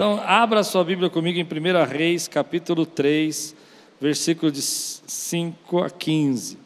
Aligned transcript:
Então, 0.00 0.18
abra 0.24 0.64
sua 0.64 0.82
Bíblia 0.82 1.10
comigo 1.10 1.38
em 1.38 1.44
1 1.44 1.84
Reis, 1.84 2.26
capítulo 2.26 2.86
3, 2.86 3.54
versículo 4.00 4.50
de 4.50 4.62
5 4.62 5.82
a 5.82 5.90
15. 5.90 6.56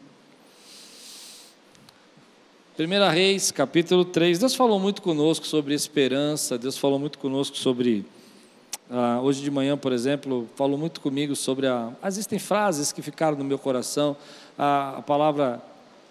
1 2.79 3.11
Reis, 3.11 3.51
capítulo 3.51 4.05
3. 4.05 4.39
Deus 4.39 4.55
falou 4.55 4.79
muito 4.79 5.01
conosco 5.01 5.45
sobre 5.45 5.73
esperança, 5.73 6.57
Deus 6.57 6.77
falou 6.77 6.97
muito 6.97 7.19
conosco 7.19 7.57
sobre. 7.57 8.05
Ah, 8.89 9.19
hoje 9.21 9.41
de 9.41 9.51
manhã, 9.51 9.75
por 9.75 9.91
exemplo, 9.91 10.47
falou 10.55 10.77
muito 10.77 11.01
comigo 11.01 11.35
sobre 11.35 11.67
a. 11.67 11.91
Existem 12.05 12.39
frases 12.39 12.93
que 12.93 13.01
ficaram 13.01 13.37
no 13.37 13.43
meu 13.43 13.59
coração. 13.59 14.15
a, 14.57 14.99
a 14.99 15.01
palavra 15.01 15.61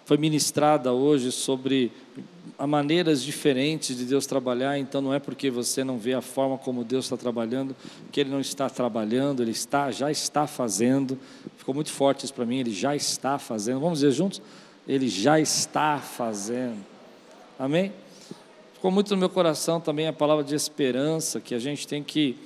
foi 0.05 0.17
ministrada 0.17 0.93
hoje 0.93 1.31
sobre 1.31 1.91
maneiras 2.59 3.23
diferentes 3.23 3.97
de 3.97 4.05
Deus 4.05 4.25
trabalhar, 4.25 4.77
então 4.77 5.01
não 5.01 5.13
é 5.13 5.19
porque 5.19 5.49
você 5.49 5.83
não 5.83 5.97
vê 5.97 6.13
a 6.13 6.21
forma 6.21 6.57
como 6.57 6.83
Deus 6.83 7.05
está 7.05 7.17
trabalhando 7.17 7.75
que 8.11 8.21
Ele 8.21 8.29
não 8.29 8.39
está 8.39 8.69
trabalhando, 8.69 9.41
Ele 9.41 9.51
está, 9.51 9.91
já 9.91 10.11
está 10.11 10.47
fazendo. 10.47 11.17
Ficou 11.57 11.73
muito 11.73 11.91
forte 11.91 12.23
isso 12.23 12.33
para 12.33 12.45
mim, 12.45 12.59
Ele 12.59 12.71
já 12.71 12.95
está 12.95 13.37
fazendo. 13.39 13.79
Vamos 13.79 13.99
dizer 13.99 14.11
juntos? 14.11 14.41
Ele 14.87 15.09
já 15.09 15.39
está 15.39 15.97
fazendo. 15.97 16.77
Amém? 17.57 17.91
Ficou 18.75 18.91
muito 18.91 19.09
no 19.09 19.17
meu 19.17 19.29
coração 19.29 19.81
também 19.81 20.07
a 20.07 20.13
palavra 20.13 20.43
de 20.43 20.53
esperança, 20.53 21.41
que 21.41 21.55
a 21.55 21.59
gente 21.59 21.87
tem 21.87 22.03
que 22.03 22.37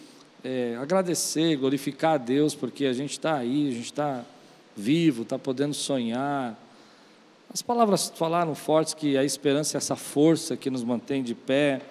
é, 0.43 0.77
agradecer, 0.81 1.57
glorificar 1.57 2.13
a 2.13 2.17
Deus, 2.17 2.55
porque 2.55 2.85
a 2.85 2.93
gente 2.93 3.11
está 3.11 3.35
aí, 3.35 3.67
a 3.67 3.71
gente 3.71 3.85
está 3.85 4.23
vivo, 4.77 5.23
está 5.23 5.37
podendo 5.37 5.73
sonhar 5.73 6.57
as 7.51 7.61
palavras 7.63 8.11
falaram 8.15 8.53
fortes 8.53 8.93
que 8.93 9.17
a 9.17 9.23
esperança 9.23 9.75
é 9.75 9.79
essa 9.79 9.95
força 9.95 10.55
que 10.55 10.69
nos 10.69 10.83
mantém 10.83 11.23
de 11.23 11.33
pé. 11.33 11.81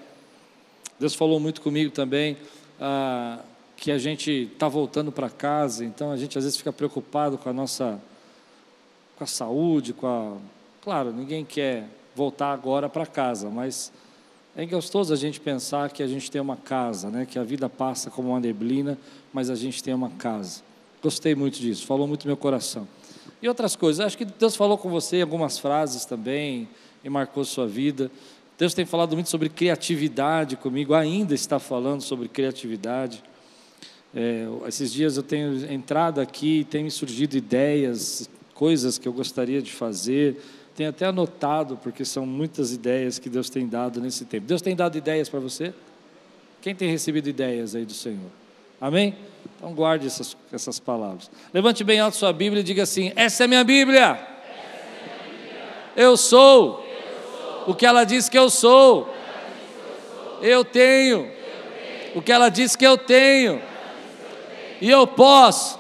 Deus 1.01 1.15
falou 1.15 1.41
muito 1.41 1.61
comigo 1.61 1.91
também 1.91 2.37
ah, 2.81 3.41
que 3.77 3.91
a 3.91 3.99
gente 3.99 4.51
está 4.53 4.69
voltando 4.69 5.11
para 5.11 5.29
casa, 5.29 5.85
então 5.85 6.13
a 6.13 6.17
gente 6.17 6.39
às 6.39 6.45
vezes 6.45 6.57
fica 6.57 6.73
preocupado 6.73 7.37
com 7.37 7.49
a 7.49 7.53
nossa 7.53 8.01
com 9.17 9.25
a 9.25 9.27
saúde, 9.27 9.93
com 9.93 10.07
a 10.07 10.37
claro, 10.81 11.13
ninguém 11.13 11.45
quer 11.45 11.89
voltar 12.15 12.53
agora 12.53 12.89
para 12.89 13.05
casa, 13.05 13.51
mas 13.51 13.93
é 14.57 14.65
gostoso 14.65 15.13
a 15.13 15.17
gente 15.17 15.41
pensar 15.41 15.91
que 15.91 16.03
a 16.03 16.07
gente 16.07 16.31
tem 16.31 16.41
uma 16.41 16.57
casa, 16.57 17.11
né? 17.11 17.27
Que 17.27 17.39
a 17.39 17.45
vida 17.45 17.69
passa 17.69 18.11
como 18.11 18.31
uma 18.31 18.41
neblina, 18.41 18.99
mas 19.33 19.51
a 19.51 19.55
gente 19.55 19.83
tem 19.83 19.95
uma 19.95 20.11
casa. 20.11 20.63
Gostei 21.03 21.35
muito 21.35 21.59
disso, 21.59 21.87
falou 21.87 22.07
muito 22.07 22.27
meu 22.27 22.37
coração. 22.37 22.87
E 23.41 23.49
outras 23.49 23.77
coisas. 23.77 24.05
Acho 24.05 24.19
que 24.19 24.25
Deus 24.25 24.57
falou 24.57 24.77
com 24.77 24.91
você 24.91 25.21
algumas 25.21 25.59
frases 25.59 26.05
também 26.05 26.69
e 27.05 27.09
marcou 27.09 27.45
sua 27.45 27.67
vida. 27.67 28.11
Deus 28.59 28.75
tem 28.75 28.85
falado 28.85 29.15
muito 29.15 29.31
sobre 29.31 29.49
criatividade 29.49 30.57
comigo, 30.57 30.93
ainda 30.93 31.35
está 31.35 31.61
falando 31.61 32.03
sobre 32.03 32.29
criatividade. 32.29 33.23
É, 34.15 34.47
esses 34.67 34.93
dias 34.93 35.17
eu 35.17 35.23
tenho 35.23 35.73
entrado 35.73 36.21
aqui, 36.21 36.67
tem 36.69 36.91
surgido 36.91 37.37
ideias, 37.37 38.29
coisas 38.55 38.99
que 38.99 39.07
eu 39.07 39.13
gostaria 39.13 39.63
de 39.63 39.71
fazer. 39.71 40.43
Tenho 40.75 40.91
até 40.91 41.07
anotado, 41.07 41.79
porque 41.83 42.05
são 42.05 42.27
muitas 42.27 42.73
ideias 42.73 43.19
que 43.19 43.29
Deus 43.29 43.49
tem 43.49 43.69
dado 43.69 44.01
nesse 44.01 44.25
tempo. 44.25 44.47
Deus 44.47 44.63
tem 44.63 44.75
dado 44.75 44.99
ideias 44.99 45.29
para 45.29 45.39
você? 45.39 45.73
Quem 46.61 46.75
tem 46.75 46.91
recebido 46.91 47.29
ideias 47.29 47.77
aí 47.77 47.85
do 47.85 47.95
Senhor? 47.95 48.31
Amém? 48.81 49.15
Então 49.59 49.75
guarde 49.75 50.07
essas, 50.07 50.37
essas 50.53 50.79
palavras. 50.79 51.29
Levante 51.53 51.83
bem 51.83 51.99
alto 51.99 52.17
sua 52.17 52.33
Bíblia 52.33 52.61
e 52.61 52.65
diga 52.65 52.85
assim: 52.85 53.13
Essa 53.17 53.43
é 53.43 53.47
minha 53.49 53.65
Bíblia. 53.65 54.13
Minha 54.13 54.23
Bíblia. 55.25 55.63
Eu, 55.97 56.17
sou 56.17 56.85
eu 57.67 57.73
o 57.73 57.75
que 57.75 57.85
ela 57.85 58.05
diz 58.05 58.29
que 58.29 58.39
eu 58.39 58.49
sou. 58.49 59.13
Eu 60.41 60.65
tenho 60.65 61.29
o 62.15 62.23
que 62.23 62.31
ela 62.31 62.49
diz 62.49 62.77
que 62.77 62.87
eu 62.87 62.97
tenho. 62.97 63.61
E 64.81 64.89
eu 64.89 65.09
posso 65.09 65.77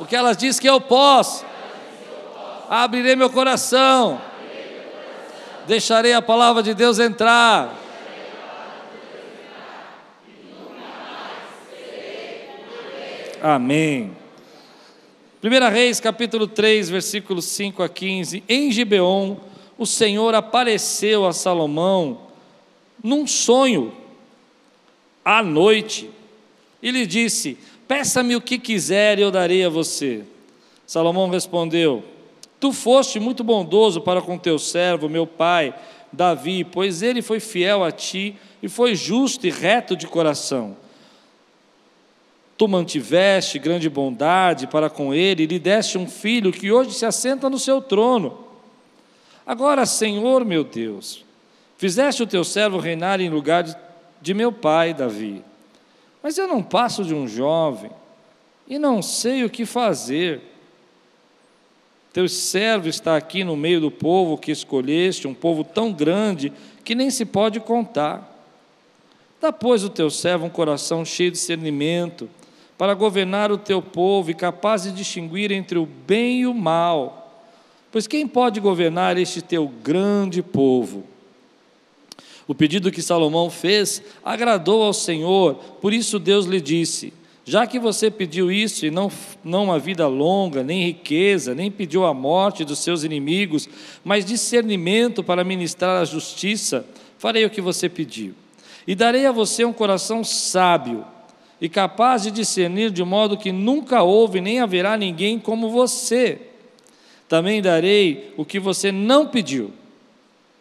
o 0.00 0.06
que 0.06 0.16
ela 0.16 0.32
diz 0.32 0.58
que 0.58 0.68
eu 0.68 0.80
posso. 0.80 1.44
Abrirei 2.70 3.14
meu 3.14 3.28
coração. 3.28 4.18
Deixarei 5.66 6.14
a 6.14 6.22
palavra 6.22 6.62
de 6.62 6.72
Deus 6.72 6.98
entrar 6.98 7.85
Amém. 13.48 14.10
1 15.40 15.70
Reis, 15.70 16.00
capítulo 16.00 16.48
3, 16.48 16.90
versículos 16.90 17.44
5 17.44 17.80
a 17.80 17.88
15. 17.88 18.42
Em 18.48 18.72
Gibeon, 18.72 19.36
o 19.78 19.86
Senhor 19.86 20.34
apareceu 20.34 21.24
a 21.24 21.32
Salomão 21.32 22.22
num 23.00 23.24
sonho, 23.24 23.92
à 25.24 25.44
noite, 25.44 26.10
e 26.82 26.90
lhe 26.90 27.06
disse: 27.06 27.56
Peça-me 27.86 28.34
o 28.34 28.40
que 28.40 28.58
quiser 28.58 29.20
e 29.20 29.22
eu 29.22 29.30
darei 29.30 29.64
a 29.64 29.68
você. 29.68 30.24
Salomão 30.84 31.30
respondeu: 31.30 32.02
Tu 32.58 32.72
foste 32.72 33.20
muito 33.20 33.44
bondoso 33.44 34.00
para 34.00 34.20
com 34.20 34.36
teu 34.36 34.58
servo, 34.58 35.08
meu 35.08 35.24
pai, 35.24 35.72
Davi, 36.12 36.64
pois 36.64 37.00
ele 37.00 37.22
foi 37.22 37.38
fiel 37.38 37.84
a 37.84 37.92
ti 37.92 38.34
e 38.60 38.68
foi 38.68 38.96
justo 38.96 39.46
e 39.46 39.50
reto 39.50 39.94
de 39.94 40.08
coração 40.08 40.76
Tu 42.56 42.66
mantiveste 42.66 43.58
grande 43.58 43.88
bondade 43.90 44.66
para 44.66 44.88
com 44.88 45.12
ele 45.12 45.42
e 45.42 45.46
lhe 45.46 45.58
deste 45.58 45.98
um 45.98 46.06
filho 46.06 46.50
que 46.50 46.72
hoje 46.72 46.92
se 46.92 47.04
assenta 47.04 47.50
no 47.50 47.58
seu 47.58 47.82
trono. 47.82 48.38
Agora, 49.46 49.84
Senhor 49.84 50.44
meu 50.44 50.64
Deus, 50.64 51.24
fizeste 51.76 52.22
o 52.22 52.26
teu 52.26 52.42
servo 52.42 52.78
reinar 52.78 53.20
em 53.20 53.28
lugar 53.28 53.62
de, 53.62 53.76
de 54.22 54.32
meu 54.32 54.50
pai 54.50 54.94
Davi. 54.94 55.44
Mas 56.22 56.38
eu 56.38 56.48
não 56.48 56.62
passo 56.62 57.04
de 57.04 57.14
um 57.14 57.28
jovem 57.28 57.90
e 58.66 58.78
não 58.78 59.02
sei 59.02 59.44
o 59.44 59.50
que 59.50 59.66
fazer. 59.66 60.40
Teu 62.12 62.26
servo 62.26 62.88
está 62.88 63.16
aqui 63.16 63.44
no 63.44 63.54
meio 63.54 63.82
do 63.82 63.90
povo 63.90 64.38
que 64.38 64.50
escolheste, 64.50 65.28
um 65.28 65.34
povo 65.34 65.62
tão 65.62 65.92
grande 65.92 66.50
que 66.82 66.94
nem 66.94 67.10
se 67.10 67.26
pode 67.26 67.60
contar. 67.60 68.32
Dá, 69.38 69.52
pois, 69.52 69.84
o 69.84 69.90
teu 69.90 70.08
servo 70.08 70.46
um 70.46 70.50
coração 70.50 71.04
cheio 71.04 71.30
de 71.30 71.36
discernimento 71.36 72.28
para 72.78 72.94
governar 72.94 73.50
o 73.50 73.58
teu 73.58 73.80
povo 73.80 74.30
e 74.30 74.34
capaz 74.34 74.82
de 74.82 74.92
distinguir 74.92 75.50
entre 75.50 75.78
o 75.78 75.86
bem 75.86 76.42
e 76.42 76.46
o 76.46 76.54
mal. 76.54 77.44
Pois 77.90 78.06
quem 78.06 78.26
pode 78.26 78.60
governar 78.60 79.16
este 79.16 79.40
teu 79.40 79.66
grande 79.66 80.42
povo? 80.42 81.04
O 82.46 82.54
pedido 82.54 82.92
que 82.92 83.02
Salomão 83.02 83.50
fez 83.50 84.02
agradou 84.24 84.82
ao 84.82 84.92
Senhor, 84.92 85.54
por 85.80 85.92
isso 85.92 86.18
Deus 86.18 86.44
lhe 86.44 86.60
disse: 86.60 87.12
Já 87.44 87.66
que 87.66 87.78
você 87.78 88.10
pediu 88.10 88.52
isso 88.52 88.84
e 88.84 88.90
não, 88.90 89.10
não 89.42 89.64
uma 89.64 89.78
vida 89.78 90.06
longa, 90.06 90.62
nem 90.62 90.84
riqueza, 90.84 91.54
nem 91.54 91.70
pediu 91.70 92.04
a 92.04 92.12
morte 92.12 92.64
dos 92.64 92.80
seus 92.80 93.02
inimigos, 93.02 93.68
mas 94.04 94.24
discernimento 94.24 95.24
para 95.24 95.42
ministrar 95.42 96.02
a 96.02 96.04
justiça, 96.04 96.86
farei 97.18 97.44
o 97.44 97.50
que 97.50 97.62
você 97.62 97.88
pediu. 97.88 98.34
E 98.86 98.94
darei 98.94 99.26
a 99.26 99.32
você 99.32 99.64
um 99.64 99.72
coração 99.72 100.22
sábio 100.22 101.04
e 101.60 101.68
capaz 101.68 102.22
de 102.22 102.30
discernir 102.30 102.90
de 102.90 103.02
modo 103.02 103.36
que 103.36 103.50
nunca 103.50 104.02
houve 104.02 104.40
nem 104.40 104.60
haverá 104.60 104.96
ninguém 104.96 105.38
como 105.38 105.70
você. 105.70 106.40
Também 107.28 107.62
darei 107.62 108.32
o 108.36 108.44
que 108.44 108.60
você 108.60 108.92
não 108.92 109.26
pediu. 109.26 109.72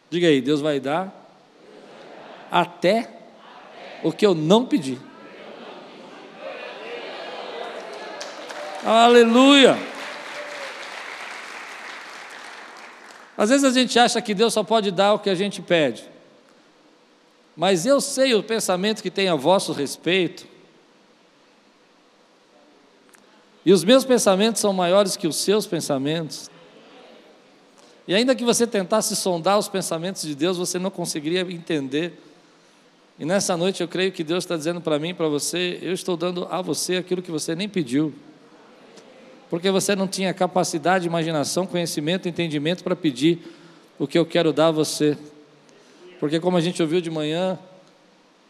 Diga 0.09 0.27
aí, 0.27 0.41
Deus 0.41 0.61
vai 0.61 0.79
dar 0.79 1.23
até 2.49 3.09
o 4.03 4.11
que 4.11 4.25
eu 4.25 4.33
não 4.33 4.65
pedi. 4.65 4.97
Aleluia! 8.83 9.77
Às 13.37 13.49
vezes 13.49 13.65
a 13.65 13.71
gente 13.71 13.97
acha 13.99 14.21
que 14.21 14.33
Deus 14.33 14.53
só 14.53 14.63
pode 14.63 14.91
dar 14.91 15.13
o 15.13 15.19
que 15.19 15.29
a 15.29 15.35
gente 15.35 15.61
pede. 15.61 16.03
Mas 17.55 17.85
eu 17.85 17.99
sei 17.99 18.33
o 18.33 18.43
pensamento 18.43 19.01
que 19.01 19.11
tem 19.11 19.27
a 19.27 19.35
vosso 19.35 19.73
respeito, 19.73 20.45
E 23.65 23.73
os 23.73 23.83
meus 23.83 24.05
pensamentos 24.05 24.61
são 24.61 24.71
maiores 24.71 25.17
que 25.17 25.27
os 25.27 25.37
seus 25.37 25.65
pensamentos. 25.65 26.51
E 28.07 28.13
ainda 28.13 28.35
que 28.35 28.43
você 28.43 28.67
tentasse 28.67 29.15
sondar 29.15 29.57
os 29.57 29.67
pensamentos 29.67 30.21
de 30.21 30.35
Deus, 30.35 30.57
você 30.57 30.77
não 30.77 30.91
conseguiria 30.91 31.41
entender. 31.41 32.21
E 33.17 33.25
nessa 33.25 33.57
noite 33.57 33.81
eu 33.81 33.87
creio 33.87 34.11
que 34.11 34.23
Deus 34.23 34.43
está 34.43 34.55
dizendo 34.55 34.79
para 34.79 34.99
mim 34.99 35.15
para 35.15 35.27
você: 35.27 35.79
eu 35.81 35.93
estou 35.93 36.15
dando 36.15 36.47
a 36.51 36.61
você 36.61 36.97
aquilo 36.97 37.23
que 37.23 37.31
você 37.31 37.55
nem 37.55 37.67
pediu. 37.67 38.13
Porque 39.49 39.71
você 39.71 39.95
não 39.95 40.07
tinha 40.07 40.33
capacidade, 40.33 41.07
imaginação, 41.07 41.65
conhecimento, 41.65 42.27
entendimento 42.27 42.83
para 42.83 42.95
pedir 42.95 43.39
o 43.97 44.05
que 44.05 44.17
eu 44.17 44.25
quero 44.25 44.53
dar 44.53 44.67
a 44.67 44.71
você. 44.71 45.17
Porque, 46.19 46.39
como 46.39 46.57
a 46.57 46.61
gente 46.61 46.81
ouviu 46.81 47.01
de 47.01 47.09
manhã, 47.09 47.57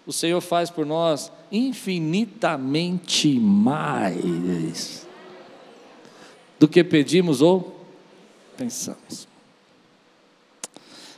o 0.06 0.12
Senhor 0.12 0.42
faz 0.42 0.70
por 0.70 0.86
nós 0.86 1.32
infinitamente 1.52 3.40
mais 3.40 5.05
do 6.60 6.68
que 6.68 6.84
pedimos 6.84 7.42
ou 7.42 7.86
pensamos. 8.58 9.28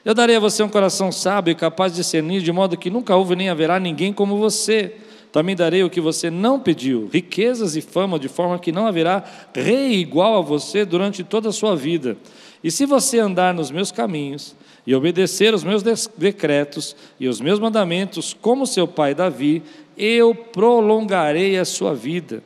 Eu 0.04 0.14
darei 0.14 0.38
a 0.38 0.40
você 0.40 0.64
um 0.64 0.70
coração 0.70 1.12
sábio 1.12 1.52
e 1.52 1.56
capaz 1.56 1.92
de 1.92 1.98
discernir, 1.98 2.42
de 2.42 2.52
modo 2.52 2.78
que 2.78 2.90
nunca 2.90 3.16
houve 3.16 3.36
nem 3.36 3.50
haverá 3.50 3.80
ninguém 3.80 4.14
como 4.14 4.38
você, 4.38 4.96
Também 5.32 5.56
darei 5.56 5.84
o 5.84 5.90
que 5.90 6.00
você 6.00 6.30
não 6.30 6.60
pediu, 6.60 7.10
riquezas 7.12 7.76
e 7.76 7.82
fama, 7.82 8.18
de 8.18 8.28
forma 8.28 8.58
que 8.58 8.72
não 8.72 8.88
haverá 8.88 9.24
rei 9.54 9.94
igual 9.94 10.38
a 10.38 10.42
você 10.42 10.86
durante 10.86 11.24
toda 11.24 11.50
a 11.50 11.54
sua 11.54 11.76
vida. 11.76 12.18
E 12.64 12.72
se 12.72 12.86
você 12.86 13.20
andar 13.20 13.54
nos 13.54 13.70
meus 13.70 13.92
caminhos 13.92 14.56
e 14.86 14.96
obedecer 14.96 15.54
os 15.54 15.64
meus 15.64 15.84
decretos 16.18 16.96
e 17.20 17.28
os 17.28 17.42
meus 17.42 17.60
mandamentos, 17.60 18.36
como 18.42 18.66
seu 18.66 18.88
pai 18.88 19.14
Davi, 19.14 19.62
eu 19.98 20.34
prolongarei 20.34 21.58
a 21.58 21.66
sua 21.66 21.94
vida. 21.94 22.42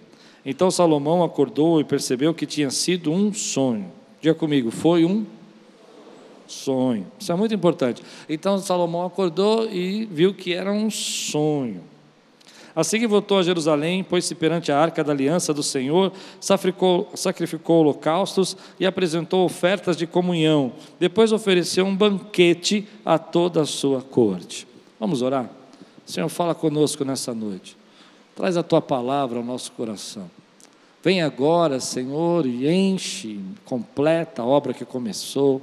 Então 0.45 0.71
Salomão 0.71 1.23
acordou 1.23 1.79
e 1.79 1.83
percebeu 1.83 2.33
que 2.33 2.45
tinha 2.45 2.71
sido 2.71 3.11
um 3.11 3.33
sonho. 3.33 3.91
Diga 4.19 4.33
comigo, 4.33 4.71
foi 4.71 5.05
um 5.05 5.25
sonho. 6.47 7.07
Isso 7.19 7.31
é 7.31 7.35
muito 7.35 7.53
importante. 7.53 8.03
Então 8.27 8.57
Salomão 8.57 9.05
acordou 9.05 9.69
e 9.69 10.05
viu 10.05 10.33
que 10.33 10.53
era 10.53 10.71
um 10.71 10.89
sonho. 10.89 11.81
Assim 12.75 12.99
que 12.99 13.07
voltou 13.07 13.37
a 13.37 13.43
Jerusalém, 13.43 14.03
pôs-se 14.03 14.33
perante 14.33 14.71
a 14.71 14.79
arca 14.79 15.03
da 15.03 15.11
aliança 15.11 15.53
do 15.53 15.61
Senhor, 15.61 16.13
sacrificou, 16.39 17.09
sacrificou 17.13 17.81
holocaustos 17.81 18.55
e 18.79 18.85
apresentou 18.85 19.43
ofertas 19.43 19.97
de 19.97 20.07
comunhão. 20.07 20.71
Depois 20.97 21.33
ofereceu 21.33 21.85
um 21.85 21.95
banquete 21.95 22.87
a 23.03 23.19
toda 23.19 23.61
a 23.61 23.65
sua 23.65 24.01
corte. 24.01 24.65
Vamos 24.97 25.21
orar? 25.21 25.49
Senhor, 26.05 26.29
fala 26.29 26.55
conosco 26.55 27.03
nessa 27.03 27.33
noite. 27.33 27.80
Traz 28.35 28.57
a 28.57 28.63
tua 28.63 28.81
palavra 28.81 29.37
ao 29.37 29.45
nosso 29.45 29.71
coração. 29.73 30.29
Vem 31.03 31.21
agora, 31.21 31.79
Senhor, 31.79 32.45
e 32.45 32.69
enche, 32.69 33.39
completa 33.65 34.43
a 34.43 34.45
obra 34.45 34.73
que 34.73 34.85
começou. 34.85 35.61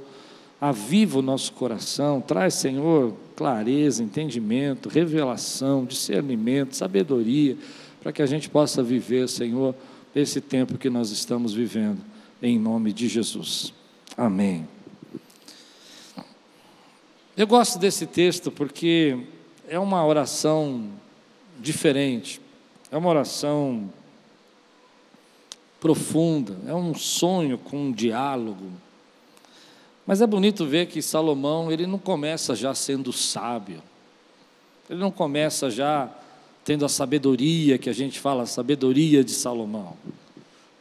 Aviva 0.59 1.19
o 1.19 1.21
nosso 1.21 1.53
coração. 1.53 2.19
Traz, 2.19 2.55
Senhor, 2.55 3.13
clareza, 3.35 4.03
entendimento, 4.03 4.89
revelação, 4.89 5.85
discernimento, 5.85 6.75
sabedoria, 6.75 7.57
para 8.01 8.11
que 8.11 8.21
a 8.21 8.25
gente 8.25 8.49
possa 8.49 8.83
viver, 8.83 9.29
Senhor, 9.29 9.73
esse 10.13 10.41
tempo 10.41 10.77
que 10.77 10.89
nós 10.89 11.11
estamos 11.11 11.53
vivendo, 11.53 11.99
em 12.41 12.59
nome 12.59 12.91
de 12.91 13.07
Jesus. 13.07 13.73
Amém. 14.17 14.67
Eu 17.37 17.47
gosto 17.47 17.79
desse 17.79 18.05
texto 18.05 18.51
porque 18.51 19.17
é 19.69 19.79
uma 19.79 20.05
oração 20.05 20.89
diferente, 21.57 22.41
é 22.91 22.97
uma 22.97 23.09
oração 23.09 23.91
profunda, 25.79 26.57
é 26.67 26.73
um 26.73 26.93
sonho 26.93 27.57
com 27.57 27.77
um 27.77 27.91
diálogo 27.91 28.71
mas 30.09 30.21
é 30.21 30.25
bonito 30.25 30.65
ver 30.65 30.87
que 30.87 31.03
Salomão, 31.03 31.71
ele 31.71 31.85
não 31.85 31.99
começa 31.99 32.55
já 32.55 32.73
sendo 32.73 33.13
sábio. 33.13 33.79
Ele 34.89 34.99
não 34.99 35.11
começa 35.11 35.69
já 35.69 36.09
tendo 36.65 36.83
a 36.83 36.89
sabedoria 36.89 37.77
que 37.77 37.91
a 37.91 37.93
gente 37.93 38.19
fala, 38.19 38.41
a 38.41 38.47
sabedoria 38.47 39.23
de 39.23 39.29
Salomão. 39.29 39.95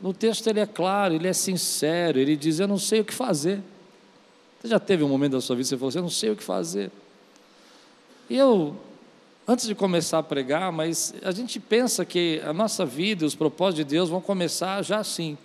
No 0.00 0.14
texto 0.14 0.46
ele 0.46 0.60
é 0.60 0.64
claro, 0.64 1.12
ele 1.12 1.28
é 1.28 1.34
sincero, 1.34 2.19
ele 2.19 2.37
diz: 2.37 2.58
Eu 2.58 2.66
não 2.66 2.78
sei 2.78 3.00
o 3.00 3.05
que 3.05 3.12
fazer. 3.12 3.60
Você 4.62 4.69
já 4.69 4.81
teve 4.81 5.05
um 5.05 5.08
momento 5.10 5.32
da 5.32 5.43
sua 5.43 5.56
vida 5.56 5.64
que 5.64 5.69
você 5.69 5.76
falou 5.76 5.88
assim: 5.90 5.99
Eu 5.99 6.02
não 6.05 6.08
sei 6.08 6.31
o 6.31 6.37
que 6.37 6.43
fazer. 6.43 6.90
E 8.31 8.37
eu, 8.38 8.75
antes 9.48 9.66
de 9.66 9.74
começar 9.74 10.18
a 10.18 10.22
pregar, 10.22 10.70
mas 10.70 11.14
a 11.22 11.30
gente 11.30 11.58
pensa 11.58 12.04
que 12.04 12.38
a 12.44 12.52
nossa 12.52 12.84
vida 12.84 13.24
e 13.24 13.26
os 13.26 13.34
propósitos 13.34 13.86
de 13.86 13.90
Deus 13.94 14.10
vão 14.10 14.20
começar 14.20 14.82
já 14.82 14.98
assim. 14.98 15.38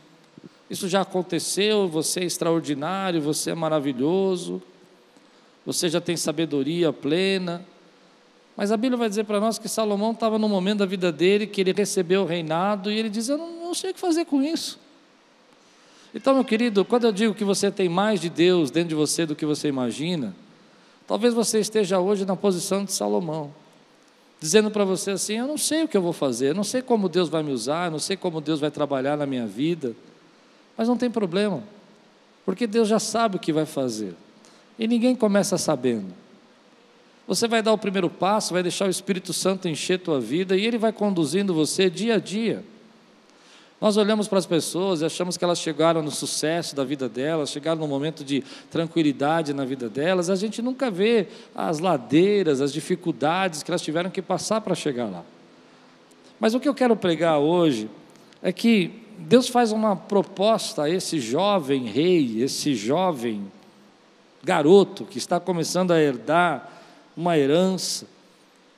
Isso 0.69 0.89
já 0.89 1.01
aconteceu, 1.01 1.87
você 1.87 2.19
é 2.19 2.25
extraordinário, 2.25 3.21
você 3.21 3.51
é 3.51 3.55
maravilhoso, 3.55 4.61
você 5.65 5.87
já 5.87 6.01
tem 6.01 6.17
sabedoria 6.17 6.91
plena. 6.91 7.65
Mas 8.57 8.73
a 8.73 8.77
Bíblia 8.77 8.97
vai 8.97 9.07
dizer 9.07 9.23
para 9.23 9.39
nós 9.39 9.57
que 9.57 9.69
Salomão 9.69 10.11
estava 10.11 10.37
no 10.37 10.49
momento 10.49 10.79
da 10.79 10.85
vida 10.85 11.09
dele 11.09 11.47
que 11.47 11.61
ele 11.61 11.71
recebeu 11.71 12.23
o 12.23 12.25
reinado 12.25 12.91
e 12.91 12.99
ele 12.99 13.09
diz: 13.09 13.29
Eu 13.29 13.37
não, 13.37 13.67
não 13.67 13.73
sei 13.73 13.91
o 13.91 13.93
que 13.93 13.99
fazer 14.01 14.25
com 14.25 14.43
isso. 14.43 14.77
Então, 16.13 16.33
meu 16.33 16.43
querido, 16.43 16.83
quando 16.83 17.05
eu 17.05 17.11
digo 17.11 17.33
que 17.33 17.45
você 17.45 17.71
tem 17.71 17.87
mais 17.87 18.19
de 18.19 18.29
Deus 18.29 18.69
dentro 18.69 18.89
de 18.89 18.95
você 18.95 19.25
do 19.25 19.35
que 19.35 19.45
você 19.45 19.69
imagina, 19.69 20.35
talvez 21.07 21.33
você 21.33 21.59
esteja 21.59 21.99
hoje 21.99 22.25
na 22.25 22.35
posição 22.35 22.83
de 22.83 22.91
Salomão, 22.91 23.51
dizendo 24.43 24.69
para 24.69 24.83
você 24.83 25.11
assim: 25.11 25.35
Eu 25.37 25.47
não 25.47 25.57
sei 25.57 25.83
o 25.83 25.87
que 25.87 25.95
eu 25.95 26.01
vou 26.01 26.11
fazer, 26.11 26.53
não 26.53 26.65
sei 26.65 26.81
como 26.81 27.07
Deus 27.07 27.29
vai 27.29 27.41
me 27.41 27.53
usar, 27.53 27.89
não 27.89 27.97
sei 27.97 28.17
como 28.17 28.41
Deus 28.41 28.59
vai 28.59 28.69
trabalhar 28.69 29.15
na 29.15 29.25
minha 29.25 29.47
vida. 29.47 29.95
Mas 30.75 30.85
não 30.85 30.97
tem 30.97 31.09
problema, 31.09 31.63
porque 32.45 32.67
Deus 32.67 32.89
já 32.89 32.99
sabe 32.99 33.37
o 33.37 33.39
que 33.39 33.53
vai 33.53 33.65
fazer. 33.65 34.13
E 34.77 34.85
ninguém 34.85 35.15
começa 35.15 35.57
sabendo. 35.57 36.13
Você 37.25 37.47
vai 37.47 37.61
dar 37.61 37.71
o 37.71 37.77
primeiro 37.77 38.09
passo, 38.09 38.51
vai 38.51 38.61
deixar 38.61 38.85
o 38.85 38.89
Espírito 38.89 39.31
Santo 39.31 39.69
encher 39.69 39.97
tua 39.99 40.19
vida 40.19 40.57
e 40.57 40.65
ele 40.65 40.77
vai 40.77 40.91
conduzindo 40.91 41.53
você 41.53 41.89
dia 41.89 42.15
a 42.15 42.19
dia. 42.19 42.65
Nós 43.83 43.97
olhamos 43.97 44.29
para 44.29 44.39
as 44.39 44.45
pessoas 44.45 45.01
e 45.01 45.05
achamos 45.05 45.35
que 45.35 45.43
elas 45.43 45.59
chegaram 45.59 46.01
no 46.01 46.09
sucesso 46.09 46.73
da 46.73 46.85
vida 46.85 47.09
delas, 47.09 47.49
chegaram 47.49 47.81
no 47.81 47.85
momento 47.85 48.23
de 48.23 48.41
tranquilidade 48.71 49.53
na 49.53 49.65
vida 49.65 49.89
delas, 49.89 50.29
a 50.29 50.37
gente 50.37 50.61
nunca 50.61 50.89
vê 50.89 51.27
as 51.53 51.79
ladeiras, 51.79 52.61
as 52.61 52.71
dificuldades 52.71 53.61
que 53.61 53.69
elas 53.69 53.81
tiveram 53.81 54.09
que 54.09 54.21
passar 54.21 54.61
para 54.61 54.73
chegar 54.73 55.07
lá. 55.07 55.21
Mas 56.39 56.53
o 56.53 56.61
que 56.61 56.69
eu 56.69 56.73
quero 56.73 56.95
pregar 56.95 57.39
hoje 57.39 57.89
é 58.41 58.53
que 58.53 59.03
Deus 59.17 59.49
faz 59.49 59.73
uma 59.73 59.97
proposta 59.97 60.83
a 60.83 60.89
esse 60.89 61.19
jovem 61.19 61.83
rei, 61.83 62.41
esse 62.41 62.73
jovem 62.75 63.51
garoto 64.41 65.03
que 65.03 65.17
está 65.17 65.41
começando 65.41 65.91
a 65.91 66.01
herdar 66.01 66.71
uma 67.17 67.37
herança, 67.37 68.07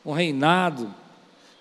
um 0.03 0.13
reinado. 0.13 0.91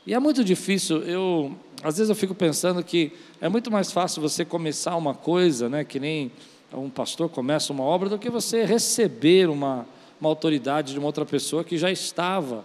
E 0.07 0.15
é 0.15 0.19
muito 0.19 0.45
difícil, 0.45 1.03
eu 1.03 1.55
às 1.83 1.99
vezes 1.99 2.09
eu 2.09 2.17
fico 2.17 2.35
pensando 2.35 2.83
que 2.83 3.13
é 3.41 3.49
muito 3.49 3.71
mais 3.71 3.93
fácil 3.93 4.23
você 4.23 4.45
começar 4.45 4.97
uma 4.97 5.15
coisa, 5.15 5.69
né, 5.69 5.85
que 5.85 6.01
nem 6.01 6.33
um 6.73 6.89
pastor 6.89 7.29
começa 7.29 7.73
uma 7.73 7.85
obra, 7.85 8.09
do 8.09 8.19
que 8.19 8.31
você 8.31 8.65
receber 8.65 9.49
uma, 9.49 9.87
uma 10.21 10.31
autoridade 10.31 10.93
de 10.93 10.99
uma 10.99 11.07
outra 11.07 11.25
pessoa 11.27 11.63
que 11.63 11.77
já 11.77 11.91
estava 11.91 12.65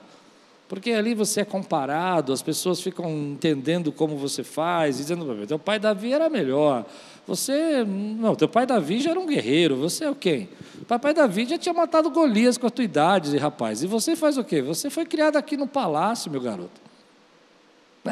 porque 0.69 0.91
ali 0.91 1.15
você 1.15 1.41
é 1.41 1.45
comparado, 1.45 2.31
as 2.31 2.43
pessoas 2.43 2.79
ficam 2.79 3.09
entendendo 3.09 3.91
como 3.91 4.15
você 4.15 4.43
faz, 4.43 4.97
dizendo, 4.97 5.47
teu 5.47 5.57
pai 5.57 5.79
Davi 5.79 6.13
era 6.13 6.29
melhor. 6.29 6.85
Você, 7.25 7.83
não, 7.83 8.35
teu 8.35 8.47
pai 8.47 8.67
Davi 8.67 9.01
já 9.01 9.09
era 9.09 9.19
um 9.19 9.25
guerreiro, 9.25 9.75
você 9.75 10.05
é 10.05 10.11
o 10.11 10.15
quê? 10.15 10.47
O 10.79 10.85
papai 10.85 11.11
Davi 11.11 11.47
já 11.47 11.57
tinha 11.57 11.73
matado 11.73 12.11
Golias 12.11 12.55
com 12.55 12.67
a 12.67 12.69
tua 12.69 12.85
idade, 12.85 13.35
rapaz. 13.37 13.81
E 13.81 13.87
você 13.87 14.15
faz 14.15 14.37
o 14.37 14.43
quê? 14.43 14.61
Você 14.61 14.91
foi 14.91 15.07
criado 15.07 15.37
aqui 15.37 15.57
no 15.57 15.65
palácio, 15.65 16.31
meu 16.31 16.39
garoto. 16.39 16.88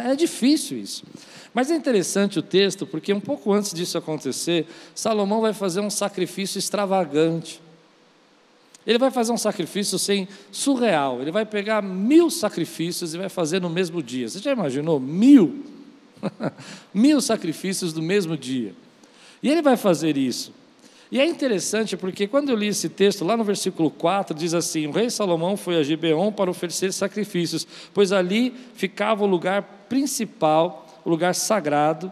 É 0.05 0.15
difícil 0.15 0.77
isso. 0.77 1.03
Mas 1.53 1.71
é 1.71 1.75
interessante 1.75 2.37
o 2.37 2.41
texto, 2.41 2.85
porque 2.85 3.13
um 3.13 3.19
pouco 3.19 3.51
antes 3.51 3.73
disso 3.73 3.97
acontecer, 3.97 4.67
Salomão 4.93 5.41
vai 5.41 5.53
fazer 5.53 5.79
um 5.79 5.89
sacrifício 5.89 6.59
extravagante. 6.59 7.61
Ele 8.85 8.97
vai 8.97 9.11
fazer 9.11 9.33
um 9.33 9.37
sacrifício 9.37 9.99
sem 9.99 10.27
surreal. 10.51 11.21
Ele 11.21 11.31
vai 11.31 11.45
pegar 11.45 11.81
mil 11.81 12.29
sacrifícios 12.29 13.13
e 13.13 13.17
vai 13.17 13.27
fazer 13.27 13.59
no 13.59 13.69
mesmo 13.69 14.01
dia. 14.01 14.29
Você 14.29 14.39
já 14.39 14.51
imaginou? 14.51 14.99
Mil? 14.99 15.65
mil 16.93 17.19
sacrifícios 17.19 17.93
no 17.93 18.01
mesmo 18.01 18.37
dia. 18.37 18.73
E 19.43 19.49
ele 19.49 19.61
vai 19.61 19.75
fazer 19.75 20.15
isso. 20.15 20.53
E 21.11 21.19
é 21.19 21.25
interessante 21.25 21.95
porque 21.95 22.27
quando 22.27 22.49
eu 22.49 22.55
li 22.55 22.67
esse 22.67 22.89
texto, 22.89 23.23
lá 23.23 23.37
no 23.37 23.43
versículo 23.43 23.89
4, 23.89 24.35
diz 24.35 24.53
assim: 24.53 24.87
O 24.87 24.91
rei 24.91 25.09
Salomão 25.09 25.55
foi 25.55 25.77
a 25.77 25.83
Gibeon 25.83 26.31
para 26.31 26.51
oferecer 26.51 26.91
sacrifícios, 26.91 27.65
pois 27.93 28.11
ali 28.11 28.53
ficava 28.75 29.23
o 29.23 29.27
lugar 29.27 29.85
principal, 29.87 31.01
o 31.05 31.09
lugar 31.09 31.33
sagrado, 31.33 32.11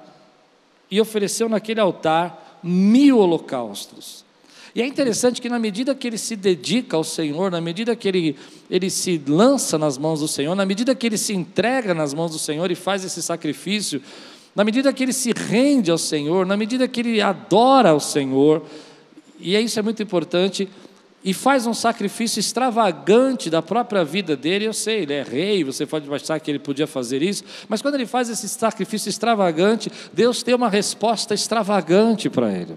e 0.89 1.01
ofereceu 1.01 1.49
naquele 1.49 1.81
altar 1.81 2.59
mil 2.63 3.17
holocaustos. 3.17 4.23
E 4.73 4.81
é 4.81 4.85
interessante 4.85 5.41
que, 5.41 5.47
na 5.47 5.57
medida 5.57 5.95
que 5.95 6.05
ele 6.05 6.17
se 6.17 6.35
dedica 6.35 6.97
ao 6.97 7.03
Senhor, 7.03 7.49
na 7.49 7.61
medida 7.61 7.95
que 7.95 8.07
ele, 8.07 8.35
ele 8.69 8.89
se 8.89 9.21
lança 9.25 9.77
nas 9.77 9.97
mãos 9.97 10.19
do 10.19 10.27
Senhor, 10.27 10.53
na 10.53 10.65
medida 10.65 10.93
que 10.93 11.07
ele 11.07 11.17
se 11.17 11.33
entrega 11.33 11.93
nas 11.93 12.13
mãos 12.13 12.31
do 12.31 12.39
Senhor 12.39 12.69
e 12.69 12.75
faz 12.75 13.05
esse 13.05 13.23
sacrifício, 13.23 14.01
na 14.53 14.65
medida 14.65 14.91
que 14.91 15.03
ele 15.03 15.13
se 15.13 15.31
rende 15.31 15.91
ao 15.91 15.97
Senhor, 15.97 16.45
na 16.45 16.57
medida 16.57 16.87
que 16.87 16.99
ele 16.99 17.21
adora 17.21 17.91
ao 17.91 18.01
Senhor, 18.01 18.63
e 19.39 19.57
isso 19.57 19.79
é 19.79 19.81
muito 19.81 20.01
importante, 20.01 20.67
e 21.23 21.33
faz 21.33 21.65
um 21.65 21.73
sacrifício 21.73 22.39
extravagante 22.39 23.49
da 23.49 23.59
própria 23.59 24.05
vida 24.05 24.35
dele. 24.35 24.65
Eu 24.65 24.73
sei, 24.73 25.01
ele 25.01 25.13
é 25.13 25.23
rei, 25.23 25.63
você 25.63 25.85
pode 25.85 26.11
achar 26.13 26.39
que 26.39 26.51
ele 26.51 26.59
podia 26.59 26.85
fazer 26.85 27.23
isso, 27.23 27.43
mas 27.67 27.81
quando 27.81 27.95
ele 27.95 28.05
faz 28.05 28.29
esse 28.29 28.47
sacrifício 28.47 29.09
extravagante, 29.09 29.91
Deus 30.13 30.43
tem 30.43 30.53
uma 30.53 30.69
resposta 30.69 31.33
extravagante 31.33 32.29
para 32.29 32.51
ele. 32.51 32.75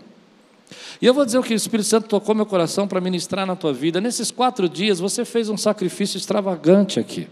E 1.00 1.06
eu 1.06 1.14
vou 1.14 1.24
dizer 1.24 1.38
o 1.38 1.42
que 1.42 1.52
o 1.52 1.56
Espírito 1.56 1.86
Santo 1.86 2.08
tocou 2.08 2.34
meu 2.34 2.46
coração 2.46 2.88
para 2.88 3.00
ministrar 3.00 3.46
na 3.46 3.54
tua 3.54 3.72
vida. 3.72 4.00
Nesses 4.00 4.30
quatro 4.30 4.68
dias, 4.68 4.98
você 4.98 5.24
fez 5.24 5.48
um 5.48 5.56
sacrifício 5.56 6.16
extravagante 6.16 6.98
aqui. 6.98 7.28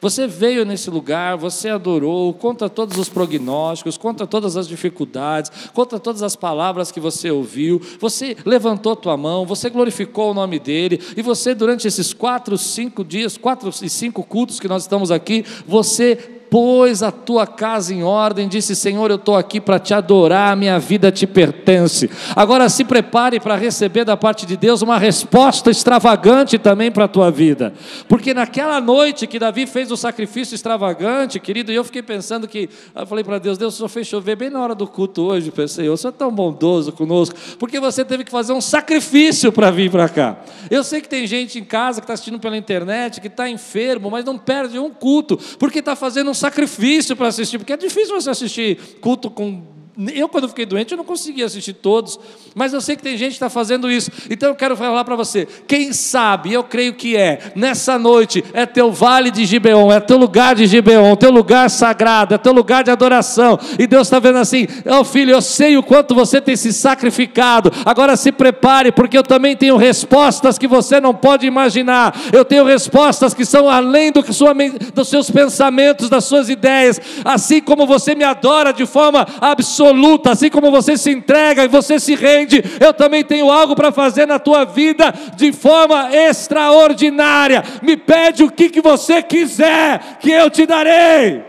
Você 0.00 0.26
veio 0.26 0.64
nesse 0.64 0.90
lugar, 0.90 1.36
você 1.36 1.68
adorou, 1.68 2.32
conta 2.32 2.68
todos 2.68 2.96
os 2.96 3.08
prognósticos, 3.08 3.98
conta 3.98 4.26
todas 4.26 4.56
as 4.56 4.68
dificuldades, 4.68 5.50
conta 5.74 5.98
todas 5.98 6.22
as 6.22 6.36
palavras 6.36 6.92
que 6.92 7.00
você 7.00 7.30
ouviu, 7.30 7.80
você 7.98 8.36
levantou 8.44 8.94
tua 8.94 9.16
mão, 9.16 9.44
você 9.44 9.68
glorificou 9.68 10.30
o 10.30 10.34
nome 10.34 10.58
dele, 10.58 11.00
e 11.16 11.22
você, 11.22 11.54
durante 11.54 11.88
esses 11.88 12.14
quatro, 12.14 12.56
cinco 12.56 13.04
dias, 13.04 13.36
quatro 13.36 13.70
e 13.82 13.90
cinco 13.90 14.22
cultos 14.22 14.60
que 14.60 14.68
nós 14.68 14.82
estamos 14.82 15.10
aqui, 15.10 15.44
você 15.66 16.37
pôs 16.50 17.02
a 17.02 17.10
tua 17.10 17.46
casa 17.46 17.94
em 17.94 18.02
ordem, 18.02 18.48
disse: 18.48 18.74
Senhor, 18.74 19.10
eu 19.10 19.16
estou 19.16 19.36
aqui 19.36 19.60
para 19.60 19.78
te 19.78 19.94
adorar, 19.94 20.56
minha 20.56 20.78
vida 20.78 21.10
te 21.10 21.26
pertence. 21.26 22.10
Agora 22.34 22.68
se 22.68 22.84
prepare 22.84 23.40
para 23.40 23.56
receber 23.56 24.04
da 24.04 24.16
parte 24.16 24.46
de 24.46 24.56
Deus 24.56 24.82
uma 24.82 24.98
resposta 24.98 25.70
extravagante 25.70 26.58
também 26.58 26.90
para 26.90 27.04
a 27.04 27.08
tua 27.08 27.30
vida, 27.30 27.72
porque 28.08 28.34
naquela 28.34 28.80
noite 28.80 29.26
que 29.26 29.38
Davi 29.38 29.66
fez 29.66 29.90
o 29.90 29.96
sacrifício 29.96 30.54
extravagante, 30.54 31.38
querido, 31.40 31.72
e 31.72 31.74
eu 31.74 31.84
fiquei 31.84 32.02
pensando 32.02 32.48
que, 32.48 32.68
eu 32.94 33.06
falei 33.06 33.24
para 33.24 33.38
Deus: 33.38 33.58
Deus, 33.58 33.74
só 33.74 33.88
fez 33.88 34.06
chover 34.06 34.36
bem 34.36 34.50
na 34.50 34.60
hora 34.60 34.74
do 34.74 34.86
culto 34.86 35.22
hoje. 35.22 35.50
Pensei, 35.50 35.88
o 35.88 35.96
Senhor 35.96 36.12
é 36.12 36.16
tão 36.16 36.30
bondoso 36.30 36.92
conosco, 36.92 37.34
porque 37.58 37.78
você 37.80 38.04
teve 38.04 38.24
que 38.24 38.30
fazer 38.30 38.52
um 38.52 38.60
sacrifício 38.60 39.52
para 39.52 39.70
vir 39.70 39.90
para 39.90 40.08
cá. 40.08 40.38
Eu 40.70 40.82
sei 40.84 41.00
que 41.00 41.08
tem 41.08 41.26
gente 41.26 41.58
em 41.58 41.64
casa 41.64 42.00
que 42.00 42.04
está 42.04 42.14
assistindo 42.14 42.38
pela 42.38 42.56
internet, 42.56 43.20
que 43.20 43.26
está 43.26 43.48
enfermo, 43.48 44.10
mas 44.10 44.24
não 44.24 44.38
perde 44.38 44.78
um 44.78 44.90
culto, 44.90 45.38
porque 45.58 45.78
está 45.80 45.94
fazendo 45.94 46.30
um 46.30 46.34
sacrifício 46.38 47.14
para 47.14 47.28
assistir, 47.28 47.58
porque 47.58 47.72
é 47.72 47.76
difícil 47.76 48.20
você 48.20 48.30
assistir 48.30 48.78
culto 49.00 49.30
com 49.30 49.77
eu, 50.14 50.28
quando 50.28 50.48
fiquei 50.48 50.64
doente, 50.64 50.92
eu 50.92 50.96
não 50.96 51.04
conseguia 51.04 51.44
assistir 51.44 51.72
todos, 51.72 52.20
mas 52.54 52.72
eu 52.72 52.80
sei 52.80 52.94
que 52.94 53.02
tem 53.02 53.16
gente 53.16 53.30
que 53.30 53.34
está 53.34 53.50
fazendo 53.50 53.90
isso. 53.90 54.12
Então 54.30 54.50
eu 54.50 54.54
quero 54.54 54.76
falar 54.76 55.04
para 55.04 55.16
você: 55.16 55.48
quem 55.66 55.92
sabe, 55.92 56.52
eu 56.52 56.62
creio 56.62 56.94
que 56.94 57.16
é, 57.16 57.50
nessa 57.56 57.98
noite, 57.98 58.44
é 58.52 58.64
teu 58.64 58.92
vale 58.92 59.28
de 59.32 59.44
Gibeon, 59.44 59.90
é 59.90 59.98
teu 59.98 60.16
lugar 60.16 60.54
de 60.54 60.68
Gibeon, 60.68 61.16
teu 61.16 61.32
lugar 61.32 61.68
sagrado, 61.68 62.32
é 62.32 62.38
teu 62.38 62.52
lugar 62.52 62.84
de 62.84 62.92
adoração. 62.92 63.58
E 63.76 63.88
Deus 63.88 64.06
está 64.06 64.20
vendo 64.20 64.38
assim: 64.38 64.68
ó 64.86 65.00
oh, 65.00 65.04
filho, 65.04 65.32
eu 65.32 65.42
sei 65.42 65.76
o 65.76 65.82
quanto 65.82 66.14
você 66.14 66.40
tem 66.40 66.54
se 66.54 66.72
sacrificado, 66.72 67.72
agora 67.84 68.16
se 68.16 68.30
prepare, 68.30 68.92
porque 68.92 69.18
eu 69.18 69.24
também 69.24 69.56
tenho 69.56 69.76
respostas 69.76 70.56
que 70.56 70.68
você 70.68 71.00
não 71.00 71.12
pode 71.12 71.44
imaginar. 71.44 72.16
Eu 72.32 72.44
tenho 72.44 72.64
respostas 72.64 73.34
que 73.34 73.44
são 73.44 73.68
além 73.68 74.12
do 74.12 74.22
que 74.22 74.32
sua, 74.32 74.54
dos 74.94 75.08
seus 75.08 75.28
pensamentos, 75.28 76.08
das 76.08 76.24
suas 76.24 76.48
ideias. 76.48 77.00
Assim 77.24 77.60
como 77.60 77.84
você 77.84 78.14
me 78.14 78.22
adora 78.22 78.72
de 78.72 78.86
forma 78.86 79.26
absoluta 79.40 79.87
absoluta, 79.88 80.32
assim 80.32 80.50
como 80.50 80.70
você 80.70 80.96
se 80.96 81.10
entrega 81.10 81.64
e 81.64 81.68
você 81.68 81.98
se 81.98 82.14
rende, 82.14 82.62
eu 82.80 82.92
também 82.92 83.24
tenho 83.24 83.50
algo 83.50 83.74
para 83.74 83.90
fazer 83.90 84.26
na 84.26 84.38
tua 84.38 84.64
vida 84.64 85.12
de 85.34 85.52
forma 85.52 86.14
extraordinária. 86.14 87.62
Me 87.82 87.96
pede 87.96 88.44
o 88.44 88.50
que, 88.50 88.68
que 88.68 88.80
você 88.80 89.22
quiser, 89.22 90.18
que 90.20 90.30
eu 90.30 90.50
te 90.50 90.66
darei. 90.66 91.42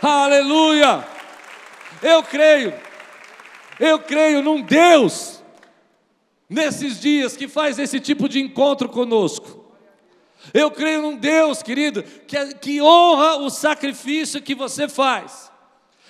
Aleluia! 0.00 1.04
Eu 2.02 2.22
creio, 2.22 2.72
eu 3.80 3.98
creio 3.98 4.42
num 4.42 4.60
Deus, 4.60 5.42
nesses 6.48 7.00
dias, 7.00 7.36
que 7.36 7.48
faz 7.48 7.78
esse 7.78 7.98
tipo 7.98 8.28
de 8.28 8.38
encontro 8.38 8.88
conosco. 8.88 9.64
Eu 10.54 10.70
creio 10.70 11.02
num 11.02 11.16
Deus, 11.16 11.60
querido, 11.60 12.04
que, 12.04 12.54
que 12.54 12.80
honra 12.80 13.38
o 13.38 13.50
sacrifício 13.50 14.40
que 14.40 14.54
você 14.54 14.86
faz. 14.88 15.50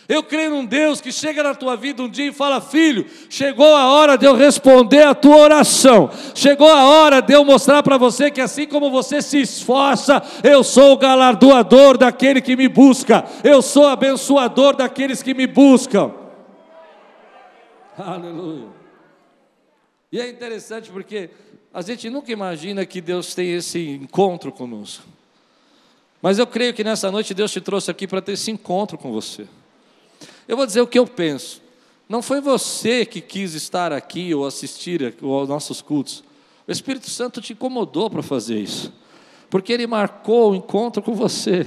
Eu 0.09 0.23
creio 0.23 0.51
num 0.51 0.65
Deus 0.65 1.01
que 1.01 1.11
chega 1.11 1.43
na 1.43 1.55
tua 1.55 1.77
vida 1.77 2.03
um 2.03 2.09
dia 2.09 2.29
e 2.29 2.33
fala: 2.33 2.61
Filho, 2.61 3.07
chegou 3.29 3.75
a 3.75 3.91
hora 3.91 4.17
de 4.17 4.25
eu 4.25 4.35
responder 4.35 5.03
a 5.03 5.15
tua 5.15 5.37
oração. 5.37 6.11
Chegou 6.35 6.71
a 6.71 6.85
hora 6.85 7.21
de 7.21 7.33
eu 7.33 7.45
mostrar 7.45 7.83
para 7.83 7.99
você 7.99 8.31
que 8.31 8.41
assim 8.41 8.67
como 8.67 8.91
você 8.91 9.21
se 9.21 9.41
esforça, 9.41 10.23
eu 10.45 10.63
sou 10.63 10.93
o 10.93 10.97
galardoador 10.97 11.99
daquele 11.99 12.41
que 12.41 12.55
me 12.55 12.69
busca. 12.69 13.25
Eu 13.43 13.61
sou 13.61 13.87
abençoador 13.89 14.77
daqueles 14.77 15.23
que 15.23 15.35
me 15.35 15.47
buscam. 15.47 16.13
Aleluia. 17.99 18.69
E 20.13 20.21
é 20.21 20.29
interessante 20.29 20.91
porque 20.91 21.31
a 21.75 21.83
gente 21.83 22.09
nunca 22.09 22.31
imagina 22.31 22.87
que 22.87 23.01
Deus 23.01 23.35
tem 23.35 23.55
esse 23.55 23.89
encontro 23.89 24.53
conosco. 24.53 25.05
Mas 26.23 26.39
eu 26.39 26.47
creio 26.47 26.73
que 26.73 26.85
nessa 26.85 27.11
noite 27.11 27.35
Deus 27.35 27.51
te 27.51 27.61
trouxe 27.61 27.91
aqui 27.91 28.07
para 28.07 28.23
ter 28.23 28.33
esse 28.33 28.51
encontro 28.51 28.97
com 28.97 29.13
você. 29.13 29.47
Eu 30.49 30.57
vou 30.57 30.67
dizer 30.67 30.81
o 30.81 30.87
que 30.87 30.99
eu 30.99 31.07
penso. 31.07 31.61
Não 32.09 32.23
foi 32.23 32.41
você 32.41 33.05
que 33.05 33.21
quis 33.21 33.55
estar 33.55 33.93
aqui 33.93 34.33
ou 34.35 34.47
assistir 34.47 35.15
aos 35.23 35.49
nossos 35.49 35.83
cultos. 35.83 36.23
O 36.67 36.73
Espírito 36.73 37.11
Santo 37.11 37.41
te 37.41 37.53
incomodou 37.53 38.09
para 38.09 38.23
fazer 38.23 38.59
isso. 38.59 38.93
Porque 39.51 39.73
ele 39.73 39.87
marcou 39.87 40.53
o 40.53 40.55
encontro 40.55 41.03
com 41.03 41.15
você. 41.15 41.67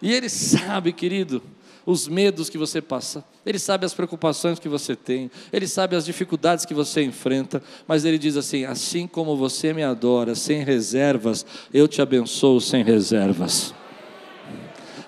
E 0.00 0.12
ele 0.12 0.28
sabe, 0.28 0.92
querido, 0.92 1.42
os 1.86 2.08
medos 2.08 2.48
que 2.48 2.58
você 2.58 2.80
passa, 2.80 3.24
ele 3.44 3.58
sabe 3.58 3.84
as 3.84 3.94
preocupações 3.94 4.58
que 4.58 4.68
você 4.68 4.94
tem, 4.94 5.30
ele 5.52 5.66
sabe 5.66 5.96
as 5.96 6.04
dificuldades 6.04 6.64
que 6.64 6.74
você 6.74 7.02
enfrenta, 7.02 7.62
mas 7.86 8.04
ele 8.04 8.18
diz 8.18 8.36
assim: 8.36 8.64
assim 8.64 9.06
como 9.06 9.36
você 9.36 9.72
me 9.72 9.82
adora 9.82 10.34
sem 10.34 10.64
reservas, 10.64 11.44
eu 11.72 11.88
te 11.88 12.00
abençoo 12.00 12.60
sem 12.60 12.84
reservas. 12.84 13.74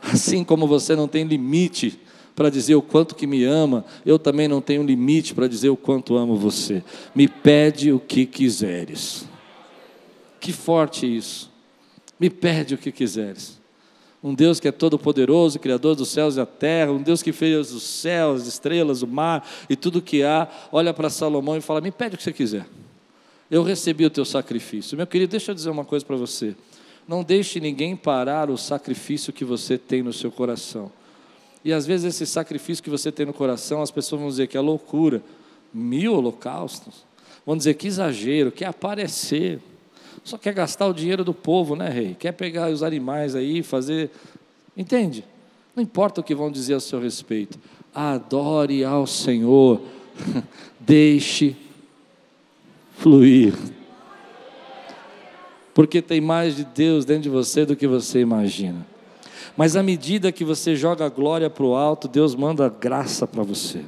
Assim 0.03 0.45
como 0.45 0.67
você 0.67 0.95
não 0.95 1.09
tem 1.09 1.25
limite 1.25 2.01
para 2.35 2.51
dizer 2.51 2.75
o 2.75 2.83
quanto 2.83 3.15
que 3.15 3.27
me 3.27 3.45
ama, 3.45 3.85
eu 4.05 4.19
também 4.19 4.49
não 4.49 4.61
tenho 4.61 4.83
limite 4.83 5.35
para 5.35 5.47
dizer 5.47 5.69
o 5.69 5.77
quanto 5.77 6.17
amo 6.17 6.37
você. 6.37 6.83
Me 7.15 7.29
pede 7.29 7.93
o 7.93 8.01
que 8.01 8.27
quiseres. 8.27 9.27
Que 10.41 10.53
forte 10.53 11.07
isso. 11.07 11.51
Me 12.19 12.29
pede 12.29 12.75
o 12.75 12.79
que 12.79 12.91
quiseres. 12.91 13.61
Um 14.23 14.35
Deus 14.35 14.59
que 14.59 14.67
é 14.67 14.73
todo-poderoso, 14.73 15.59
Criador 15.59 15.95
dos 15.95 16.09
céus 16.09 16.35
e 16.35 16.39
da 16.39 16.47
terra, 16.47 16.93
um 16.93 17.03
Deus 17.03 17.23
que 17.23 17.31
fez 17.31 17.73
os 17.73 17.83
céus, 17.83 18.43
as 18.43 18.49
estrelas, 18.49 19.03
o 19.03 19.07
mar 19.07 19.47
e 19.69 19.77
tudo 19.77 20.01
que 20.01 20.23
há, 20.23 20.49
olha 20.73 20.95
para 20.95 21.11
Salomão 21.11 21.57
e 21.57 21.61
fala: 21.61 21.81
Me 21.81 21.93
pede 21.93 22.15
o 22.15 22.19
que 22.19 22.25
você 22.25 22.33
quiser. 22.33 22.67
Eu 23.51 23.63
recebi 23.63 24.07
o 24.07 24.11
teu 24.11 24.25
sacrifício. 24.25 24.97
Meu 24.97 25.07
querido, 25.07 25.33
deixa 25.33 25.51
eu 25.53 25.55
dizer 25.55 25.69
uma 25.69 25.85
coisa 25.85 26.05
para 26.05 26.17
você. 26.17 26.57
Não 27.07 27.23
deixe 27.23 27.61
ninguém 27.61 27.95
parar 27.95 28.49
o 28.49 28.57
sacrifício 28.57 29.33
que 29.33 29.45
você 29.45 29.77
tem 29.77 30.03
no 30.03 30.13
seu 30.13 30.33
coração. 30.33 30.91
E 31.65 31.73
às 31.73 31.87
vezes 31.87 32.15
esse 32.15 32.27
sacrifício 32.27 32.85
que 32.85 32.91
você 32.91 33.11
tem 33.11 33.25
no 33.25 33.33
coração, 33.33 33.81
as 33.81 33.91
pessoas 33.91 34.21
vão 34.21 34.29
dizer 34.29 34.47
que 34.49 34.57
é 34.57 34.61
loucura. 34.61 35.23
Mil 35.73 36.15
holocaustos. 36.15 37.05
Vão 37.47 37.57
dizer 37.57 37.75
que 37.75 37.87
exagero, 37.87 38.53
quer 38.53 38.67
aparecer. 38.67 39.59
Só 40.23 40.37
quer 40.37 40.53
gastar 40.53 40.87
o 40.87 40.93
dinheiro 40.93 41.25
do 41.25 41.35
povo, 41.35 41.75
né, 41.75 41.89
rei? 41.89 42.17
Quer 42.19 42.33
pegar 42.33 42.71
os 42.71 42.83
animais 42.83 43.35
aí 43.35 43.63
fazer. 43.63 44.11
Entende? 44.77 45.25
Não 45.75 45.83
importa 45.83 46.21
o 46.21 46.25
que 46.25 46.35
vão 46.35 46.51
dizer 46.51 46.75
a 46.75 46.81
seu 46.81 47.01
respeito. 47.01 47.59
Adore 47.95 48.85
ao 48.85 49.07
Senhor. 49.07 49.81
Deixe 50.79 51.57
fluir. 52.99 53.55
Porque 55.73 56.01
tem 56.01 56.21
mais 56.21 56.55
de 56.57 56.65
Deus 56.65 57.05
dentro 57.05 57.25
de 57.25 57.29
você 57.31 57.67
do 57.67 57.75
que 57.75 57.87
você 57.87 58.21
imagina. 58.21 58.87
Mas 59.57 59.77
à 59.77 59.83
medida 59.83 60.33
que 60.33 60.45
você 60.45 60.75
joga 60.75 61.07
a 61.07 61.09
glória 61.09 61.49
para 61.49 61.65
o 61.65 61.77
alto, 61.77 62.09
Deus 62.09 62.35
manda 62.35 62.69
graça 62.69 63.27
para 63.27 63.43
você. 63.43 63.85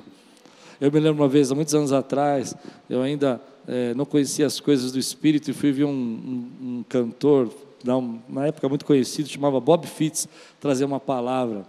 Eu 0.80 0.92
me 0.92 1.00
lembro 1.00 1.22
uma 1.22 1.28
vez, 1.28 1.50
há 1.50 1.54
muitos 1.54 1.74
anos 1.74 1.92
atrás, 1.92 2.54
eu 2.88 3.02
ainda 3.02 3.40
é, 3.66 3.94
não 3.94 4.04
conhecia 4.04 4.46
as 4.46 4.60
coisas 4.60 4.92
do 4.92 4.98
Espírito 4.98 5.50
e 5.50 5.54
fui 5.54 5.72
ver 5.72 5.84
um, 5.84 5.90
um, 5.90 6.50
um 6.62 6.84
cantor, 6.88 7.50
na 8.28 8.46
época 8.46 8.68
muito 8.68 8.84
conhecido, 8.84 9.28
chamava 9.28 9.58
Bob 9.60 9.86
Fitts, 9.86 10.28
trazer 10.60 10.84
uma 10.84 11.00
palavra. 11.00 11.64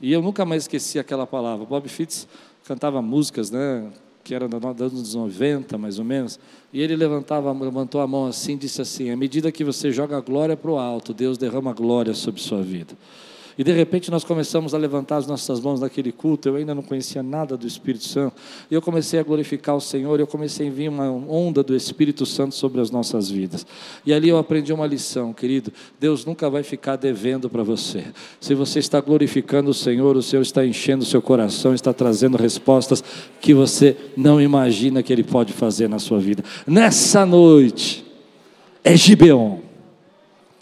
E 0.00 0.12
eu 0.12 0.22
nunca 0.22 0.44
mais 0.44 0.64
esqueci 0.64 0.98
aquela 0.98 1.26
palavra. 1.26 1.66
Bob 1.66 1.88
Fitts 1.88 2.26
cantava 2.64 3.02
músicas, 3.02 3.50
né, 3.50 3.90
que 4.28 4.34
eram 4.34 4.46
dos 4.46 4.62
anos 4.62 5.14
90, 5.14 5.78
mais 5.78 5.98
ou 5.98 6.04
menos, 6.04 6.38
e 6.70 6.82
ele 6.82 6.94
levantava, 6.94 7.50
levantou 7.50 7.98
a 8.02 8.06
mão 8.06 8.26
assim 8.26 8.52
e 8.52 8.56
disse 8.56 8.82
assim: 8.82 9.10
à 9.10 9.16
medida 9.16 9.50
que 9.50 9.64
você 9.64 9.90
joga 9.90 10.18
a 10.18 10.20
glória 10.20 10.54
para 10.54 10.70
o 10.70 10.78
alto, 10.78 11.14
Deus 11.14 11.38
derrama 11.38 11.72
glória 11.72 12.12
sobre 12.12 12.38
sua 12.42 12.60
vida. 12.60 12.94
E 13.58 13.64
de 13.64 13.72
repente 13.72 14.08
nós 14.08 14.22
começamos 14.22 14.72
a 14.72 14.78
levantar 14.78 15.16
as 15.16 15.26
nossas 15.26 15.58
mãos 15.58 15.80
naquele 15.80 16.12
culto. 16.12 16.48
Eu 16.48 16.54
ainda 16.54 16.76
não 16.76 16.82
conhecia 16.82 17.24
nada 17.24 17.56
do 17.56 17.66
Espírito 17.66 18.04
Santo. 18.04 18.36
E 18.70 18.74
eu 18.74 18.80
comecei 18.80 19.18
a 19.18 19.22
glorificar 19.24 19.74
o 19.74 19.80
Senhor. 19.80 20.20
Eu 20.20 20.28
comecei 20.28 20.64
a 20.64 20.70
enviar 20.70 20.92
uma 20.92 21.10
onda 21.10 21.60
do 21.60 21.74
Espírito 21.74 22.24
Santo 22.24 22.54
sobre 22.54 22.80
as 22.80 22.92
nossas 22.92 23.28
vidas. 23.28 23.66
E 24.06 24.12
ali 24.12 24.28
eu 24.28 24.38
aprendi 24.38 24.72
uma 24.72 24.86
lição, 24.86 25.32
querido. 25.32 25.72
Deus 25.98 26.24
nunca 26.24 26.48
vai 26.48 26.62
ficar 26.62 26.94
devendo 26.94 27.50
para 27.50 27.64
você. 27.64 28.04
Se 28.40 28.54
você 28.54 28.78
está 28.78 29.00
glorificando 29.00 29.70
o 29.70 29.74
Senhor, 29.74 30.16
o 30.16 30.22
Senhor 30.22 30.42
está 30.42 30.64
enchendo 30.64 31.02
o 31.02 31.06
seu 31.06 31.20
coração, 31.20 31.74
está 31.74 31.92
trazendo 31.92 32.38
respostas 32.38 33.02
que 33.40 33.52
você 33.52 33.96
não 34.16 34.40
imagina 34.40 35.02
que 35.02 35.12
Ele 35.12 35.24
pode 35.24 35.52
fazer 35.52 35.88
na 35.88 35.98
sua 35.98 36.20
vida. 36.20 36.44
Nessa 36.64 37.26
noite, 37.26 38.06
é 38.84 38.96
Gibeon. 38.96 39.67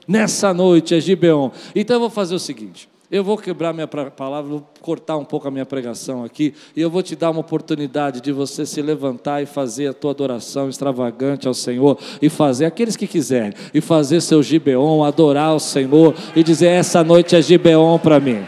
Nessa 0.07 0.55
noite 0.55 0.95
é 0.95 1.01
Gibeon. 1.01 1.51
Então 1.75 1.97
eu 1.97 2.01
vou 2.01 2.11
fazer 2.11 2.35
o 2.35 2.39
seguinte: 2.39 2.89
eu 3.11 3.23
vou 3.23 3.39
quebrar 3.39 3.73
minha 3.73 3.87
palavra, 3.87 4.51
vou 4.51 4.69
cortar 4.81 5.17
um 5.17 5.25
pouco 5.25 5.47
a 5.47 5.51
minha 5.51 5.65
pregação 5.65 6.25
aqui, 6.25 6.55
e 6.75 6.81
eu 6.81 6.91
vou 6.91 7.03
te 7.03 7.15
dar 7.15 7.31
uma 7.31 7.41
oportunidade 7.41 8.21
de 8.21 8.33
você 8.33 8.67
se 8.67 8.83
levantar 8.83 9.43
e 9.43 9.47
fazer 9.47 9.89
a 9.89 9.93
tua 9.93 10.11
adoração 10.11 10.69
extravagante 10.69 11.47
ao 11.47 11.55
Senhor, 11.55 11.99
e 12.21 12.29
fazer, 12.29 12.65
aqueles 12.65 12.97
que 12.97 13.07
quiserem, 13.07 13.53
e 13.73 13.81
fazer 13.81 14.21
seu 14.21 14.43
Gibeon, 14.43 15.05
adorar 15.05 15.55
o 15.55 15.61
Senhor, 15.61 16.15
e 16.35 16.43
dizer: 16.43 16.67
essa 16.67 17.05
noite 17.05 17.37
é 17.37 17.43
Gibeon 17.43 17.99
para 17.99 18.19
mim. 18.19 18.45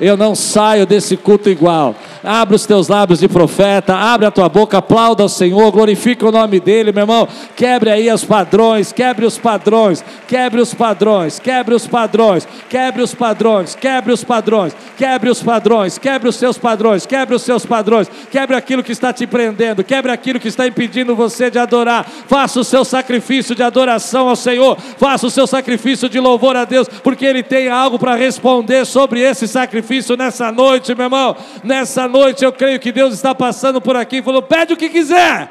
Eu 0.00 0.16
não 0.16 0.34
saio 0.34 0.86
desse 0.86 1.16
culto 1.16 1.48
igual. 1.48 1.94
Abre 2.24 2.54
os 2.54 2.64
teus 2.64 2.88
lábios 2.88 3.18
de 3.18 3.28
profeta, 3.28 3.96
abre 3.96 4.26
a 4.26 4.30
tua 4.30 4.48
boca, 4.48 4.78
aplauda 4.78 5.22
ao 5.22 5.28
Senhor, 5.28 5.70
glorifica 5.72 6.26
o 6.26 6.32
nome 6.32 6.60
dele, 6.60 6.92
meu 6.92 7.02
irmão. 7.02 7.28
Quebre 7.56 7.90
aí 7.90 8.10
os 8.10 8.24
padrões, 8.24 8.92
quebre 8.92 9.26
os 9.26 9.38
padrões, 9.38 10.04
quebre 10.28 10.60
os 10.60 10.72
padrões, 10.72 11.38
quebre 11.40 11.74
os 11.74 11.86
padrões, 11.86 12.54
quebre 12.68 13.02
os 13.02 13.14
padrões, 13.14 13.74
quebre 13.74 14.12
os 14.12 14.24
padrões, 14.24 14.74
quebre 14.96 15.30
os 15.30 15.42
padrões, 15.42 15.98
quebre 15.98 16.28
os 16.28 16.36
seus 16.36 16.58
padrões, 16.58 17.06
quebre 17.06 17.34
os 17.34 17.42
seus 17.42 17.66
padrões, 17.66 18.08
quebre 18.30 18.56
aquilo 18.56 18.84
que 18.84 18.92
está 18.92 19.12
te 19.12 19.26
prendendo, 19.26 19.82
quebre 19.82 20.12
aquilo 20.12 20.38
que 20.38 20.48
está 20.48 20.66
impedindo 20.66 21.16
você 21.16 21.50
de 21.50 21.58
adorar. 21.58 22.06
Faça 22.28 22.60
o 22.60 22.64
seu 22.64 22.84
sacrifício 22.84 23.54
de 23.54 23.62
adoração 23.62 24.28
ao 24.28 24.36
Senhor, 24.36 24.78
faça 24.96 25.26
o 25.26 25.30
seu 25.30 25.46
sacrifício 25.46 26.08
de 26.08 26.20
louvor 26.20 26.56
a 26.56 26.64
Deus, 26.64 26.88
porque 26.88 27.26
Ele 27.26 27.42
tem 27.42 27.68
algo 27.68 27.98
para 27.98 28.14
responder 28.14 28.84
sobre 28.86 29.20
esse 29.20 29.48
sacrifício 29.48 29.82
nessa 30.16 30.50
noite, 30.50 30.94
meu 30.94 31.04
irmão. 31.04 31.36
Nessa 31.62 32.08
noite 32.08 32.44
eu 32.44 32.52
creio 32.52 32.80
que 32.80 32.92
Deus 32.92 33.14
está 33.14 33.34
passando 33.34 33.80
por 33.80 33.96
aqui 33.96 34.16
e 34.18 34.22
falou: 34.22 34.42
pede 34.42 34.72
o 34.72 34.76
que 34.76 34.88
quiser. 34.88 35.50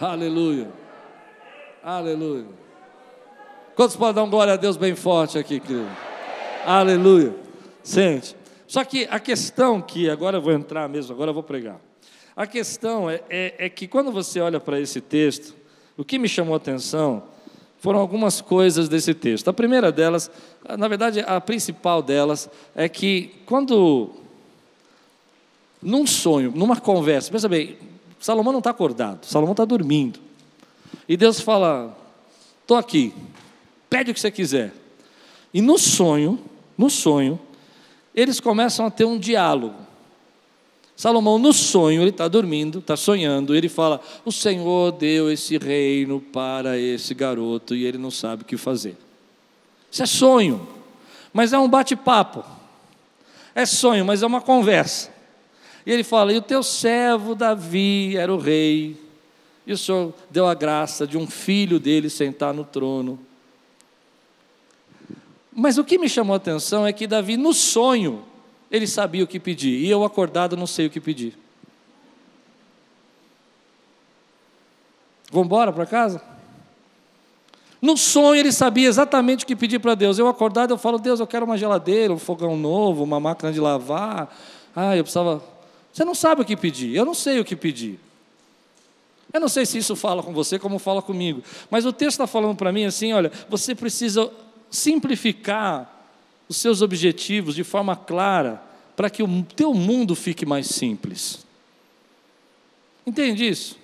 Aleluia. 0.00 0.68
Aleluia. 1.82 2.46
Quantos 3.74 3.96
podem 3.96 4.14
dar 4.14 4.22
um 4.24 4.30
glória 4.30 4.54
a 4.54 4.56
Deus 4.56 4.76
bem 4.76 4.94
forte 4.94 5.38
aqui, 5.38 5.60
querido? 5.60 5.88
Aleluia. 6.66 7.34
Sente. 7.82 8.36
Só 8.66 8.84
que 8.84 9.06
a 9.10 9.18
questão 9.18 9.80
que, 9.80 10.08
agora 10.08 10.36
eu 10.36 10.42
vou 10.42 10.52
entrar 10.52 10.88
mesmo, 10.88 11.12
agora 11.12 11.30
eu 11.30 11.34
vou 11.34 11.42
pregar. 11.42 11.80
A 12.36 12.46
questão 12.46 13.10
é, 13.10 13.20
é, 13.28 13.66
é 13.66 13.68
que 13.68 13.88
quando 13.88 14.12
você 14.12 14.40
olha 14.40 14.60
para 14.60 14.78
esse 14.80 15.00
texto, 15.00 15.54
o 15.96 16.04
que 16.04 16.18
me 16.18 16.28
chamou 16.28 16.54
a 16.54 16.56
atenção 16.56 17.24
foram 17.80 17.98
algumas 17.98 18.40
coisas 18.40 18.88
desse 18.88 19.14
texto. 19.14 19.48
A 19.48 19.52
primeira 19.52 19.90
delas, 19.90 20.30
na 20.78 20.86
verdade, 20.86 21.20
a 21.20 21.40
principal 21.40 22.02
delas, 22.02 22.48
é 22.74 22.88
que 22.88 23.34
quando, 23.46 24.10
num 25.82 26.06
sonho, 26.06 26.52
numa 26.54 26.76
conversa, 26.78 27.32
pensa 27.32 27.48
bem, 27.48 27.78
Salomão 28.20 28.52
não 28.52 28.60
está 28.60 28.70
acordado, 28.70 29.24
Salomão 29.24 29.52
está 29.52 29.64
dormindo. 29.64 30.20
E 31.08 31.16
Deus 31.16 31.40
fala: 31.40 31.96
estou 32.60 32.76
aqui, 32.76 33.14
pede 33.88 34.10
o 34.10 34.14
que 34.14 34.20
você 34.20 34.30
quiser. 34.30 34.74
E 35.52 35.62
no 35.62 35.78
sonho, 35.78 36.38
no 36.76 36.90
sonho, 36.90 37.40
eles 38.14 38.38
começam 38.38 38.86
a 38.86 38.90
ter 38.90 39.04
um 39.04 39.18
diálogo. 39.18 39.89
Salomão, 41.00 41.38
no 41.38 41.50
sonho, 41.50 42.02
ele 42.02 42.10
está 42.10 42.28
dormindo, 42.28 42.80
está 42.80 42.94
sonhando, 42.94 43.56
ele 43.56 43.70
fala: 43.70 44.02
O 44.22 44.30
Senhor 44.30 44.92
deu 44.92 45.32
esse 45.32 45.56
reino 45.56 46.20
para 46.20 46.76
esse 46.76 47.14
garoto 47.14 47.74
e 47.74 47.86
ele 47.86 47.96
não 47.96 48.10
sabe 48.10 48.42
o 48.42 48.44
que 48.44 48.58
fazer. 48.58 48.98
Isso 49.90 50.02
é 50.02 50.06
sonho, 50.06 50.68
mas 51.32 51.54
é 51.54 51.58
um 51.58 51.70
bate-papo. 51.70 52.44
É 53.54 53.64
sonho, 53.64 54.04
mas 54.04 54.22
é 54.22 54.26
uma 54.26 54.42
conversa. 54.42 55.10
E 55.86 55.90
ele 55.90 56.04
fala: 56.04 56.34
E 56.34 56.36
o 56.36 56.42
teu 56.42 56.62
servo 56.62 57.34
Davi 57.34 58.14
era 58.14 58.30
o 58.30 58.36
rei, 58.36 58.94
e 59.66 59.72
o 59.72 59.78
Senhor 59.78 60.12
deu 60.28 60.46
a 60.46 60.52
graça 60.52 61.06
de 61.06 61.16
um 61.16 61.26
filho 61.26 61.80
dele 61.80 62.10
sentar 62.10 62.52
no 62.52 62.62
trono. 62.62 63.18
Mas 65.50 65.78
o 65.78 65.84
que 65.84 65.96
me 65.96 66.10
chamou 66.10 66.34
a 66.34 66.36
atenção 66.36 66.86
é 66.86 66.92
que 66.92 67.06
Davi, 67.06 67.38
no 67.38 67.54
sonho, 67.54 68.22
ele 68.70 68.86
sabia 68.86 69.24
o 69.24 69.26
que 69.26 69.40
pedir, 69.40 69.84
e 69.84 69.90
eu 69.90 70.04
acordado 70.04 70.56
não 70.56 70.66
sei 70.66 70.86
o 70.86 70.90
que 70.90 71.00
pedir. 71.00 71.36
Vamos 75.30 75.46
embora 75.46 75.72
para 75.72 75.86
casa? 75.86 76.22
No 77.80 77.96
sonho 77.96 78.38
ele 78.38 78.52
sabia 78.52 78.88
exatamente 78.88 79.44
o 79.44 79.46
que 79.46 79.56
pedir 79.56 79.78
para 79.78 79.94
Deus. 79.94 80.18
Eu 80.18 80.28
acordado, 80.28 80.72
eu 80.72 80.78
falo, 80.78 80.98
Deus, 80.98 81.18
eu 81.18 81.26
quero 81.26 81.46
uma 81.46 81.56
geladeira, 81.56 82.12
um 82.12 82.18
fogão 82.18 82.56
novo, 82.56 83.02
uma 83.02 83.18
máquina 83.18 83.52
de 83.52 83.58
lavar. 83.58 84.36
Ah, 84.76 84.96
eu 84.96 85.02
precisava. 85.02 85.42
Você 85.92 86.04
não 86.04 86.14
sabe 86.14 86.42
o 86.42 86.44
que 86.44 86.56
pedir, 86.56 86.94
eu 86.94 87.04
não 87.04 87.14
sei 87.14 87.40
o 87.40 87.44
que 87.44 87.56
pedir. 87.56 87.98
Eu 89.32 89.40
não 89.40 89.48
sei 89.48 89.64
se 89.64 89.78
isso 89.78 89.94
fala 89.94 90.22
com 90.22 90.32
você 90.32 90.58
como 90.58 90.78
fala 90.78 91.00
comigo, 91.00 91.42
mas 91.70 91.86
o 91.86 91.92
texto 91.92 92.12
está 92.12 92.26
falando 92.26 92.56
para 92.56 92.72
mim 92.72 92.84
assim: 92.84 93.12
olha, 93.12 93.30
você 93.48 93.74
precisa 93.74 94.30
simplificar 94.68 95.99
os 96.50 96.56
seus 96.56 96.82
objetivos 96.82 97.54
de 97.54 97.62
forma 97.62 97.94
clara, 97.94 98.60
para 98.96 99.08
que 99.08 99.22
o 99.22 99.46
teu 99.54 99.72
mundo 99.72 100.16
fique 100.16 100.44
mais 100.44 100.66
simples. 100.66 101.46
Entende 103.06 103.48
isso? 103.48 103.78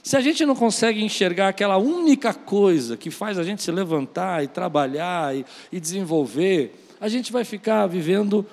Se 0.00 0.16
a 0.16 0.20
gente 0.20 0.46
não 0.46 0.54
consegue 0.54 1.02
enxergar 1.02 1.48
aquela 1.48 1.78
única 1.78 2.32
coisa 2.32 2.96
que 2.96 3.10
faz 3.10 3.40
a 3.40 3.42
gente 3.42 3.60
se 3.60 3.72
levantar 3.72 4.44
e 4.44 4.46
trabalhar 4.46 5.36
e, 5.36 5.44
e 5.72 5.80
desenvolver, 5.80 6.80
a 7.00 7.08
gente 7.08 7.32
vai 7.32 7.42
ficar 7.44 7.88
vivendo 7.88 8.46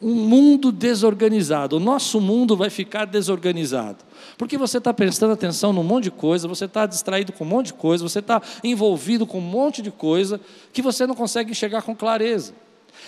um 0.00 0.14
mundo 0.14 0.72
desorganizado. 0.72 1.76
O 1.76 1.80
nosso 1.80 2.18
mundo 2.22 2.56
vai 2.56 2.70
ficar 2.70 3.04
desorganizado. 3.04 3.98
Porque 4.38 4.56
você 4.56 4.78
está 4.78 4.94
prestando 4.94 5.34
atenção 5.34 5.74
num 5.74 5.84
monte 5.84 6.04
de 6.04 6.10
coisa, 6.10 6.48
você 6.48 6.64
está 6.64 6.86
distraído 6.86 7.34
com 7.34 7.44
um 7.44 7.48
monte 7.48 7.66
de 7.66 7.74
coisa, 7.74 8.02
você 8.02 8.20
está 8.20 8.40
envolvido 8.64 9.26
com 9.26 9.38
um 9.38 9.42
monte 9.42 9.82
de 9.82 9.90
coisa 9.90 10.40
que 10.72 10.80
você 10.80 11.06
não 11.06 11.14
consegue 11.14 11.50
enxergar 11.50 11.82
com 11.82 11.94
clareza. 11.94 12.54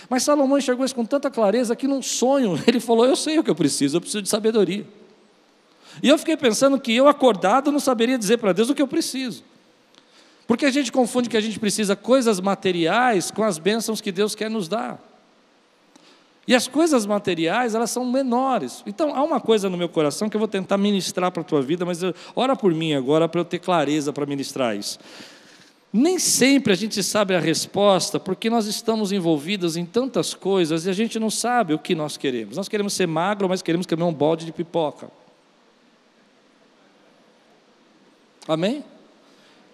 Mas 0.09 0.23
Salomão 0.23 0.57
enxergou 0.57 0.85
isso 0.85 0.95
com 0.95 1.05
tanta 1.05 1.29
clareza 1.29 1.75
que 1.75 1.87
num 1.87 2.01
sonho 2.01 2.61
ele 2.67 2.79
falou: 2.79 3.05
Eu 3.05 3.15
sei 3.15 3.39
o 3.39 3.43
que 3.43 3.49
eu 3.49 3.55
preciso, 3.55 3.97
eu 3.97 4.01
preciso 4.01 4.21
de 4.21 4.29
sabedoria. 4.29 4.85
E 6.01 6.07
eu 6.07 6.17
fiquei 6.17 6.37
pensando 6.37 6.79
que 6.79 6.95
eu 6.95 7.07
acordado 7.07 7.71
não 7.71 7.79
saberia 7.79 8.17
dizer 8.17 8.37
para 8.37 8.53
Deus 8.53 8.69
o 8.69 8.75
que 8.75 8.81
eu 8.81 8.87
preciso. 8.87 9.43
Porque 10.47 10.65
a 10.65 10.71
gente 10.71 10.91
confunde 10.91 11.29
que 11.29 11.37
a 11.37 11.41
gente 11.41 11.59
precisa 11.59 11.95
coisas 11.95 12.39
materiais 12.39 13.31
com 13.31 13.43
as 13.43 13.57
bênçãos 13.57 14.01
que 14.01 14.11
Deus 14.11 14.35
quer 14.35 14.49
nos 14.49 14.67
dar. 14.67 14.99
E 16.47 16.55
as 16.55 16.67
coisas 16.67 17.05
materiais, 17.05 17.75
elas 17.75 17.91
são 17.91 18.03
menores. 18.03 18.83
Então, 18.85 19.15
há 19.15 19.23
uma 19.23 19.39
coisa 19.39 19.69
no 19.69 19.77
meu 19.77 19.87
coração 19.87 20.27
que 20.27 20.35
eu 20.35 20.39
vou 20.39 20.47
tentar 20.47 20.77
ministrar 20.77 21.31
para 21.31 21.41
a 21.41 21.45
tua 21.45 21.61
vida, 21.61 21.85
mas 21.85 22.01
eu, 22.01 22.13
ora 22.35 22.55
por 22.55 22.73
mim 22.73 22.93
agora 22.93 23.29
para 23.29 23.39
eu 23.39 23.45
ter 23.45 23.59
clareza 23.59 24.11
para 24.11 24.25
ministrar 24.25 24.75
isso. 24.75 24.99
Nem 25.93 26.17
sempre 26.17 26.71
a 26.71 26.75
gente 26.75 27.03
sabe 27.03 27.35
a 27.35 27.39
resposta, 27.39 28.17
porque 28.17 28.49
nós 28.49 28.65
estamos 28.65 29.11
envolvidos 29.11 29.75
em 29.75 29.85
tantas 29.85 30.33
coisas 30.33 30.85
e 30.85 30.89
a 30.89 30.93
gente 30.93 31.19
não 31.19 31.29
sabe 31.29 31.73
o 31.73 31.79
que 31.79 31.93
nós 31.93 32.15
queremos. 32.15 32.55
Nós 32.55 32.69
queremos 32.69 32.93
ser 32.93 33.07
magro, 33.07 33.49
mas 33.49 33.61
queremos 33.61 33.85
comer 33.85 34.03
um 34.03 34.13
balde 34.13 34.45
de 34.45 34.53
pipoca. 34.53 35.11
Amém? 38.47 38.85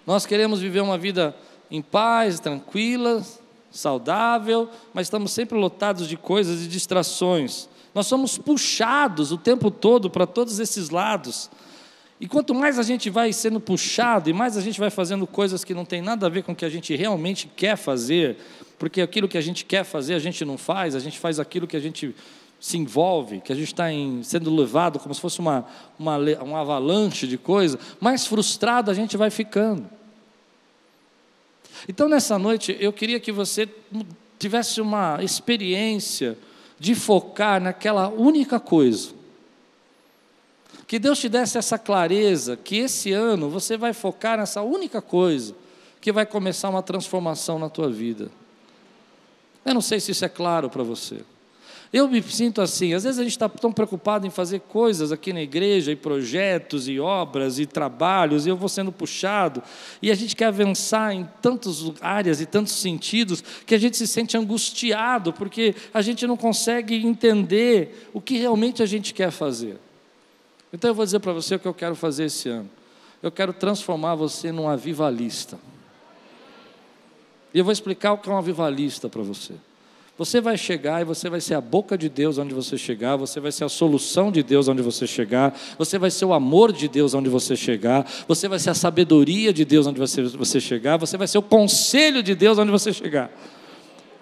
Nós 0.08 0.26
queremos 0.26 0.60
viver 0.60 0.82
uma 0.82 0.98
vida 0.98 1.36
em 1.70 1.82
paz, 1.82 2.40
tranquila, 2.40 3.24
saudável, 3.70 4.70
mas 4.94 5.08
estamos 5.08 5.32
sempre 5.32 5.58
lotados 5.58 6.08
de 6.08 6.18
coisas 6.18 6.64
e 6.64 6.68
distrações. 6.68 7.70
Nós 7.94 8.08
somos 8.08 8.38
puxados 8.38 9.32
o 9.32 9.38
tempo 9.38 9.70
todo 9.70 10.10
para 10.10 10.26
todos 10.26 10.60
esses 10.60 10.90
lados. 10.90 11.50
E 12.20 12.28
quanto 12.28 12.54
mais 12.54 12.80
a 12.80 12.84
gente 12.84 13.10
vai 13.10 13.32
sendo 13.32 13.60
puxado 13.60 14.30
e 14.30 14.34
mais 14.34 14.58
a 14.58 14.62
gente 14.62 14.80
vai 14.80 14.90
fazendo 14.90 15.28
coisas 15.28 15.64
que 15.64 15.74
não 15.74 15.86
tem 15.86 16.02
nada 16.02 16.26
a 16.26 16.30
ver 16.30 16.44
com 16.44 16.52
o 16.52 16.56
que 16.56 16.66
a 16.66 16.70
gente 16.70 16.96
realmente 16.96 17.48
quer 17.56 17.78
fazer, 17.78 18.38
porque 18.80 19.02
aquilo 19.02 19.28
que 19.28 19.38
a 19.38 19.42
gente 19.42 19.64
quer 19.64 19.84
fazer 19.84 20.16
a 20.16 20.20
gente 20.20 20.44
não 20.44 20.58
faz, 20.58 20.96
a 20.96 21.00
gente 21.00 21.20
faz 21.20 21.40
aquilo 21.40 21.68
que 21.68 21.78
a 21.78 21.80
gente 21.80 22.16
se 22.60 22.76
envolve, 22.76 23.40
que 23.40 23.52
a 23.52 23.56
gente 23.56 23.68
está 23.68 23.86
sendo 24.24 24.54
levado 24.56 24.98
como 24.98 25.14
se 25.14 25.22
fosse 25.22 25.40
uma, 25.40 25.66
uma, 26.00 26.60
avalanche 26.60 27.28
de 27.28 27.38
coisas, 27.38 27.80
mais 28.00 28.26
frustrado 28.26 28.90
a 28.90 28.96
gente 28.96 29.16
vai 29.16 29.30
ficando. 29.30 29.88
Então, 31.88 32.10
nessa 32.10 32.40
noite, 32.40 32.76
eu 32.80 32.92
queria 32.92 33.20
que 33.20 33.32
você 33.32 33.70
tivesse 34.40 34.82
uma 34.82 35.24
experiência 35.24 36.36
de 36.80 36.96
focar 36.96 37.62
naquela 37.62 38.08
única 38.08 38.60
coisa 38.60 39.17
que 40.88 40.98
Deus 40.98 41.20
te 41.20 41.28
desse 41.28 41.58
essa 41.58 41.78
clareza, 41.78 42.56
que 42.56 42.78
esse 42.78 43.12
ano 43.12 43.50
você 43.50 43.76
vai 43.76 43.92
focar 43.94 44.38
nessa 44.38 44.62
única 44.62 45.02
coisa, 45.02 45.54
que 46.00 46.14
vai 46.14 46.26
começar 46.26 46.70
uma 46.70 46.82
transformação 46.82 47.60
na 47.60 47.70
tua 47.70 47.90
vida. 47.90 48.32
Eu 49.66 49.74
não 49.74 49.82
sei 49.82 50.00
se 50.00 50.12
isso 50.12 50.24
é 50.24 50.30
claro 50.30 50.70
para 50.70 50.84
você. 50.84 51.18
Eu 51.92 52.08
me 52.08 52.22
sinto 52.22 52.62
assim, 52.62 52.94
às 52.94 53.04
vezes 53.04 53.20
a 53.20 53.24
gente 53.24 53.32
está 53.32 53.48
tão 53.48 53.72
preocupado 53.72 54.28
em 54.28 54.30
fazer 54.30 54.60
coisas 54.60 55.12
aqui 55.12 55.32
na 55.32 55.42
igreja, 55.42 55.92
e 55.92 55.96
projetos, 55.96 56.88
e 56.88 57.00
obras, 57.00 57.60
e 57.60 57.66
trabalhos, 57.66 58.46
e 58.46 58.50
eu 58.50 58.58
vou 58.58 58.68
sendo 58.68 58.92
puxado, 58.92 59.64
e 60.02 60.12
a 60.12 60.16
gente 60.16 60.36
quer 60.36 60.46
avançar 60.46 61.14
em 61.14 61.28
tantas 61.42 61.92
áreas 62.02 62.42
e 62.42 62.46
tantos 62.46 62.74
sentidos, 62.74 63.44
que 63.66 63.74
a 63.74 63.78
gente 63.78 63.98
se 63.98 64.08
sente 64.08 64.38
angustiado, 64.38 65.32
porque 65.34 65.76
a 65.94 66.02
gente 66.02 66.28
não 66.28 66.36
consegue 66.36 66.96
entender 66.96 68.10
o 68.14 68.20
que 68.20 68.38
realmente 68.38 68.84
a 68.84 68.86
gente 68.86 69.14
quer 69.14 69.32
fazer. 69.32 69.78
Então 70.78 70.92
eu 70.92 70.94
vou 70.94 71.04
dizer 71.04 71.18
para 71.18 71.34
você 71.34 71.56
o 71.56 71.60
que 71.60 71.68
eu 71.68 71.74
quero 71.74 71.96
fazer 71.96 72.26
esse 72.26 72.50
ano. 72.50 72.70
Eu 73.24 73.32
quero 73.32 73.52
transformar 73.52 74.14
você 74.14 74.52
num 74.52 74.70
avivalista. 74.70 75.58
E 77.52 77.58
eu 77.58 77.66
vou 77.66 77.72
explicar 77.72 78.14
o 78.14 78.20
que 78.20 78.30
é 78.30 78.32
um 78.32 78.38
avivalista 78.38 79.10
para 79.10 79.24
você. 79.24 79.56
Você 80.20 80.40
vai 80.40 80.56
chegar 80.56 81.02
e 81.02 81.04
você 81.04 81.32
vai 81.32 81.42
ser 81.42 81.56
a 81.56 81.62
boca 81.62 81.98
de 81.98 82.08
Deus 82.10 82.38
onde 82.38 82.54
você 82.54 82.78
chegar, 82.78 83.16
você 83.16 83.40
vai 83.40 83.52
ser 83.52 83.64
a 83.64 83.70
solução 83.70 84.32
de 84.32 84.44
Deus 84.44 84.68
onde 84.68 84.84
você 84.84 85.08
chegar, 85.08 85.60
você 85.80 85.98
vai 85.98 86.12
ser 86.12 86.26
o 86.26 86.34
amor 86.34 86.72
de 86.72 86.88
Deus 86.88 87.16
onde 87.16 87.28
você 87.28 87.56
chegar, 87.56 88.08
você 88.28 88.48
vai 88.48 88.60
ser 88.60 88.70
a 88.70 88.76
sabedoria 88.76 89.52
de 89.52 89.66
Deus 89.66 89.88
onde 89.88 90.00
você, 90.00 90.22
você 90.22 90.60
chegar, 90.60 90.98
você 90.98 91.18
vai 91.18 91.28
ser 91.28 91.40
o 91.40 91.44
conselho 91.44 92.22
de 92.22 92.36
Deus 92.36 92.60
onde 92.60 92.70
você 92.70 92.94
chegar. 92.94 93.32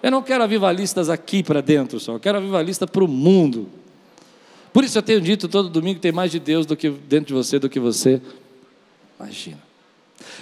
Eu 0.02 0.10
não 0.10 0.22
quero 0.22 0.42
avivalistas 0.42 1.10
aqui 1.10 1.42
para 1.42 1.60
dentro 1.60 2.00
só, 2.00 2.14
eu 2.14 2.20
quero 2.20 2.38
avivalista 2.38 2.86
para 2.86 3.04
o 3.04 3.08
mundo. 3.08 3.68
Por 4.76 4.84
isso 4.84 4.98
eu 4.98 5.02
tenho 5.02 5.22
dito 5.22 5.48
todo 5.48 5.70
domingo 5.70 5.98
tem 5.98 6.12
mais 6.12 6.30
de 6.30 6.38
Deus 6.38 6.66
do 6.66 6.76
que 6.76 6.90
dentro 6.90 7.28
de 7.28 7.32
você 7.32 7.58
do 7.58 7.66
que 7.66 7.80
você 7.80 8.20
imagina. 9.18 9.65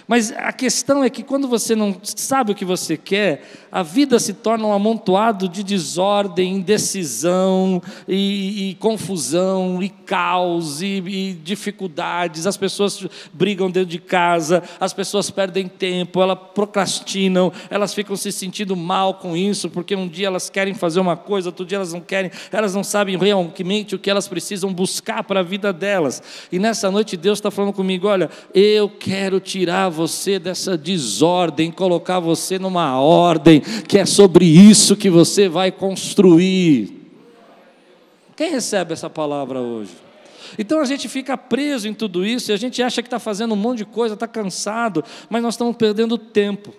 Mas 0.06 0.32
a 0.32 0.52
questão 0.52 1.02
é 1.02 1.10
que 1.10 1.22
quando 1.22 1.48
você 1.48 1.74
não 1.74 1.96
sabe 2.02 2.52
o 2.52 2.54
que 2.54 2.64
você 2.64 2.96
quer, 2.96 3.42
a 3.72 3.82
vida 3.82 4.18
se 4.18 4.32
torna 4.32 4.66
um 4.66 4.72
amontoado 4.72 5.48
de 5.48 5.62
desordem, 5.62 6.54
indecisão 6.54 7.82
e, 8.06 8.70
e 8.70 8.74
confusão 8.76 9.82
e 9.82 9.88
caos 9.88 10.82
e, 10.82 11.02
e, 11.06 11.32
dificuldades. 11.32 12.46
As 12.46 12.56
pessoas 12.56 13.06
brigam 13.32 13.70
dentro 13.70 13.88
de 13.88 13.98
casa, 13.98 14.62
as 14.78 14.92
pessoas 14.92 15.30
perdem 15.30 15.66
tempo, 15.66 16.22
elas 16.22 16.38
procrastinam, 16.54 17.52
elas 17.70 17.94
ficam 17.94 18.14
se 18.14 18.30
sentindo 18.30 18.76
mal 18.76 19.14
com 19.14 19.37
isso, 19.37 19.70
porque 19.70 19.96
um 19.96 20.06
dia 20.06 20.26
elas 20.26 20.50
querem 20.50 20.74
fazer 20.74 21.00
uma 21.00 21.16
coisa, 21.16 21.48
outro 21.48 21.64
dia 21.64 21.76
elas 21.76 21.92
não 21.92 22.00
querem, 22.00 22.30
elas 22.52 22.74
não 22.74 22.84
sabem 22.84 23.16
realmente 23.16 23.94
o 23.94 23.98
que 23.98 24.10
elas 24.10 24.28
precisam 24.28 24.72
buscar 24.72 25.24
para 25.24 25.40
a 25.40 25.42
vida 25.42 25.72
delas. 25.72 26.22
E 26.52 26.58
nessa 26.58 26.90
noite 26.90 27.16
Deus 27.16 27.38
está 27.38 27.50
falando 27.50 27.72
comigo: 27.72 28.06
olha, 28.06 28.30
eu 28.54 28.88
quero 28.88 29.40
tirar 29.64 29.88
você 29.88 30.38
dessa 30.38 30.77
desordem, 30.77 31.72
colocar 31.72 32.20
você 32.20 32.59
numa 32.59 33.00
ordem, 33.00 33.62
que 33.88 33.96
é 33.96 34.05
sobre 34.05 34.44
isso 34.44 34.94
que 34.94 35.09
você 35.09 35.48
vai 35.48 35.72
construir. 35.72 37.11
Quem 38.37 38.50
recebe 38.50 38.92
essa 38.92 39.09
palavra 39.09 39.59
hoje? 39.61 39.92
Então 40.59 40.81
a 40.81 40.85
gente 40.85 41.09
fica 41.09 41.38
preso 41.38 41.88
em 41.88 41.94
tudo 41.94 42.27
isso 42.27 42.50
e 42.50 42.53
a 42.53 42.59
gente 42.59 42.83
acha 42.83 43.00
que 43.00 43.07
está 43.07 43.18
fazendo 43.18 43.55
um 43.55 43.57
monte 43.57 43.79
de 43.79 43.85
coisa, 43.87 44.12
está 44.12 44.29
cansado, 44.29 45.03
mas 45.31 45.42
nós 45.42 45.55
estamos 45.55 45.74
perdendo 45.77 46.18
tempo. 46.18 46.74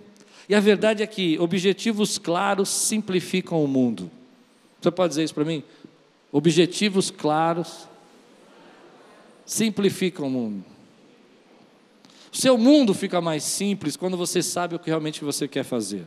E 0.48 0.54
a 0.54 0.60
verdade 0.60 1.02
é 1.02 1.08
que 1.08 1.39
objetivos 1.39 2.19
claros 2.19 2.69
simplificam 2.69 3.63
o 3.63 3.67
mundo. 3.67 4.12
Você 4.80 4.91
pode 4.91 5.10
dizer 5.10 5.24
isso 5.24 5.34
para 5.34 5.43
mim? 5.43 5.63
Objetivos 6.32 7.10
claros 7.10 7.88
simplificam 9.43 10.28
o 10.28 10.30
mundo. 10.30 10.74
O 12.36 12.38
seu 12.38 12.58
mundo 12.58 12.93
fica 12.93 13.21
mais 13.21 13.45
simples 13.45 13.95
quando 13.95 14.17
você 14.17 14.43
sabe 14.43 14.76
o 14.76 14.80
que 14.80 14.89
realmente 14.89 15.24
você 15.24 15.48
quer 15.48 15.63
fazer. 15.63 16.06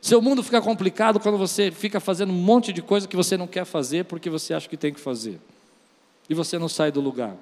Seu 0.00 0.22
mundo 0.22 0.42
fica 0.42 0.58
complicado 0.62 1.20
quando 1.20 1.36
você 1.36 1.70
fica 1.70 2.00
fazendo 2.00 2.32
um 2.32 2.36
monte 2.36 2.72
de 2.72 2.80
coisa 2.80 3.06
que 3.06 3.14
você 3.14 3.36
não 3.36 3.46
quer 3.46 3.66
fazer 3.66 4.06
porque 4.06 4.30
você 4.30 4.54
acha 4.54 4.66
que 4.66 4.78
tem 4.78 4.90
que 4.90 5.00
fazer. 5.00 5.38
E 6.30 6.34
você 6.34 6.58
não 6.58 6.66
sai 6.66 6.90
do 6.90 6.98
lugar. 6.98 7.36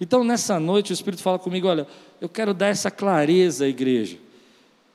Então, 0.00 0.22
nessa 0.22 0.60
noite, 0.60 0.92
o 0.92 0.94
Espírito 0.94 1.20
fala 1.20 1.36
comigo: 1.36 1.66
olha, 1.66 1.84
eu 2.20 2.28
quero 2.28 2.54
dar 2.54 2.68
essa 2.68 2.92
clareza 2.92 3.64
à 3.64 3.68
igreja. 3.68 4.16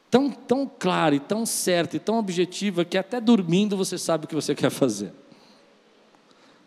Tão, 0.09 0.31
tão 0.31 0.65
clara 0.65 1.15
e 1.15 1.19
tão 1.19 1.45
certa 1.45 1.97
e 1.97 1.99
tão 1.99 2.17
objetiva 2.17 2.85
que 2.85 2.97
até 2.97 3.19
dormindo 3.19 3.75
você 3.75 3.97
sabe 3.97 4.23
o 4.23 4.27
que 4.29 4.35
você 4.35 4.55
quer 4.55 4.69
fazer 4.69 5.11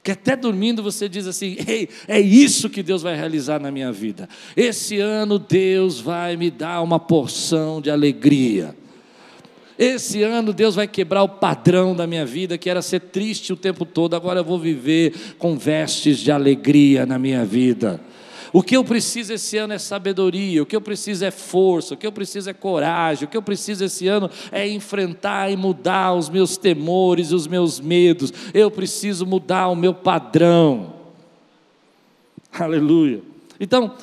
que 0.08 0.12
até 0.12 0.34
dormindo 0.34 0.82
você 0.82 1.06
diz 1.06 1.26
assim: 1.26 1.58
Ei, 1.68 1.86
é 2.06 2.18
isso 2.18 2.70
que 2.70 2.82
Deus 2.82 3.02
vai 3.02 3.14
realizar 3.14 3.60
na 3.60 3.70
minha 3.70 3.92
vida. 3.92 4.26
Esse 4.56 4.98
ano 4.98 5.38
Deus 5.38 6.00
vai 6.00 6.34
me 6.34 6.50
dar 6.50 6.80
uma 6.80 6.98
porção 6.98 7.78
de 7.78 7.90
alegria. 7.90 8.74
Esse 9.78 10.22
ano 10.22 10.54
Deus 10.54 10.74
vai 10.74 10.88
quebrar 10.88 11.22
o 11.24 11.28
padrão 11.28 11.94
da 11.94 12.06
minha 12.06 12.24
vida, 12.24 12.56
que 12.56 12.70
era 12.70 12.80
ser 12.80 13.00
triste 13.00 13.52
o 13.52 13.56
tempo 13.56 13.84
todo, 13.84 14.16
agora 14.16 14.40
eu 14.40 14.44
vou 14.44 14.58
viver 14.58 15.12
com 15.36 15.58
vestes 15.58 16.20
de 16.20 16.32
alegria 16.32 17.04
na 17.04 17.18
minha 17.18 17.44
vida. 17.44 18.00
O 18.52 18.62
que 18.62 18.76
eu 18.76 18.84
preciso 18.84 19.32
esse 19.32 19.56
ano 19.56 19.72
é 19.72 19.78
sabedoria, 19.78 20.62
o 20.62 20.66
que 20.66 20.74
eu 20.74 20.80
preciso 20.80 21.24
é 21.24 21.30
força, 21.30 21.94
o 21.94 21.96
que 21.96 22.06
eu 22.06 22.12
preciso 22.12 22.48
é 22.48 22.54
coragem, 22.54 23.24
o 23.24 23.30
que 23.30 23.36
eu 23.36 23.42
preciso 23.42 23.84
esse 23.84 24.08
ano 24.08 24.30
é 24.50 24.68
enfrentar 24.68 25.50
e 25.50 25.56
mudar 25.56 26.14
os 26.14 26.28
meus 26.28 26.56
temores, 26.56 27.32
os 27.32 27.46
meus 27.46 27.80
medos. 27.80 28.32
Eu 28.54 28.70
preciso 28.70 29.26
mudar 29.26 29.68
o 29.68 29.76
meu 29.76 29.92
padrão. 29.92 30.94
Aleluia. 32.52 33.22
Então, 33.60 33.94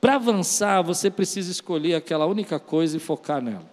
para 0.00 0.16
avançar, 0.16 0.82
você 0.82 1.10
precisa 1.10 1.50
escolher 1.50 1.94
aquela 1.94 2.26
única 2.26 2.58
coisa 2.58 2.96
e 2.96 3.00
focar 3.00 3.42
nela. 3.42 3.68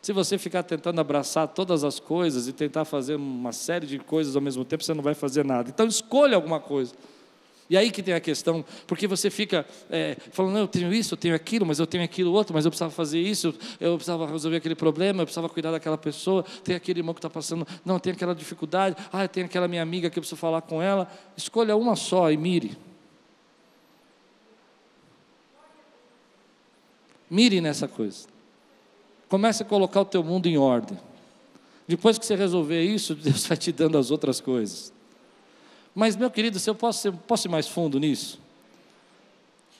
Se 0.00 0.12
você 0.12 0.36
ficar 0.36 0.62
tentando 0.62 1.00
abraçar 1.00 1.48
todas 1.48 1.82
as 1.82 1.98
coisas 1.98 2.46
e 2.46 2.52
tentar 2.52 2.84
fazer 2.84 3.14
uma 3.16 3.52
série 3.52 3.86
de 3.86 3.98
coisas 3.98 4.36
ao 4.36 4.42
mesmo 4.42 4.62
tempo, 4.64 4.84
você 4.84 4.92
não 4.92 5.02
vai 5.02 5.14
fazer 5.14 5.44
nada. 5.44 5.70
Então, 5.70 5.86
escolha 5.86 6.36
alguma 6.36 6.60
coisa. 6.60 6.94
E 7.68 7.76
aí 7.76 7.90
que 7.90 8.02
tem 8.02 8.12
a 8.12 8.20
questão, 8.20 8.64
porque 8.86 9.06
você 9.06 9.30
fica 9.30 9.66
é, 9.90 10.16
falando, 10.32 10.52
não, 10.52 10.60
eu 10.60 10.68
tenho 10.68 10.92
isso, 10.92 11.14
eu 11.14 11.18
tenho 11.18 11.34
aquilo, 11.34 11.64
mas 11.64 11.78
eu 11.78 11.86
tenho 11.86 12.04
aquilo 12.04 12.30
outro, 12.32 12.52
mas 12.54 12.66
eu 12.66 12.70
precisava 12.70 12.90
fazer 12.90 13.20
isso, 13.20 13.54
eu 13.80 13.94
precisava 13.94 14.26
resolver 14.26 14.58
aquele 14.58 14.74
problema, 14.74 15.22
eu 15.22 15.26
precisava 15.26 15.48
cuidar 15.48 15.70
daquela 15.70 15.96
pessoa, 15.96 16.44
tem 16.62 16.76
aquele 16.76 17.00
irmão 17.00 17.14
que 17.14 17.18
está 17.18 17.30
passando, 17.30 17.66
não, 17.84 17.98
tem 17.98 18.12
aquela 18.12 18.34
dificuldade, 18.34 18.96
ah, 19.10 19.26
tem 19.26 19.44
aquela 19.44 19.66
minha 19.66 19.82
amiga 19.82 20.10
que 20.10 20.18
eu 20.18 20.22
preciso 20.22 20.38
falar 20.38 20.60
com 20.62 20.82
ela. 20.82 21.10
Escolha 21.36 21.74
uma 21.74 21.96
só 21.96 22.30
e 22.30 22.36
mire. 22.36 22.76
Mire 27.30 27.60
nessa 27.60 27.88
coisa. 27.88 28.28
Comece 29.28 29.64
a 29.64 29.66
colocar 29.66 30.02
o 30.02 30.04
teu 30.04 30.22
mundo 30.22 30.46
em 30.46 30.56
ordem. 30.56 30.96
Depois 31.88 32.18
que 32.18 32.24
você 32.24 32.36
resolver 32.36 32.82
isso, 32.82 33.14
Deus 33.16 33.46
vai 33.46 33.56
te 33.56 33.72
dando 33.72 33.98
as 33.98 34.10
outras 34.10 34.40
coisas. 34.40 34.93
Mas, 35.94 36.16
meu 36.16 36.30
querido, 36.30 36.58
se 36.58 36.68
eu 36.68 36.74
posso, 36.74 37.02
ser, 37.02 37.12
posso 37.12 37.46
ir 37.46 37.50
mais 37.50 37.68
fundo 37.68 38.00
nisso? 38.00 38.40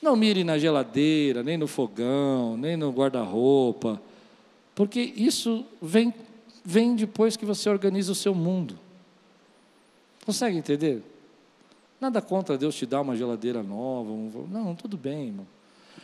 Não 0.00 0.14
mire 0.14 0.44
na 0.44 0.58
geladeira, 0.58 1.42
nem 1.42 1.56
no 1.56 1.66
fogão, 1.66 2.56
nem 2.56 2.76
no 2.76 2.90
guarda-roupa, 2.92 4.00
porque 4.74 5.00
isso 5.00 5.64
vem, 5.80 6.12
vem 6.64 6.94
depois 6.94 7.36
que 7.36 7.46
você 7.46 7.68
organiza 7.68 8.12
o 8.12 8.14
seu 8.14 8.34
mundo. 8.34 8.78
Consegue 10.24 10.56
entender? 10.56 11.02
Nada 12.00 12.20
contra 12.20 12.58
Deus 12.58 12.74
te 12.74 12.84
dar 12.84 13.00
uma 13.00 13.16
geladeira 13.16 13.62
nova. 13.62 14.10
Um... 14.10 14.46
Não, 14.50 14.74
tudo 14.74 14.96
bem, 14.96 15.28
irmão. 15.28 15.46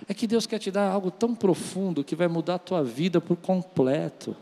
É 0.08 0.14
que 0.14 0.26
Deus 0.26 0.46
quer 0.46 0.58
te 0.58 0.70
dar 0.70 0.90
algo 0.90 1.10
tão 1.10 1.34
profundo 1.34 2.02
que 2.02 2.16
vai 2.16 2.26
mudar 2.26 2.54
a 2.54 2.58
tua 2.58 2.82
vida 2.82 3.20
por 3.20 3.36
completo. 3.36 4.34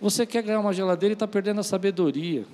Você 0.00 0.24
quer 0.26 0.42
ganhar 0.42 0.60
uma 0.60 0.72
geladeira 0.72 1.12
e 1.12 1.14
está 1.14 1.26
perdendo 1.26 1.60
a 1.60 1.64
sabedoria. 1.64 2.44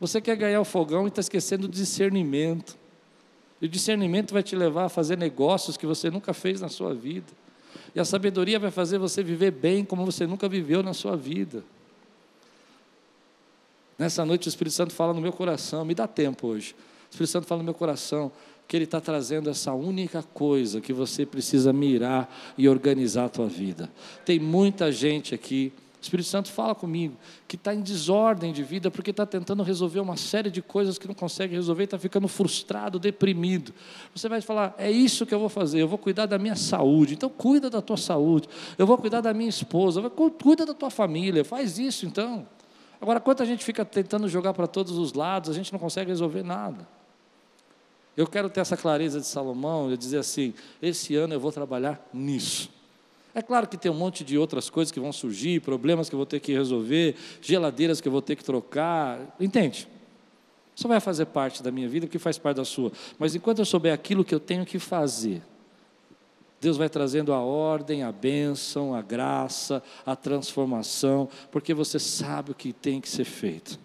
Você 0.00 0.20
quer 0.20 0.36
ganhar 0.36 0.60
o 0.60 0.64
fogão 0.64 1.04
e 1.04 1.08
está 1.08 1.20
esquecendo 1.20 1.66
o 1.66 1.70
discernimento. 1.70 2.76
E 3.60 3.66
o 3.66 3.68
discernimento 3.68 4.32
vai 4.32 4.42
te 4.42 4.54
levar 4.54 4.84
a 4.84 4.88
fazer 4.88 5.18
negócios 5.18 5.76
que 5.76 5.86
você 5.86 6.10
nunca 6.10 6.32
fez 6.32 6.60
na 6.60 6.68
sua 6.68 6.94
vida. 6.94 7.26
E 7.94 8.00
a 8.00 8.04
sabedoria 8.04 8.58
vai 8.58 8.70
fazer 8.70 8.98
você 8.98 9.22
viver 9.22 9.50
bem 9.50 9.84
como 9.84 10.04
você 10.04 10.26
nunca 10.26 10.48
viveu 10.48 10.82
na 10.82 10.94
sua 10.94 11.16
vida. 11.16 11.64
Nessa 13.98 14.24
noite 14.24 14.46
o 14.46 14.50
Espírito 14.50 14.74
Santo 14.74 14.94
fala 14.94 15.12
no 15.12 15.20
meu 15.20 15.32
coração, 15.32 15.84
me 15.84 15.94
dá 15.94 16.06
tempo 16.06 16.46
hoje. 16.46 16.74
O 17.08 17.10
Espírito 17.10 17.32
Santo 17.32 17.46
fala 17.46 17.58
no 17.58 17.64
meu 17.64 17.74
coração 17.74 18.30
que 18.68 18.76
Ele 18.76 18.84
está 18.84 19.00
trazendo 19.00 19.50
essa 19.50 19.72
única 19.72 20.22
coisa 20.22 20.80
que 20.80 20.92
você 20.92 21.26
precisa 21.26 21.72
mirar 21.72 22.32
e 22.56 22.68
organizar 22.68 23.24
a 23.24 23.28
tua 23.28 23.48
vida. 23.48 23.90
Tem 24.24 24.38
muita 24.38 24.92
gente 24.92 25.34
aqui 25.34 25.72
o 26.00 26.02
Espírito 26.02 26.28
Santo 26.28 26.50
fala 26.52 26.76
comigo 26.76 27.16
que 27.48 27.56
está 27.56 27.74
em 27.74 27.80
desordem 27.80 28.52
de 28.52 28.62
vida 28.62 28.88
porque 28.88 29.10
está 29.10 29.26
tentando 29.26 29.64
resolver 29.64 29.98
uma 29.98 30.16
série 30.16 30.48
de 30.48 30.62
coisas 30.62 30.96
que 30.96 31.08
não 31.08 31.14
consegue 31.14 31.54
resolver 31.56 31.82
e 31.82 31.84
está 31.84 31.98
ficando 31.98 32.28
frustrado, 32.28 33.00
deprimido. 33.00 33.74
Você 34.14 34.28
vai 34.28 34.40
falar: 34.40 34.74
é 34.78 34.90
isso 34.90 35.26
que 35.26 35.34
eu 35.34 35.40
vou 35.40 35.48
fazer, 35.48 35.80
eu 35.80 35.88
vou 35.88 35.98
cuidar 35.98 36.26
da 36.26 36.38
minha 36.38 36.54
saúde. 36.54 37.14
Então, 37.14 37.28
cuida 37.28 37.68
da 37.68 37.82
tua 37.82 37.96
saúde. 37.96 38.48
Eu 38.78 38.86
vou 38.86 38.96
cuidar 38.96 39.20
da 39.20 39.34
minha 39.34 39.50
esposa, 39.50 40.08
cuida 40.10 40.64
da 40.64 40.72
tua 40.72 40.90
família. 40.90 41.44
Faz 41.44 41.78
isso 41.78 42.06
então. 42.06 42.46
Agora, 43.00 43.18
quando 43.18 43.40
a 43.42 43.44
gente 43.44 43.64
fica 43.64 43.84
tentando 43.84 44.28
jogar 44.28 44.54
para 44.54 44.68
todos 44.68 44.96
os 44.98 45.12
lados, 45.12 45.50
a 45.50 45.52
gente 45.52 45.72
não 45.72 45.80
consegue 45.80 46.10
resolver 46.10 46.44
nada. 46.44 46.86
Eu 48.16 48.26
quero 48.26 48.48
ter 48.48 48.60
essa 48.60 48.76
clareza 48.76 49.20
de 49.20 49.26
Salomão, 49.26 49.88
de 49.88 49.96
dizer 49.96 50.18
assim: 50.18 50.54
esse 50.80 51.16
ano 51.16 51.34
eu 51.34 51.40
vou 51.40 51.50
trabalhar 51.50 52.00
nisso. 52.12 52.77
É 53.34 53.42
claro 53.42 53.66
que 53.68 53.76
tem 53.76 53.90
um 53.90 53.94
monte 53.94 54.24
de 54.24 54.38
outras 54.38 54.70
coisas 54.70 54.90
que 54.90 54.98
vão 54.98 55.12
surgir, 55.12 55.60
problemas 55.60 56.08
que 56.08 56.14
eu 56.14 56.18
vou 56.18 56.26
ter 56.26 56.40
que 56.40 56.52
resolver, 56.52 57.14
geladeiras 57.40 58.00
que 58.00 58.08
eu 58.08 58.12
vou 58.12 58.22
ter 58.22 58.36
que 58.36 58.44
trocar, 58.44 59.36
entende? 59.38 59.88
Isso 60.74 60.88
vai 60.88 61.00
fazer 61.00 61.26
parte 61.26 61.62
da 61.62 61.70
minha 61.70 61.88
vida, 61.88 62.06
porque 62.06 62.18
faz 62.18 62.38
parte 62.38 62.56
da 62.56 62.64
sua. 62.64 62.92
Mas 63.18 63.34
enquanto 63.34 63.58
eu 63.58 63.64
souber 63.64 63.92
aquilo 63.92 64.24
que 64.24 64.34
eu 64.34 64.40
tenho 64.40 64.64
que 64.64 64.78
fazer, 64.78 65.42
Deus 66.60 66.76
vai 66.76 66.88
trazendo 66.88 67.32
a 67.32 67.40
ordem, 67.40 68.02
a 68.02 68.10
bênção, 68.10 68.94
a 68.94 69.02
graça, 69.02 69.82
a 70.04 70.16
transformação, 70.16 71.28
porque 71.50 71.72
você 71.72 71.98
sabe 71.98 72.52
o 72.52 72.54
que 72.54 72.72
tem 72.72 73.00
que 73.00 73.08
ser 73.08 73.24
feito. 73.24 73.78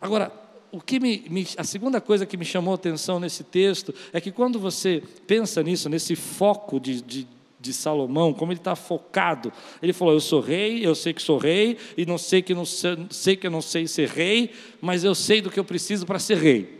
Agora, 0.00 0.32
o 0.70 0.80
que 0.80 1.00
me, 1.00 1.24
me, 1.28 1.46
a 1.56 1.64
segunda 1.64 2.00
coisa 2.00 2.26
que 2.26 2.36
me 2.36 2.44
chamou 2.44 2.72
a 2.72 2.74
atenção 2.74 3.18
nesse 3.18 3.42
texto 3.42 3.94
é 4.12 4.20
que 4.20 4.30
quando 4.30 4.58
você 4.58 5.02
pensa 5.26 5.62
nisso, 5.62 5.88
nesse 5.88 6.14
foco 6.14 6.78
de, 6.78 7.00
de, 7.00 7.26
de 7.60 7.72
Salomão, 7.72 8.32
como 8.32 8.52
ele 8.52 8.60
está 8.60 8.76
focado. 8.76 9.52
Ele 9.82 9.92
falou: 9.92 10.14
Eu 10.14 10.20
sou 10.20 10.40
rei, 10.40 10.86
eu 10.86 10.94
sei 10.94 11.12
que 11.12 11.22
sou 11.22 11.38
rei, 11.38 11.76
e 11.96 12.06
não 12.06 12.18
sei 12.18 12.42
que 12.42 12.54
não 12.54 12.64
sei, 12.64 13.06
sei 13.10 13.36
que 13.36 13.46
eu 13.46 13.50
não 13.50 13.62
sei 13.62 13.86
ser 13.86 14.08
rei, 14.08 14.52
mas 14.80 15.04
eu 15.04 15.14
sei 15.14 15.40
do 15.40 15.50
que 15.50 15.58
eu 15.58 15.64
preciso 15.64 16.06
para 16.06 16.18
ser 16.18 16.38
rei. 16.38 16.78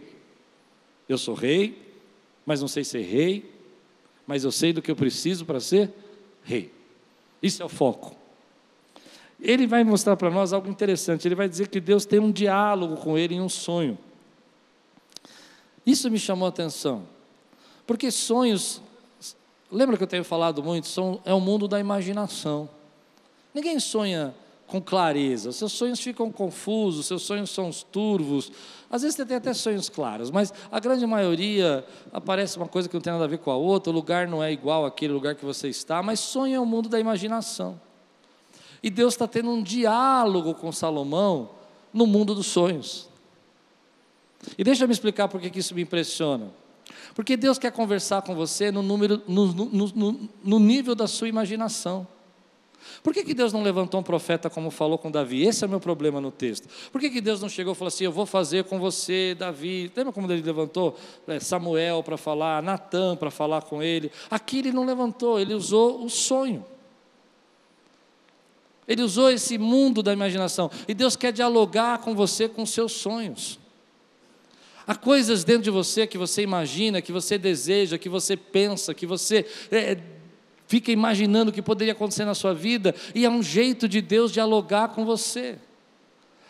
Eu 1.08 1.18
sou 1.18 1.34
rei, 1.34 1.76
mas 2.44 2.60
não 2.60 2.68
sei 2.68 2.84
ser 2.84 3.02
rei, 3.02 3.50
mas 4.26 4.44
eu 4.44 4.52
sei 4.52 4.72
do 4.72 4.82
que 4.82 4.90
eu 4.90 4.96
preciso 4.96 5.44
para 5.44 5.58
ser 5.58 5.90
rei. 6.42 6.70
Isso 7.42 7.62
é 7.62 7.64
o 7.64 7.68
foco. 7.68 8.16
Ele 9.40 9.66
vai 9.66 9.84
mostrar 9.84 10.16
para 10.16 10.30
nós 10.30 10.52
algo 10.52 10.68
interessante. 10.68 11.26
Ele 11.26 11.34
vai 11.34 11.48
dizer 11.48 11.68
que 11.68 11.80
Deus 11.80 12.04
tem 12.04 12.18
um 12.18 12.30
diálogo 12.30 12.96
com 12.96 13.16
ele 13.16 13.34
em 13.36 13.40
um 13.40 13.48
sonho. 13.48 13.96
Isso 15.86 16.10
me 16.10 16.18
chamou 16.18 16.46
a 16.46 16.48
atenção. 16.48 17.06
Porque 17.86 18.10
sonhos, 18.10 18.82
lembra 19.70 19.96
que 19.96 20.02
eu 20.02 20.08
tenho 20.08 20.24
falado 20.24 20.62
muito? 20.62 20.86
São, 20.86 21.20
é 21.24 21.32
o 21.32 21.40
mundo 21.40 21.66
da 21.68 21.78
imaginação. 21.78 22.68
Ninguém 23.54 23.78
sonha 23.80 24.34
com 24.66 24.82
clareza, 24.82 25.50
seus 25.50 25.72
sonhos 25.72 25.98
ficam 25.98 26.30
confusos, 26.30 27.06
seus 27.06 27.22
sonhos 27.22 27.50
são 27.50 27.70
turvos. 27.90 28.52
Às 28.90 29.00
vezes 29.00 29.16
você 29.16 29.24
tem 29.24 29.36
até 29.38 29.54
sonhos 29.54 29.88
claros, 29.88 30.30
mas 30.30 30.52
a 30.70 30.78
grande 30.78 31.06
maioria 31.06 31.84
aparece 32.12 32.58
uma 32.58 32.68
coisa 32.68 32.86
que 32.86 32.94
não 32.94 33.00
tem 33.00 33.12
nada 33.12 33.24
a 33.24 33.28
ver 33.28 33.38
com 33.38 33.50
a 33.50 33.56
outra, 33.56 33.90
o 33.90 33.94
lugar 33.94 34.28
não 34.28 34.44
é 34.44 34.52
igual 34.52 34.84
àquele 34.84 35.12
lugar 35.12 35.34
que 35.34 35.44
você 35.44 35.68
está, 35.68 36.02
mas 36.02 36.20
sonho 36.20 36.54
é 36.54 36.60
o 36.60 36.66
mundo 36.66 36.88
da 36.88 37.00
imaginação. 37.00 37.80
E 38.82 38.90
Deus 38.90 39.14
está 39.14 39.26
tendo 39.26 39.50
um 39.50 39.62
diálogo 39.62 40.54
com 40.54 40.70
Salomão 40.70 41.50
no 41.92 42.06
mundo 42.06 42.34
dos 42.34 42.46
sonhos. 42.46 43.08
E 44.56 44.62
deixa 44.62 44.84
eu 44.84 44.88
me 44.88 44.92
explicar 44.92 45.28
por 45.28 45.40
que 45.40 45.58
isso 45.58 45.74
me 45.74 45.82
impressiona. 45.82 46.50
Porque 47.14 47.36
Deus 47.36 47.58
quer 47.58 47.72
conversar 47.72 48.22
com 48.22 48.34
você 48.34 48.70
no, 48.70 48.82
número, 48.82 49.22
no, 49.26 49.46
no, 49.46 49.92
no, 49.94 50.28
no 50.44 50.58
nível 50.58 50.94
da 50.94 51.06
sua 51.06 51.28
imaginação. 51.28 52.06
Por 53.02 53.12
que, 53.12 53.24
que 53.24 53.34
Deus 53.34 53.52
não 53.52 53.62
levantou 53.62 54.00
um 54.00 54.02
profeta 54.02 54.50
como 54.50 54.70
falou 54.70 54.98
com 54.98 55.10
Davi? 55.10 55.44
Esse 55.44 55.64
é 55.64 55.66
o 55.66 55.70
meu 55.70 55.80
problema 55.80 56.20
no 56.20 56.30
texto. 56.30 56.68
Por 56.90 57.00
que, 57.00 57.10
que 57.10 57.20
Deus 57.20 57.40
não 57.40 57.48
chegou 57.48 57.72
e 57.72 57.76
falou 57.76 57.88
assim: 57.88 58.04
Eu 58.04 58.12
vou 58.12 58.26
fazer 58.26 58.64
com 58.64 58.78
você, 58.78 59.34
Davi? 59.38 59.90
Lembra 59.94 60.12
como 60.12 60.30
ele 60.30 60.42
levantou 60.42 60.96
é, 61.26 61.38
Samuel 61.38 62.02
para 62.02 62.16
falar, 62.16 62.62
Natan 62.62 63.16
para 63.16 63.30
falar 63.30 63.62
com 63.62 63.82
ele? 63.82 64.10
Aqui 64.30 64.58
ele 64.58 64.72
não 64.72 64.84
levantou, 64.84 65.38
ele 65.38 65.54
usou 65.54 66.04
o 66.04 66.10
sonho. 66.10 66.64
Ele 68.86 69.02
usou 69.02 69.30
esse 69.30 69.58
mundo 69.58 70.02
da 70.02 70.12
imaginação. 70.12 70.70
E 70.86 70.94
Deus 70.94 71.14
quer 71.14 71.30
dialogar 71.30 71.98
com 71.98 72.14
você 72.14 72.48
com 72.48 72.64
seus 72.64 72.92
sonhos. 72.92 73.58
Há 74.88 74.94
coisas 74.94 75.44
dentro 75.44 75.64
de 75.64 75.70
você 75.70 76.06
que 76.06 76.16
você 76.16 76.40
imagina, 76.40 77.02
que 77.02 77.12
você 77.12 77.36
deseja, 77.36 77.98
que 77.98 78.08
você 78.08 78.38
pensa, 78.38 78.94
que 78.94 79.04
você 79.04 79.44
é, 79.70 79.98
fica 80.66 80.90
imaginando 80.90 81.52
que 81.52 81.60
poderia 81.60 81.92
acontecer 81.92 82.24
na 82.24 82.34
sua 82.34 82.54
vida, 82.54 82.94
e 83.14 83.26
é 83.26 83.28
um 83.28 83.42
jeito 83.42 83.86
de 83.86 84.00
Deus 84.00 84.32
dialogar 84.32 84.88
com 84.88 85.04
você. 85.04 85.58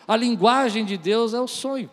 A 0.07 0.17
linguagem 0.17 0.85
de 0.85 0.97
Deus 0.97 1.35
é 1.35 1.41
o 1.41 1.49
sonho. 1.49 1.91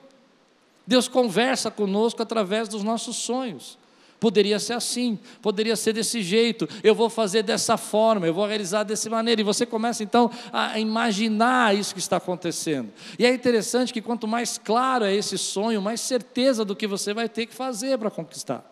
Deus 0.85 1.07
conversa 1.07 1.71
conosco 1.71 2.21
através 2.21 2.69
dos 2.69 2.83
nossos 2.83 3.15
sonhos. 3.15 3.75
Poderia 4.19 4.59
ser 4.59 4.73
assim, 4.73 5.19
poderia 5.41 5.75
ser 5.75 5.93
desse 5.93 6.23
jeito, 6.23 6.67
eu 6.83 6.95
vou 6.95 7.09
fazer 7.09 7.43
dessa 7.43 7.77
forma, 7.77 8.25
eu 8.25 8.33
vou 8.33 8.45
realizar 8.45 8.83
dessa 8.83 9.09
maneira. 9.09 9.41
E 9.41 9.43
você 9.43 9.65
começa 9.65 10.03
então 10.03 10.31
a 10.53 10.79
imaginar 10.79 11.75
isso 11.75 11.93
que 11.93 11.99
está 11.99 12.17
acontecendo. 12.17 12.91
E 13.19 13.25
é 13.25 13.33
interessante 13.33 13.91
que 13.91 14.01
quanto 14.01 14.27
mais 14.27 14.57
claro 14.57 15.05
é 15.05 15.13
esse 15.13 15.37
sonho, 15.37 15.81
mais 15.81 15.99
certeza 15.99 16.63
do 16.63 16.75
que 16.75 16.87
você 16.87 17.13
vai 17.13 17.27
ter 17.27 17.45
que 17.45 17.53
fazer 17.53 17.97
para 17.97 18.09
conquistar. 18.09 18.63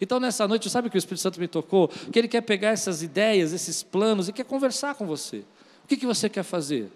Então 0.00 0.18
nessa 0.20 0.46
noite, 0.46 0.70
sabe 0.70 0.88
que 0.88 0.96
o 0.96 0.98
Espírito 0.98 1.22
Santo 1.22 1.40
me 1.40 1.48
tocou? 1.48 1.88
Que 1.88 2.18
ele 2.18 2.28
quer 2.28 2.40
pegar 2.40 2.70
essas 2.70 3.02
ideias, 3.02 3.52
esses 3.52 3.82
planos 3.82 4.28
e 4.28 4.32
quer 4.32 4.44
conversar 4.44 4.94
com 4.94 5.06
você. 5.06 5.38
O 5.84 5.88
que, 5.88 5.96
que 5.96 6.06
você 6.06 6.28
quer 6.28 6.44
fazer? 6.44 6.90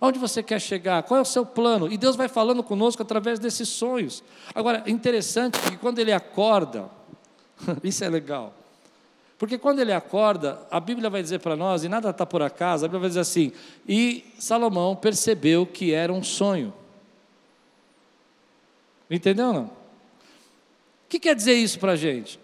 Onde 0.00 0.18
você 0.18 0.42
quer 0.42 0.60
chegar? 0.60 1.02
Qual 1.02 1.18
é 1.18 1.20
o 1.20 1.24
seu 1.24 1.44
plano? 1.44 1.90
E 1.90 1.96
Deus 1.96 2.14
vai 2.14 2.28
falando 2.28 2.62
conosco 2.62 3.02
através 3.02 3.38
desses 3.38 3.68
sonhos. 3.68 4.22
Agora, 4.54 4.84
interessante 4.86 5.58
que 5.58 5.76
quando 5.76 5.98
ele 5.98 6.12
acorda, 6.12 6.88
Isso 7.82 8.04
é 8.04 8.08
legal. 8.08 8.54
Porque 9.38 9.56
quando 9.56 9.78
ele 9.78 9.92
acorda, 9.92 10.60
a 10.70 10.80
Bíblia 10.80 11.08
vai 11.08 11.22
dizer 11.22 11.38
para 11.38 11.54
nós, 11.56 11.84
e 11.84 11.88
nada 11.88 12.10
está 12.10 12.26
por 12.26 12.42
acaso, 12.42 12.84
a 12.84 12.88
Bíblia 12.88 13.02
vai 13.02 13.08
dizer 13.10 13.20
assim: 13.20 13.52
e 13.88 14.24
Salomão 14.38 14.96
percebeu 14.96 15.64
que 15.64 15.92
era 15.92 16.12
um 16.12 16.22
sonho. 16.22 16.74
Entendeu 19.08 19.52
não? 19.52 19.64
O 19.64 21.08
que 21.08 21.20
quer 21.20 21.34
dizer 21.34 21.54
isso 21.54 21.78
para 21.78 21.92
a 21.92 21.96
gente? 21.96 22.38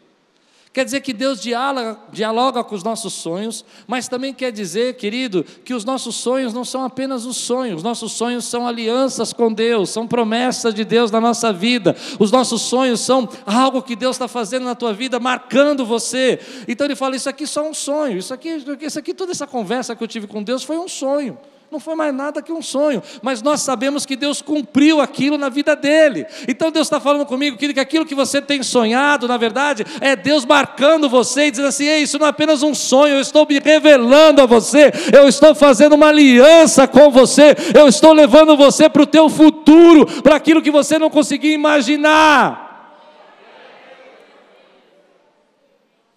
Quer 0.74 0.84
dizer 0.84 1.02
que 1.02 1.12
Deus 1.12 1.40
dialoga, 1.40 1.96
dialoga, 2.10 2.64
com 2.64 2.74
os 2.74 2.82
nossos 2.82 3.12
sonhos, 3.12 3.64
mas 3.86 4.08
também 4.08 4.34
quer 4.34 4.50
dizer, 4.50 4.96
querido, 4.96 5.44
que 5.64 5.72
os 5.72 5.84
nossos 5.84 6.16
sonhos 6.16 6.52
não 6.52 6.64
são 6.64 6.82
apenas 6.82 7.24
os 7.24 7.36
sonhos, 7.36 7.80
nossos 7.80 8.10
sonhos 8.10 8.44
são 8.44 8.66
alianças 8.66 9.32
com 9.32 9.52
Deus, 9.52 9.90
são 9.90 10.04
promessas 10.04 10.74
de 10.74 10.84
Deus 10.84 11.12
na 11.12 11.20
nossa 11.20 11.52
vida, 11.52 11.94
os 12.18 12.32
nossos 12.32 12.60
sonhos 12.62 12.98
são 12.98 13.28
algo 13.46 13.82
que 13.82 13.94
Deus 13.94 14.16
está 14.16 14.26
fazendo 14.26 14.64
na 14.64 14.74
tua 14.74 14.92
vida, 14.92 15.20
marcando 15.20 15.86
você. 15.86 16.40
Então 16.66 16.88
ele 16.88 16.96
fala: 16.96 17.14
Isso 17.14 17.28
aqui 17.28 17.46
só 17.46 17.64
é 17.64 17.70
um 17.70 17.74
sonho, 17.74 18.18
isso 18.18 18.34
aqui, 18.34 18.60
isso 18.80 18.98
aqui, 18.98 19.14
toda 19.14 19.30
essa 19.30 19.46
conversa 19.46 19.94
que 19.94 20.02
eu 20.02 20.08
tive 20.08 20.26
com 20.26 20.42
Deus 20.42 20.64
foi 20.64 20.76
um 20.76 20.88
sonho 20.88 21.38
não 21.70 21.80
foi 21.80 21.94
mais 21.94 22.14
nada 22.14 22.40
que 22.40 22.52
um 22.52 22.62
sonho, 22.62 23.02
mas 23.20 23.42
nós 23.42 23.60
sabemos 23.60 24.06
que 24.06 24.14
Deus 24.14 24.40
cumpriu 24.40 25.00
aquilo 25.00 25.36
na 25.36 25.48
vida 25.48 25.74
dele. 25.74 26.26
Então 26.46 26.70
Deus 26.70 26.86
está 26.86 27.00
falando 27.00 27.26
comigo 27.26 27.56
que 27.56 27.80
aquilo 27.80 28.06
que 28.06 28.14
você 28.14 28.40
tem 28.40 28.62
sonhado, 28.62 29.26
na 29.26 29.36
verdade, 29.36 29.84
é 30.00 30.14
Deus 30.14 30.44
marcando 30.44 31.08
você 31.08 31.46
e 31.46 31.50
dizendo 31.50 31.68
assim: 31.68 31.86
Ei, 31.86 32.02
isso 32.02 32.18
não 32.18 32.26
é 32.26 32.30
apenas 32.30 32.62
um 32.62 32.74
sonho, 32.74 33.14
eu 33.14 33.20
estou 33.20 33.46
me 33.46 33.58
revelando 33.58 34.40
a 34.40 34.46
você, 34.46 34.92
eu 35.12 35.26
estou 35.26 35.54
fazendo 35.54 35.94
uma 35.94 36.08
aliança 36.08 36.86
com 36.86 37.10
você, 37.10 37.56
eu 37.74 37.88
estou 37.88 38.12
levando 38.12 38.56
você 38.56 38.88
para 38.88 39.02
o 39.02 39.06
teu 39.06 39.28
futuro, 39.28 40.06
para 40.22 40.36
aquilo 40.36 40.62
que 40.62 40.70
você 40.70 40.98
não 40.98 41.10
conseguia 41.10 41.52
imaginar. 41.52 42.64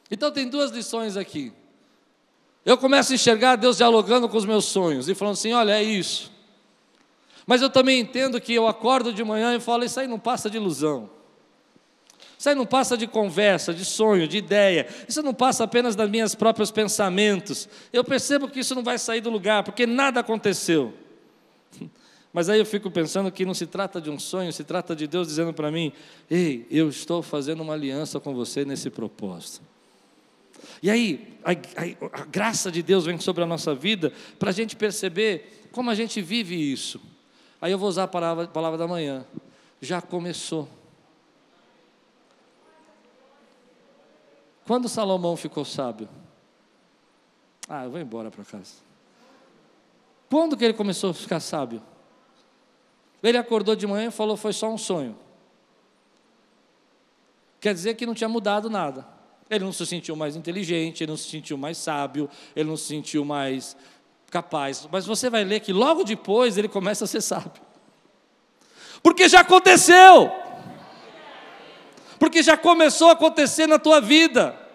Então 0.10 0.32
tem 0.32 0.48
duas 0.48 0.72
lições 0.72 1.18
aqui. 1.18 1.52
Eu 2.68 2.78
começo 2.78 3.14
a 3.14 3.16
enxergar 3.16 3.56
Deus 3.56 3.78
dialogando 3.78 4.28
com 4.28 4.36
os 4.36 4.44
meus 4.44 4.66
sonhos 4.66 5.08
e 5.08 5.16
falando 5.16 5.36
assim: 5.36 5.54
olha, 5.54 5.72
é 5.72 5.82
isso. 5.82 6.30
Mas 7.46 7.62
eu 7.62 7.70
também 7.70 7.98
entendo 7.98 8.42
que 8.42 8.54
eu 8.54 8.68
acordo 8.68 9.14
de 9.14 9.24
manhã 9.24 9.56
e 9.56 9.60
falo: 9.62 9.86
isso 9.86 9.98
aí 10.02 10.06
não 10.06 10.20
passa 10.20 10.50
de 10.50 10.58
ilusão. 10.58 11.10
Isso 12.38 12.50
aí 12.50 12.56
não 12.56 12.66
passa 12.66 12.98
de 12.98 13.08
conversa, 13.08 13.74
de 13.74 13.86
sonho, 13.86 14.28
de 14.28 14.38
ideia. 14.38 14.86
Isso 15.08 15.24
não 15.24 15.34
passa 15.34 15.64
apenas 15.64 15.96
das 15.96 16.10
minhas 16.10 16.36
próprios 16.36 16.70
pensamentos. 16.70 17.70
Eu 17.94 18.04
percebo 18.04 18.50
que 18.50 18.60
isso 18.60 18.76
não 18.76 18.84
vai 18.84 18.98
sair 18.98 19.22
do 19.22 19.30
lugar, 19.30 19.64
porque 19.64 19.88
nada 19.88 20.20
aconteceu. 20.20 20.94
Mas 22.34 22.50
aí 22.50 22.60
eu 22.60 22.66
fico 22.66 22.92
pensando 22.92 23.32
que 23.32 23.46
não 23.46 23.54
se 23.54 23.66
trata 23.66 24.02
de 24.02 24.10
um 24.10 24.20
sonho, 24.20 24.52
se 24.52 24.66
trata 24.66 24.94
de 24.94 25.08
Deus 25.08 25.30
dizendo 25.30 25.54
para 25.54 25.72
mim: 25.72 25.94
Ei, 26.30 26.68
eu 26.70 26.90
estou 26.90 27.24
fazendo 27.24 27.64
uma 27.64 27.72
aliança 27.72 28.20
com 28.20 28.36
você 28.36 28.66
nesse 28.66 28.90
propósito. 28.90 29.77
E 30.82 30.90
aí, 30.90 31.40
a, 31.44 31.52
a, 31.52 32.22
a 32.22 32.26
graça 32.26 32.72
de 32.72 32.84
Deus 32.84 33.06
vem 33.06 33.20
sobre 33.20 33.44
a 33.44 33.48
nossa 33.48 33.74
vida 33.74 34.12
para 34.38 34.50
a 34.50 34.54
gente 34.54 34.76
perceber 34.76 35.70
como 35.72 35.90
a 35.90 35.96
gente 35.96 36.22
vive 36.22 36.56
isso. 36.56 37.02
Aí 37.62 37.72
eu 37.72 37.78
vou 37.78 37.90
usar 37.90 38.04
a 38.04 38.08
palavra, 38.08 38.46
a 38.46 38.48
palavra 38.48 38.78
da 38.78 38.88
manhã. 38.88 39.26
Já 39.82 40.02
começou. 40.02 40.68
Quando 44.66 44.90
Salomão 44.90 45.36
ficou 45.38 45.64
sábio? 45.64 46.10
Ah, 47.68 47.86
eu 47.86 47.92
vou 47.92 48.00
embora 48.00 48.30
para 48.30 48.44
casa. 48.44 48.76
Quando 50.30 50.58
que 50.58 50.66
ele 50.66 50.74
começou 50.74 51.12
a 51.12 51.14
ficar 51.14 51.40
sábio? 51.40 51.82
Ele 53.24 53.38
acordou 53.38 53.76
de 53.76 53.88
manhã 53.88 54.08
e 54.08 54.12
falou: 54.12 54.38
foi 54.38 54.54
só 54.54 54.70
um 54.70 54.78
sonho. 54.78 55.18
Quer 57.60 57.74
dizer 57.74 57.96
que 57.96 58.06
não 58.06 58.14
tinha 58.14 58.30
mudado 58.30 58.70
nada. 58.70 59.17
Ele 59.50 59.64
não 59.64 59.72
se 59.72 59.86
sentiu 59.86 60.16
mais 60.16 60.36
inteligente, 60.36 61.04
ele 61.04 61.12
não 61.12 61.18
se 61.18 61.30
sentiu 61.30 61.58
mais 61.58 61.78
sábio, 61.78 62.30
ele 62.56 62.70
não 62.70 62.78
se 62.78 62.86
sentiu 62.86 63.24
mais 63.24 63.78
capaz. 64.30 64.88
Mas 64.92 65.06
você 65.06 65.30
vai 65.30 65.44
ler 65.44 65.62
que 65.62 65.72
logo 65.72 66.04
depois 66.04 66.58
ele 66.58 66.68
começa 66.68 67.06
a 67.06 67.08
ser 67.08 67.22
sábio. 67.22 67.62
Porque 69.02 69.30
já 69.30 69.42
aconteceu. 69.42 70.32
Porque 72.20 72.44
já 72.44 72.58
começou 72.58 73.10
a 73.10 73.14
acontecer 73.14 73.68
na 73.68 73.80
tua 73.80 74.02
vida. 74.02 74.67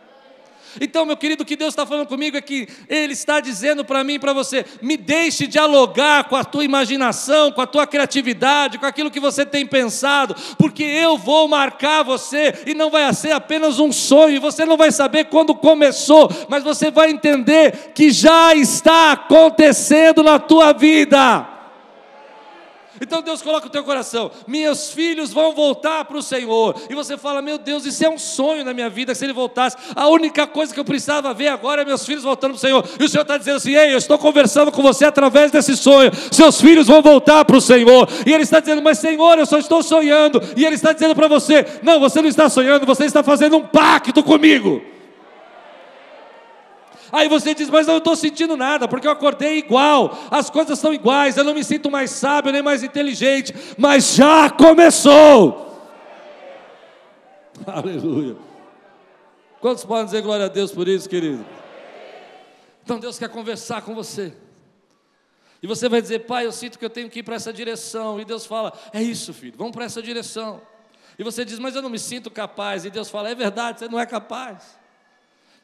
Então, 0.81 1.05
meu 1.05 1.17
querido, 1.17 1.43
o 1.43 1.47
que 1.47 1.57
Deus 1.57 1.73
está 1.73 1.85
falando 1.85 2.07
comigo 2.07 2.37
é 2.37 2.41
que 2.41 2.69
Ele 2.89 3.13
está 3.13 3.41
dizendo 3.41 3.85
para 3.85 4.03
mim 4.03 4.15
e 4.15 4.19
para 4.19 4.33
você: 4.33 4.65
me 4.81 4.97
deixe 4.97 5.47
dialogar 5.47 6.25
com 6.25 6.37
a 6.37 6.45
tua 6.45 6.65
imaginação, 6.65 7.53
com 7.53 7.61
a 7.61 7.67
tua 7.67 7.87
criatividade, 7.87 8.79
com 8.79 8.87
aquilo 8.87 9.11
que 9.11 9.21
você 9.21 9.45
tem 9.45 9.67
pensado, 9.67 10.35
porque 10.59 10.83
eu 10.83 11.17
vou 11.17 11.49
marcar 11.49 12.03
você 12.03 12.63
e 12.67 12.75
não 12.75 12.91
vai 12.91 13.13
ser 13.15 13.33
apenas 13.33 13.79
um 13.79 13.93
sonho, 13.93 14.41
você 14.41 14.65
não 14.65 14.77
vai 14.77 14.91
saber 14.91 15.27
quando 15.27 15.55
começou, 15.55 16.31
mas 16.49 16.65
você 16.65 16.91
vai 16.91 17.11
entender 17.11 17.93
que 17.95 18.11
já 18.11 18.55
está 18.55 19.13
acontecendo 19.13 20.23
na 20.23 20.39
tua 20.39 20.73
vida. 20.73 21.52
Então 23.03 23.21
Deus 23.21 23.43
coloca 23.43 23.67
o 23.67 23.71
teu 23.71 23.83
coração: 23.83 24.31
meus 24.47 24.93
filhos 24.93 25.33
vão 25.33 25.53
voltar 25.53 26.05
para 26.05 26.17
o 26.17 26.23
Senhor. 26.23 26.77
E 26.88 26.95
você 26.95 27.19
fala: 27.19 27.43
meu 27.43 27.59
Deus, 27.59 27.85
isso 27.85 28.05
é 28.05 28.09
um 28.09 28.17
sonho 28.17 28.65
na 28.65 28.73
minha 28.73 28.88
vida. 28.88 29.12
Se 29.12 29.25
ele 29.25 29.33
voltasse, 29.33 29.77
a 29.95 30.07
única 30.09 30.47
coisa 30.47 30.73
que 30.73 30.79
eu 30.79 30.85
precisava 30.85 31.35
ver 31.35 31.49
agora 31.49 31.83
é 31.83 31.85
meus 31.85 32.07
filhos 32.07 32.23
voltando 32.23 32.53
para 32.53 32.59
o 32.59 32.61
Senhor. 32.61 32.85
E 33.01 33.05
o 33.05 33.09
Senhor 33.09 33.23
está 33.23 33.37
dizendo 33.37 33.57
assim: 33.57 33.75
ei, 33.75 33.93
eu 33.93 33.99
estou 33.99 34.17
conversando 34.19 34.71
com 34.71 34.81
você 34.83 35.05
através 35.05 35.51
desse 35.51 35.77
sonho. 35.77 36.12
Seus 36.31 36.61
filhos 36.61 36.87
vão 36.87 37.03
voltar 37.03 37.45
para 37.45 37.57
o 37.57 37.61
Senhor. 37.61 38.09
E 38.25 38.33
ele 38.33 38.45
está 38.45 38.61
dizendo: 38.61 38.81
mas 38.81 38.99
Senhor, 38.99 39.37
eu 39.37 39.47
só 39.47 39.59
estou 39.59 39.83
sonhando. 39.83 40.41
E 40.57 40.65
ele 40.65 40.77
está 40.77 40.93
dizendo 40.93 41.15
para 41.15 41.27
você: 41.27 41.67
não, 41.83 41.99
você 41.99 42.23
não 42.23 42.29
está 42.29 42.49
sonhando, 42.49 42.87
você 42.87 43.05
está 43.05 43.23
fazendo 43.23 43.57
um 43.57 43.62
pacto 43.62 44.23
comigo. 44.23 44.91
Aí 47.12 47.29
você 47.29 47.55
diz, 47.55 47.68
mas 47.68 47.87
eu 47.87 47.92
não 47.92 47.98
estou 47.98 48.16
sentindo 48.16 48.57
nada, 48.57 48.88
porque 48.88 49.07
eu 49.07 49.11
acordei 49.11 49.59
igual, 49.59 50.18
as 50.31 50.48
coisas 50.48 50.79
são 50.79 50.94
iguais, 50.94 51.37
eu 51.37 51.44
não 51.44 51.53
me 51.53 51.62
sinto 51.62 51.90
mais 51.90 52.11
sábio 52.11 52.51
nem 52.51 52.62
mais 52.62 52.83
inteligente, 52.83 53.55
mas 53.77 54.14
já 54.14 54.48
começou. 54.48 55.92
Aleluia. 57.66 58.37
Quantos 59.61 59.85
podem 59.85 60.07
dizer 60.07 60.22
glória 60.22 60.46
a 60.46 60.48
Deus 60.48 60.72
por 60.72 60.88
isso, 60.88 61.07
querido? 61.07 61.44
Então 62.83 62.98
Deus 62.98 63.18
quer 63.18 63.29
conversar 63.29 63.83
com 63.83 63.94
você. 63.94 64.33
E 65.62 65.66
você 65.66 65.88
vai 65.88 66.03
dizer, 66.03 66.20
pai, 66.20 66.46
eu 66.46 66.51
sinto 66.51 66.79
que 66.79 66.85
eu 66.85 66.90
tenho 66.90 67.09
que 67.09 67.20
ir 67.20 67.22
para 67.22 67.37
essa 67.37 67.53
direção. 67.53 68.18
E 68.18 68.25
Deus 68.25 68.44
fala, 68.44 68.72
é 68.92 69.01
isso, 69.03 69.33
filho, 69.33 69.55
vamos 69.57 69.72
para 69.72 69.85
essa 69.85 70.03
direção. 70.03 70.61
E 71.18 71.22
você 71.22 71.44
diz, 71.44 71.59
mas 71.59 71.77
eu 71.77 71.83
não 71.83 71.90
me 71.90 71.98
sinto 71.98 72.31
capaz. 72.31 72.85
E 72.85 72.90
Deus 72.90 73.09
fala, 73.09 73.31
é 73.31 73.35
verdade, 73.35 73.79
você 73.79 73.88
não 73.88 74.01
é 74.01 74.07
capaz. 74.07 74.82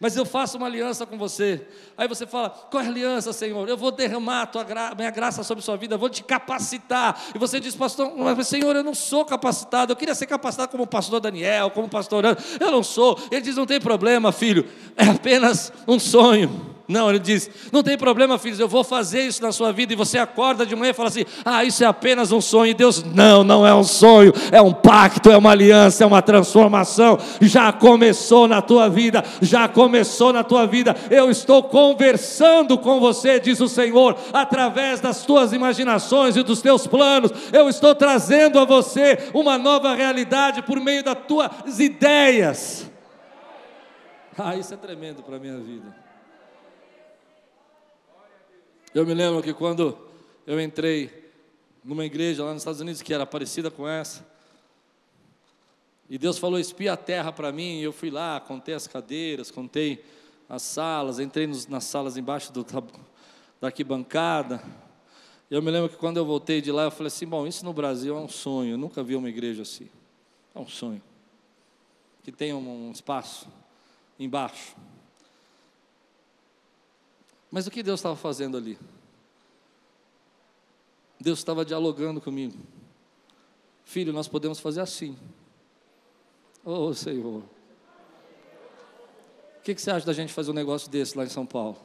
Mas 0.00 0.16
eu 0.16 0.24
faço 0.24 0.56
uma 0.56 0.66
aliança 0.66 1.04
com 1.04 1.18
você. 1.18 1.66
Aí 1.96 2.06
você 2.06 2.26
fala: 2.26 2.50
qual 2.50 2.82
é 2.82 2.87
a 2.87 2.88
aliança, 2.88 3.32
Senhor? 3.32 3.68
Eu 3.68 3.76
vou 3.76 3.90
derramar 3.90 4.42
a 4.42 4.46
tua 4.46 4.62
gra 4.62 4.94
minha 4.94 5.11
graça 5.11 5.42
sobre 5.42 5.61
a 5.61 5.64
sua 5.64 5.76
vida, 5.76 5.96
eu 5.96 5.98
vou 5.98 6.08
te 6.08 6.22
capacitar. 6.22 7.20
E 7.34 7.38
você 7.38 7.58
diz, 7.58 7.74
pastor, 7.74 8.12
mas, 8.16 8.46
Senhor, 8.46 8.76
eu 8.76 8.84
não 8.84 8.94
sou 8.94 9.24
capacitado. 9.24 9.92
Eu 9.92 9.96
queria 9.96 10.14
ser 10.14 10.26
capacitado 10.26 10.70
como 10.70 10.84
o 10.84 10.87
pastor 10.87 11.18
Daniel, 11.20 11.70
como 11.70 11.88
pastor 11.88 12.24
Ana. 12.24 12.38
Eu 12.61 12.70
não 12.70 12.82
sou. 12.82 13.18
Ele 13.30 13.40
diz: 13.40 13.56
não 13.56 13.66
tem 13.66 13.80
problema, 13.80 14.30
filho, 14.30 14.68
é 14.96 15.04
apenas 15.06 15.72
um 15.87 15.98
sonho. 15.98 16.77
Não, 16.88 17.11
ele 17.11 17.18
diz: 17.18 17.51
não 17.70 17.83
tem 17.83 17.98
problema, 17.98 18.38
filhos, 18.38 18.59
eu 18.59 18.66
vou 18.66 18.83
fazer 18.83 19.20
isso 19.20 19.42
na 19.42 19.53
sua 19.53 19.70
vida. 19.70 19.92
E 19.92 19.96
você 19.96 20.16
acorda 20.16 20.64
de 20.64 20.74
manhã 20.74 20.92
e 20.92 20.94
fala 20.94 21.11
assim: 21.11 21.27
ah, 21.44 21.62
isso 21.62 21.85
é 21.85 21.87
apenas 21.87 22.33
um 22.33 22.40
sonho. 22.40 22.70
E 22.70 22.74
Deus, 22.74 23.05
não, 23.05 23.44
não 23.44 23.66
é 23.66 23.74
um 23.74 23.85
sonho, 23.85 24.33
é 24.51 24.62
um 24.62 24.72
pacto, 24.72 25.31
é 25.31 25.37
uma 25.37 25.51
aliança, 25.51 26.03
é 26.03 26.07
uma 26.07 26.22
transformação. 26.22 27.18
Já 27.42 27.70
começou 27.72 28.48
na 28.48 28.62
tua 28.62 28.88
vida, 28.88 29.22
já 29.42 29.68
começou 29.68 30.33
na 30.33 30.42
tua 30.42 30.66
vida. 30.66 30.96
Eu 31.11 31.31
estou 31.31 31.62
conversando 31.62 32.79
com 32.79 32.98
você, 32.98 33.38
diz 33.38 33.61
o 33.61 33.68
Senhor, 33.68 34.16
através 34.33 34.98
das 34.98 35.27
tuas 35.27 35.53
imaginações 35.53 36.37
e 36.37 36.42
dos 36.42 36.62
teus 36.62 36.87
planos. 36.87 37.31
Eu 37.53 37.68
estou 37.68 37.94
trazendo 37.94 38.59
a 38.59 38.64
você 38.64 39.29
uma 39.35 39.59
nova 39.59 39.94
realidade 39.94 40.62
por 40.62 40.81
meio 40.81 41.05
das 41.05 41.18
tuas 41.29 41.79
ideias. 41.79 42.90
Ah, 44.38 44.57
isso 44.57 44.72
é 44.72 44.77
tremendo 44.79 45.22
para 45.22 45.37
a 45.37 45.38
minha 45.38 45.59
vida. 45.59 46.08
Eu 48.94 49.05
me 49.05 49.12
lembro 49.12 49.42
que 49.42 49.53
quando 49.53 49.98
eu 50.46 50.59
entrei 50.59 51.31
numa 51.85 52.07
igreja 52.07 52.42
lá 52.42 52.55
nos 52.55 52.62
Estados 52.62 52.81
Unidos 52.81 53.03
que 53.03 53.12
era 53.12 53.27
parecida 53.27 53.70
com 53.70 53.87
essa, 53.87 54.27
e 56.09 56.16
Deus 56.16 56.38
falou: 56.38 56.59
espia 56.59 56.94
a 56.94 56.96
terra 56.96 57.31
para 57.31 57.53
mim, 57.53 57.81
e 57.81 57.83
eu 57.83 57.92
fui 57.92 58.11
lá, 58.11 58.40
contei 58.40 58.74
as 58.74 58.87
cadeiras, 58.87 59.51
contei 59.51 60.03
as 60.48 60.62
salas, 60.62 61.18
entrei 61.18 61.46
nos, 61.46 61.66
nas 61.66 61.85
salas 61.85 62.16
embaixo 62.16 62.51
do, 62.51 62.64
da 63.61 63.68
arquibancada. 63.68 64.62
Eu 65.51 65.61
me 65.61 65.70
lembro 65.70 65.90
que 65.90 65.96
quando 65.96 66.16
eu 66.16 66.24
voltei 66.24 66.62
de 66.62 66.72
lá, 66.72 66.85
eu 66.85 66.90
falei 66.90 67.09
assim: 67.09 67.27
bom, 67.27 67.46
isso 67.46 67.64
no 67.66 67.74
Brasil 67.74 68.16
é 68.16 68.20
um 68.20 68.29
sonho, 68.29 68.72
eu 68.72 68.79
nunca 68.79 69.03
vi 69.03 69.16
uma 69.16 69.29
igreja 69.29 69.62
assim. 69.62 69.88
É 70.55 70.59
um 70.59 70.66
sonho. 70.66 71.03
Que 72.22 72.33
tem 72.33 72.55
um, 72.55 72.88
um 72.88 72.90
espaço 72.90 73.48
embaixo. 74.18 74.74
Mas 77.50 77.66
o 77.66 77.70
que 77.70 77.82
Deus 77.82 78.00
estava 78.00 78.16
fazendo 78.16 78.56
ali? 78.56 78.78
Deus 81.20 81.38
estava 81.38 81.64
dialogando 81.64 82.20
comigo. 82.20 82.58
Filho, 83.84 84.12
nós 84.12 84.28
podemos 84.28 84.61
fazer 84.61 84.80
assim. 84.80 85.16
Oh, 86.64 86.92
Senhor. 86.92 87.42
O 89.58 89.62
que, 89.62 89.74
que 89.74 89.82
você 89.82 89.90
acha 89.90 90.06
da 90.06 90.12
gente 90.12 90.32
fazer 90.32 90.50
um 90.50 90.54
negócio 90.54 90.90
desse 90.90 91.16
lá 91.16 91.24
em 91.24 91.28
São 91.28 91.44
Paulo? 91.44 91.76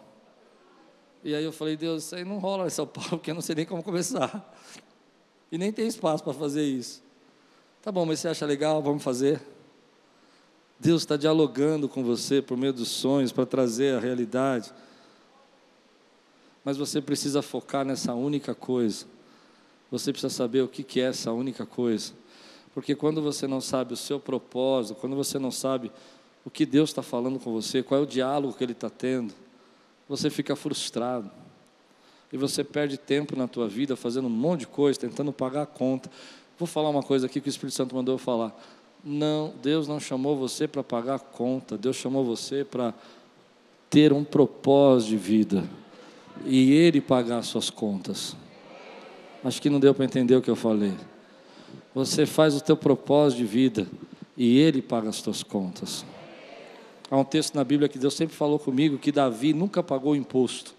E 1.23 1.33
aí 1.33 1.43
eu 1.43 1.53
falei, 1.53 1.77
Deus, 1.77 2.03
isso 2.03 2.15
aí 2.15 2.25
não 2.25 2.37
rola 2.37 2.67
em 2.67 2.69
São 2.69 2.85
Paulo, 2.85 3.11
porque 3.17 3.31
eu 3.31 3.35
não 3.35 3.41
sei 3.41 3.55
nem 3.55 3.65
como 3.65 3.81
começar. 3.81 4.53
E 5.51 5.57
nem 5.57 5.71
tem 5.71 5.87
espaço 5.87 6.23
para 6.23 6.33
fazer 6.33 6.63
isso. 6.63 7.01
Tá 7.81 7.91
bom, 7.91 8.05
mas 8.05 8.19
você 8.19 8.27
acha 8.27 8.45
legal? 8.45 8.81
Vamos 8.81 9.03
fazer. 9.03 9.41
Deus 10.79 11.03
está 11.03 11.15
dialogando 11.15 11.87
com 11.87 12.03
você 12.03 12.41
por 12.41 12.57
meio 12.57 12.73
dos 12.73 12.89
sonhos 12.89 13.31
para 13.31 13.45
trazer 13.45 13.95
a 13.95 13.99
realidade 13.99 14.73
mas 16.63 16.77
você 16.77 17.01
precisa 17.01 17.41
focar 17.41 17.83
nessa 17.85 18.13
única 18.13 18.55
coisa. 18.55 19.05
Você 19.91 20.11
precisa 20.11 20.33
saber 20.33 20.61
o 20.61 20.67
que 20.67 20.99
é 20.99 21.05
essa 21.05 21.31
única 21.31 21.65
coisa. 21.65 22.13
Porque 22.73 22.95
quando 22.95 23.21
você 23.21 23.45
não 23.45 23.61
sabe 23.61 23.93
o 23.93 23.97
seu 23.97 24.19
propósito, 24.19 24.95
quando 24.95 25.15
você 25.15 25.37
não 25.37 25.51
sabe 25.51 25.91
o 26.45 26.49
que 26.49 26.65
Deus 26.65 26.89
está 26.89 27.03
falando 27.03 27.39
com 27.39 27.51
você, 27.51 27.83
qual 27.83 27.99
é 27.99 28.03
o 28.03 28.07
diálogo 28.07 28.55
que 28.55 28.63
Ele 28.63 28.71
está 28.71 28.89
tendo, 28.89 29.33
você 30.07 30.29
fica 30.29 30.55
frustrado. 30.55 31.29
E 32.31 32.37
você 32.37 32.63
perde 32.63 32.97
tempo 32.97 33.35
na 33.35 33.47
tua 33.47 33.67
vida 33.67 33.95
fazendo 33.95 34.25
um 34.25 34.31
monte 34.31 34.61
de 34.61 34.67
coisa, 34.67 34.99
tentando 34.99 35.31
pagar 35.31 35.63
a 35.63 35.67
conta. 35.67 36.09
Vou 36.57 36.67
falar 36.67 36.89
uma 36.89 37.03
coisa 37.03 37.27
aqui 37.27 37.39
que 37.39 37.47
o 37.47 37.51
Espírito 37.51 37.75
Santo 37.75 37.95
mandou 37.95 38.15
eu 38.15 38.19
falar. 38.19 38.57
Não, 39.03 39.53
Deus 39.61 39.87
não 39.87 39.99
chamou 39.99 40.35
você 40.35 40.67
para 40.67 40.83
pagar 40.83 41.15
a 41.15 41.19
conta, 41.19 41.77
Deus 41.77 41.97
chamou 41.97 42.23
você 42.25 42.63
para 42.63 42.93
ter 43.89 44.13
um 44.13 44.23
propósito 44.23 45.09
de 45.09 45.17
vida 45.17 45.82
e 46.45 46.71
Ele 46.71 47.01
pagar 47.01 47.39
as 47.39 47.47
suas 47.47 47.69
contas. 47.69 48.35
Acho 49.43 49.61
que 49.61 49.69
não 49.69 49.79
deu 49.79 49.93
para 49.93 50.05
entender 50.05 50.35
o 50.35 50.41
que 50.41 50.49
eu 50.49 50.55
falei. 50.55 50.93
Você 51.93 52.25
faz 52.25 52.55
o 52.55 52.61
teu 52.61 52.77
propósito 52.77 53.39
de 53.39 53.45
vida 53.45 53.87
e 54.37 54.57
Ele 54.57 54.81
paga 54.81 55.09
as 55.09 55.21
tuas 55.21 55.43
contas. 55.43 56.05
Há 57.09 57.17
um 57.17 57.23
texto 57.23 57.55
na 57.55 57.63
Bíblia 57.63 57.87
que 57.87 57.99
Deus 57.99 58.13
sempre 58.13 58.35
falou 58.35 58.57
comigo 58.57 58.97
que 58.97 59.11
Davi 59.11 59.53
nunca 59.53 59.83
pagou 59.83 60.15
imposto. 60.15 60.73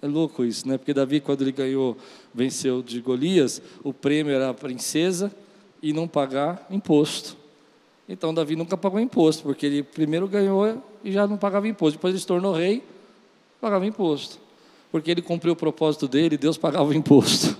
É 0.00 0.06
louco 0.06 0.44
isso, 0.44 0.66
né? 0.66 0.78
Porque 0.78 0.94
Davi, 0.94 1.20
quando 1.20 1.42
ele 1.42 1.52
ganhou, 1.52 1.96
venceu 2.32 2.82
de 2.82 3.00
Golias, 3.00 3.60
o 3.82 3.92
prêmio 3.92 4.32
era 4.32 4.48
a 4.50 4.54
princesa 4.54 5.30
e 5.82 5.92
não 5.92 6.06
pagar 6.06 6.66
imposto. 6.70 7.36
Então 8.08 8.32
Davi 8.32 8.56
nunca 8.56 8.76
pagou 8.76 9.00
imposto, 9.00 9.42
porque 9.42 9.66
ele 9.66 9.82
primeiro 9.82 10.26
ganhou 10.28 10.82
e 11.04 11.12
já 11.12 11.26
não 11.26 11.36
pagava 11.36 11.66
imposto. 11.68 11.98
Depois 11.98 12.12
ele 12.12 12.20
se 12.20 12.26
tornou 12.26 12.54
rei, 12.54 12.82
pagava 13.60 13.86
imposto 13.86 14.48
porque 14.90 15.10
ele 15.10 15.22
cumpriu 15.22 15.52
o 15.52 15.56
propósito 15.56 16.08
dele 16.08 16.34
e 16.34 16.38
Deus 16.38 16.56
pagava 16.56 16.84
o 16.84 16.94
imposto. 16.94 17.56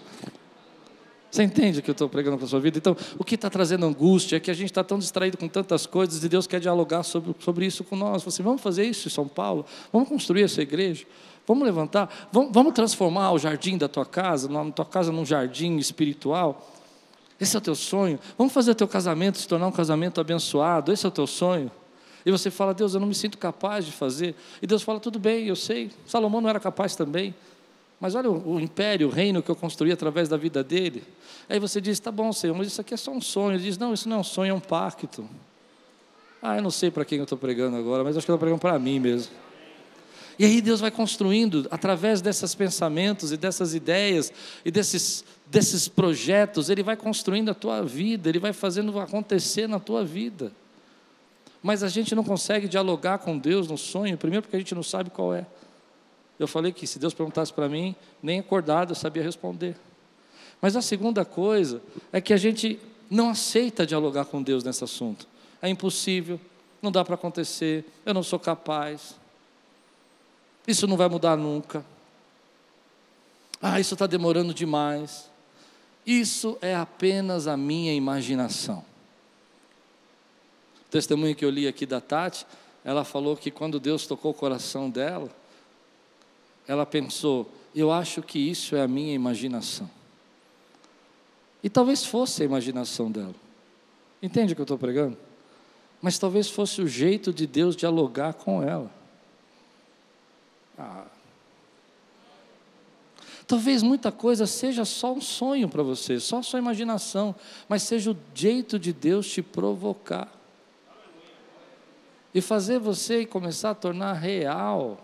Você 1.31 1.43
entende 1.43 1.81
o 1.81 1.83
que 1.83 1.91
eu 1.91 1.93
estou 1.93 2.09
pregando 2.09 2.39
para 2.39 2.47
a 2.47 2.49
sua 2.49 2.59
vida? 2.59 2.79
Então, 2.79 2.97
o 3.19 3.23
que 3.23 3.35
está 3.35 3.51
trazendo 3.51 3.85
angústia 3.85 4.37
é 4.37 4.41
que 4.41 4.51
a 4.51 4.55
gente 4.55 4.71
está 4.71 4.83
tão 4.83 4.99
distraído 4.99 5.37
com 5.37 5.47
tantas 5.47 5.85
coisas 5.85 6.25
e 6.25 6.29
Deus 6.29 6.47
quer 6.47 6.59
dialogar 6.59 7.03
sobre, 7.03 7.35
sobre 7.39 7.67
isso 7.67 7.85
com 7.85 7.95
nós. 7.95 8.23
Você, 8.23 8.43
vamos 8.43 8.63
fazer 8.63 8.87
isso 8.87 9.09
em 9.09 9.11
São 9.11 9.29
Paulo? 9.29 9.67
Vamos 9.93 10.09
construir 10.09 10.45
essa 10.45 10.63
igreja? 10.63 11.05
Vamos 11.47 11.65
levantar? 11.65 12.29
Vamos, 12.33 12.51
vamos 12.53 12.73
transformar 12.73 13.33
o 13.33 13.39
jardim 13.39 13.77
da 13.77 13.89
tua 13.89 14.07
casa, 14.07 14.49
na 14.49 14.71
tua 14.71 14.87
casa 14.87 15.13
num 15.13 15.27
jardim 15.27 15.77
espiritual? 15.77 16.67
Esse 17.39 17.57
é 17.57 17.59
o 17.59 17.63
teu 17.63 17.75
sonho? 17.75 18.19
Vamos 18.39 18.53
fazer 18.55 18.71
o 18.71 18.75
teu 18.75 18.89
casamento 18.89 19.37
se 19.37 19.47
tornar 19.47 19.67
um 19.67 19.73
casamento 19.73 20.23
abençoado? 20.23 20.91
Esse 20.93 21.05
é 21.05 21.09
o 21.09 21.13
teu 21.13 21.27
sonho? 21.27 21.71
E 22.29 22.31
você 22.31 22.51
fala, 22.51 22.75
Deus, 22.75 22.93
eu 22.93 23.01
não 23.01 23.07
me 23.07 23.15
sinto 23.15 23.39
capaz 23.39 23.87
de 23.87 23.93
fazer. 23.93 24.35
E 24.61 24.67
Deus 24.67 24.83
fala, 24.83 25.01
tudo 25.01 25.19
bem, 25.19 25.47
eu 25.47 25.57
sei. 25.57 25.91
Salomão 26.05 26.43
não 26.43 26.51
era 26.51 26.61
capaz 26.61 26.95
também. 26.95 27.35
Mas 27.99 28.15
olha 28.15 28.31
o, 28.31 28.57
o 28.57 28.61
império, 28.61 29.09
o 29.09 29.11
reino 29.11 29.43
que 29.43 29.51
eu 29.51 29.57
construí 29.57 29.91
através 29.91 30.29
da 30.29 30.37
vida 30.37 30.63
dele. 30.63 31.03
Aí 31.49 31.59
você 31.59 31.81
diz, 31.81 31.99
tá 31.99 32.13
bom, 32.13 32.31
Senhor, 32.31 32.55
mas 32.55 32.67
isso 32.67 32.83
aqui 32.83 32.93
é 32.93 32.99
só 32.99 33.11
um 33.13 33.21
sonho. 33.23 33.55
Ele 33.55 33.63
diz, 33.63 33.79
não, 33.79 33.95
isso 33.95 34.11
não 34.11 34.19
é 34.19 34.21
um 34.21 34.25
sonho, 34.25 34.51
é 34.51 34.53
um 34.53 34.61
pacto. 34.61 35.27
Ah, 36.43 36.57
eu 36.57 36.63
não 36.63 36.71
sei 36.71 36.91
para 36.91 37.03
quem 37.03 37.17
eu 37.17 37.23
estou 37.23 37.39
pregando 37.39 37.79
agora, 37.79 38.05
mas 38.05 38.15
acho 38.15 38.27
que 38.27 38.31
eu 38.31 38.35
estou 38.35 38.41
pregando 38.47 38.61
para 38.61 38.79
mim 38.79 39.01
mesmo. 39.01 39.33
E 40.39 40.45
aí 40.45 40.61
Deus 40.61 40.81
vai 40.81 40.91
construindo, 40.91 41.67
através 41.71 42.21
desses 42.21 42.55
pensamentos 42.55 43.33
e 43.33 43.39
dessas 43.39 43.75
ideias 43.75 44.31
e 44.67 44.71
desses, 44.71 45.25
desses 45.47 45.89
projetos, 45.89 46.69
Ele 46.69 46.83
vai 46.83 46.95
construindo 46.95 47.51
a 47.51 47.55
tua 47.55 47.83
vida, 47.83 48.29
Ele 48.29 48.39
vai 48.39 48.53
fazendo 48.53 49.01
acontecer 49.01 49.67
na 49.67 49.81
tua 49.81 50.05
vida. 50.05 50.53
Mas 51.63 51.83
a 51.83 51.89
gente 51.89 52.15
não 52.15 52.25
consegue 52.25 52.69
dialogar 52.69 53.19
com 53.19 53.37
Deus 53.37 53.69
no 53.69 53.77
sonho, 53.77 54.17
primeiro 54.17 54.43
porque 54.43 54.57
a 54.57 54.59
gente 54.59 54.75
não 54.75 54.83
sabe 54.83 55.11
qual 55.11 55.35
é. 55.35 55.47
Eu 56.39 56.47
falei 56.47 56.73
que 56.73 56.87
se 56.87 56.99
Deus 56.99 57.13
perguntasse 57.13 57.53
para 57.53 57.69
mim, 57.69 57.97
nem 58.23 58.39
acordado 58.39 58.93
eu 58.93 58.95
sabia 58.95 59.23
responder. 59.23 59.77
Mas 60.61 60.77
a 60.77 60.83
segunda 60.83 61.25
coisa 61.25 61.83
é 62.13 62.21
que 62.21 62.33
a 62.33 62.37
gente 62.37 62.79
não 63.11 63.31
aceita 63.31 63.87
dialogar 63.87 64.27
com 64.27 64.43
Deus 64.43 64.63
nesse 64.63 64.85
assunto. 64.85 65.27
É 65.61 65.69
impossível, 65.69 66.41
não 66.81 66.93
dá 66.93 67.05
para 67.05 67.17
acontecer, 67.17 67.85
eu 68.07 68.15
não 68.15 68.23
sou 68.23 68.39
capaz. 68.39 69.17
Isso 70.67 70.87
não 70.87 70.97
vai 70.97 71.09
mudar 71.09 71.37
nunca. 71.37 71.85
Ah, 73.61 73.81
isso 73.81 73.95
está 73.95 74.07
demorando 74.07 74.55
demais. 74.55 75.29
Isso 76.07 76.57
é 76.61 76.75
apenas 76.75 77.47
a 77.47 77.57
minha 77.57 77.93
imaginação. 77.93 78.85
O 80.89 80.91
testemunho 80.91 81.37
que 81.37 81.45
eu 81.45 81.51
li 81.51 81.69
aqui 81.69 81.85
da 81.85 82.01
Tati, 82.01 82.47
ela 82.83 83.05
falou 83.05 83.37
que 83.37 83.51
quando 83.51 83.79
Deus 83.79 84.07
tocou 84.07 84.31
o 84.31 84.35
coração 84.35 84.89
dela, 84.89 85.29
ela 86.67 86.87
pensou: 86.87 87.53
eu 87.75 87.93
acho 87.93 88.23
que 88.23 88.39
isso 88.39 88.75
é 88.75 88.81
a 88.81 88.89
minha 88.89 89.13
imaginação. 89.13 89.89
E 91.63 91.69
talvez 91.69 92.07
fosse 92.07 92.43
a 92.43 92.47
imaginação 92.47 93.11
dela. 93.11 93.35
Entende 94.23 94.55
o 94.55 94.57
que 94.57 94.63
eu 94.63 94.65
estou 94.65 94.79
pregando? 94.79 95.19
Mas 96.01 96.19
talvez 96.19 96.49
fosse 96.49 96.81
o 96.81 96.89
jeito 96.89 97.35
de 97.35 97.47
Deus 97.47 97.77
dialogar 97.77 98.33
com 98.33 98.63
ela. 98.63 98.91
Ah. 100.79 101.05
Talvez 103.47 103.83
muita 103.83 104.11
coisa 104.11 104.47
seja 104.47 104.87
só 104.87 105.13
um 105.13 105.21
sonho 105.21 105.69
para 105.69 105.83
você, 105.83 106.19
só 106.19 106.41
sua 106.41 106.59
imaginação, 106.59 107.35
mas 107.69 107.83
seja 107.83 108.13
o 108.13 108.17
jeito 108.35 108.79
de 108.79 108.93
Deus 108.93 109.29
te 109.29 109.43
provocar 109.43 110.38
e 112.35 112.41
fazer 112.41 112.79
você 112.79 113.25
começar 113.25 113.71
a 113.71 113.75
tornar 113.75 114.13
real 114.15 114.99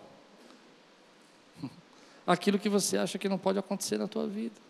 aquilo 2.26 2.58
que 2.58 2.68
você 2.68 2.98
acha 2.98 3.18
que 3.18 3.28
não 3.28 3.38
pode 3.38 3.58
acontecer 3.58 3.98
na 3.98 4.06
tua 4.06 4.26
vida. 4.26 4.64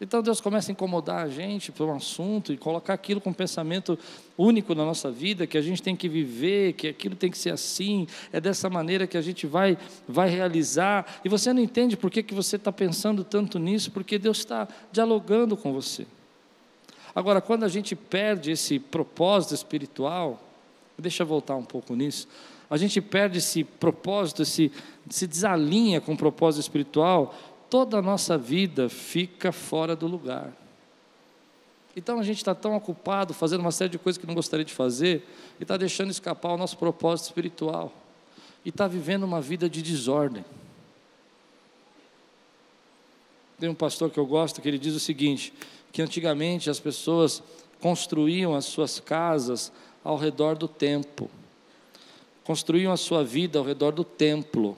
Então 0.00 0.22
Deus 0.22 0.40
começa 0.40 0.70
a 0.70 0.72
incomodar 0.72 1.26
a 1.26 1.28
gente 1.28 1.70
por 1.70 1.86
um 1.86 1.94
assunto 1.94 2.54
e 2.54 2.56
colocar 2.56 2.94
aquilo 2.94 3.20
com 3.20 3.28
um 3.28 3.34
pensamento 3.34 3.98
único 4.36 4.74
na 4.74 4.82
nossa 4.82 5.10
vida, 5.10 5.46
que 5.46 5.58
a 5.58 5.62
gente 5.62 5.82
tem 5.82 5.94
que 5.94 6.08
viver, 6.08 6.72
que 6.72 6.88
aquilo 6.88 7.14
tem 7.14 7.30
que 7.30 7.36
ser 7.36 7.50
assim, 7.50 8.06
é 8.32 8.40
dessa 8.40 8.70
maneira 8.70 9.06
que 9.06 9.18
a 9.18 9.20
gente 9.20 9.46
vai, 9.46 9.76
vai 10.08 10.30
realizar. 10.30 11.20
E 11.22 11.28
você 11.28 11.52
não 11.52 11.60
entende 11.60 11.98
por 11.98 12.10
que, 12.10 12.22
que 12.22 12.32
você 12.32 12.56
está 12.56 12.72
pensando 12.72 13.22
tanto 13.22 13.58
nisso, 13.58 13.90
porque 13.90 14.18
Deus 14.18 14.38
está 14.38 14.66
dialogando 14.90 15.54
com 15.54 15.70
você. 15.70 16.06
Agora, 17.14 17.42
quando 17.42 17.64
a 17.64 17.68
gente 17.68 17.94
perde 17.94 18.52
esse 18.52 18.78
propósito 18.78 19.52
espiritual, 19.52 20.40
deixa 21.00 21.22
eu 21.22 21.26
voltar 21.26 21.56
um 21.56 21.64
pouco 21.64 21.94
nisso, 21.94 22.28
a 22.68 22.76
gente 22.76 23.00
perde 23.00 23.38
esse 23.38 23.64
propósito, 23.64 24.42
esse, 24.42 24.70
se 25.08 25.26
desalinha 25.26 26.00
com 26.00 26.12
o 26.12 26.16
propósito 26.16 26.60
espiritual, 26.60 27.34
toda 27.68 27.98
a 27.98 28.02
nossa 28.02 28.38
vida 28.38 28.88
fica 28.88 29.50
fora 29.50 29.96
do 29.96 30.06
lugar. 30.06 30.52
Então 31.96 32.20
a 32.20 32.22
gente 32.22 32.36
está 32.36 32.54
tão 32.54 32.76
ocupado 32.76 33.34
fazendo 33.34 33.60
uma 33.60 33.72
série 33.72 33.90
de 33.90 33.98
coisas 33.98 34.18
que 34.18 34.26
não 34.26 34.34
gostaria 34.34 34.64
de 34.64 34.72
fazer 34.72 35.26
e 35.58 35.64
está 35.64 35.76
deixando 35.76 36.10
escapar 36.10 36.52
o 36.52 36.56
nosso 36.56 36.78
propósito 36.78 37.26
espiritual 37.26 37.92
e 38.64 38.68
está 38.68 38.86
vivendo 38.86 39.24
uma 39.24 39.40
vida 39.40 39.68
de 39.68 39.82
desordem. 39.82 40.44
Tem 43.58 43.68
um 43.68 43.74
pastor 43.74 44.10
que 44.10 44.18
eu 44.18 44.26
gosto 44.26 44.62
que 44.62 44.68
ele 44.68 44.78
diz 44.78 44.94
o 44.94 45.00
seguinte: 45.00 45.52
que 45.92 46.00
antigamente 46.00 46.70
as 46.70 46.78
pessoas 46.80 47.42
construíam 47.80 48.54
as 48.54 48.64
suas 48.66 49.00
casas 49.00 49.72
ao 50.04 50.16
redor 50.16 50.56
do 50.56 50.66
templo, 50.66 51.30
construíam 52.44 52.92
a 52.92 52.96
sua 52.96 53.22
vida 53.22 53.58
ao 53.58 53.64
redor 53.64 53.92
do 53.92 54.04
templo, 54.04 54.76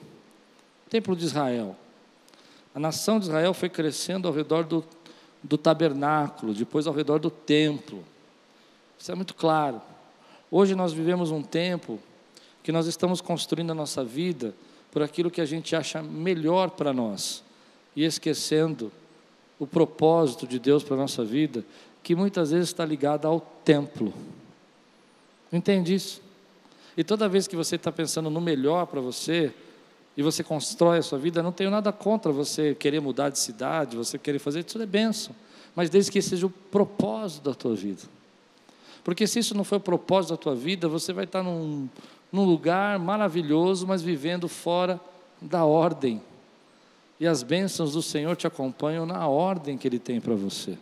templo 0.89 1.15
de 1.15 1.25
Israel. 1.25 1.75
A 2.75 2.79
nação 2.79 3.19
de 3.19 3.25
Israel 3.25 3.53
foi 3.53 3.69
crescendo 3.69 4.27
ao 4.27 4.33
redor 4.33 4.63
do, 4.63 4.83
do 5.41 5.57
tabernáculo, 5.57 6.53
depois 6.53 6.87
ao 6.87 6.93
redor 6.93 7.19
do 7.19 7.29
templo. 7.29 8.03
Isso 8.97 9.11
é 9.11 9.15
muito 9.15 9.33
claro. 9.33 9.81
Hoje 10.49 10.75
nós 10.75 10.93
vivemos 10.93 11.31
um 11.31 11.41
tempo 11.41 11.99
que 12.61 12.71
nós 12.71 12.87
estamos 12.87 13.21
construindo 13.21 13.71
a 13.71 13.75
nossa 13.75 14.03
vida 14.03 14.53
por 14.91 15.01
aquilo 15.01 15.31
que 15.31 15.41
a 15.41 15.45
gente 15.45 15.75
acha 15.75 16.01
melhor 16.01 16.69
para 16.69 16.93
nós 16.93 17.43
e 17.95 18.03
esquecendo 18.05 18.91
o 19.59 19.67
propósito 19.67 20.47
de 20.47 20.59
Deus 20.59 20.83
para 20.83 20.95
a 20.95 20.99
nossa 20.99 21.23
vida, 21.23 21.65
que 22.01 22.15
muitas 22.15 22.51
vezes 22.51 22.69
está 22.69 22.85
ligado 22.85 23.27
ao 23.27 23.39
templo. 23.39 24.13
Entende 25.53 25.93
isso? 25.93 26.19
E 26.97 27.03
toda 27.03 27.29
vez 27.29 27.47
que 27.47 27.55
você 27.55 27.75
está 27.75 27.91
pensando 27.91 28.29
no 28.29 28.41
melhor 28.41 28.87
para 28.87 28.99
você, 28.99 29.53
e 30.17 30.21
você 30.21 30.43
constrói 30.43 30.99
a 30.99 31.01
sua 31.01 31.17
vida, 31.17 31.41
não 31.41 31.51
tenho 31.51 31.69
nada 31.69 31.91
contra 31.91 32.31
você 32.31 32.75
querer 32.75 32.99
mudar 32.99 33.29
de 33.29 33.39
cidade, 33.39 33.95
você 33.95 34.17
querer 34.17 34.39
fazer, 34.39 34.65
isso 34.65 34.81
é 34.81 34.85
bênção. 34.85 35.35
Mas 35.75 35.89
desde 35.89 36.11
que 36.11 36.21
seja 36.21 36.45
o 36.45 36.49
propósito 36.49 37.43
da 37.43 37.55
tua 37.55 37.75
vida. 37.75 38.03
Porque 39.03 39.25
se 39.25 39.39
isso 39.39 39.55
não 39.55 39.63
for 39.63 39.77
o 39.77 39.79
propósito 39.79 40.31
da 40.31 40.37
tua 40.37 40.55
vida, 40.55 40.87
você 40.87 41.11
vai 41.11 41.25
estar 41.25 41.41
num, 41.41 41.89
num 42.31 42.45
lugar 42.45 42.99
maravilhoso, 42.99 43.87
mas 43.87 44.01
vivendo 44.01 44.47
fora 44.47 44.99
da 45.41 45.65
ordem. 45.65 46.21
E 47.19 47.27
as 47.27 47.41
bênçãos 47.41 47.93
do 47.93 48.01
Senhor 48.01 48.35
te 48.35 48.45
acompanham 48.45 49.05
na 49.05 49.27
ordem 49.27 49.77
que 49.77 49.87
Ele 49.87 49.99
tem 49.99 50.21
para 50.21 50.35
você. 50.35 50.77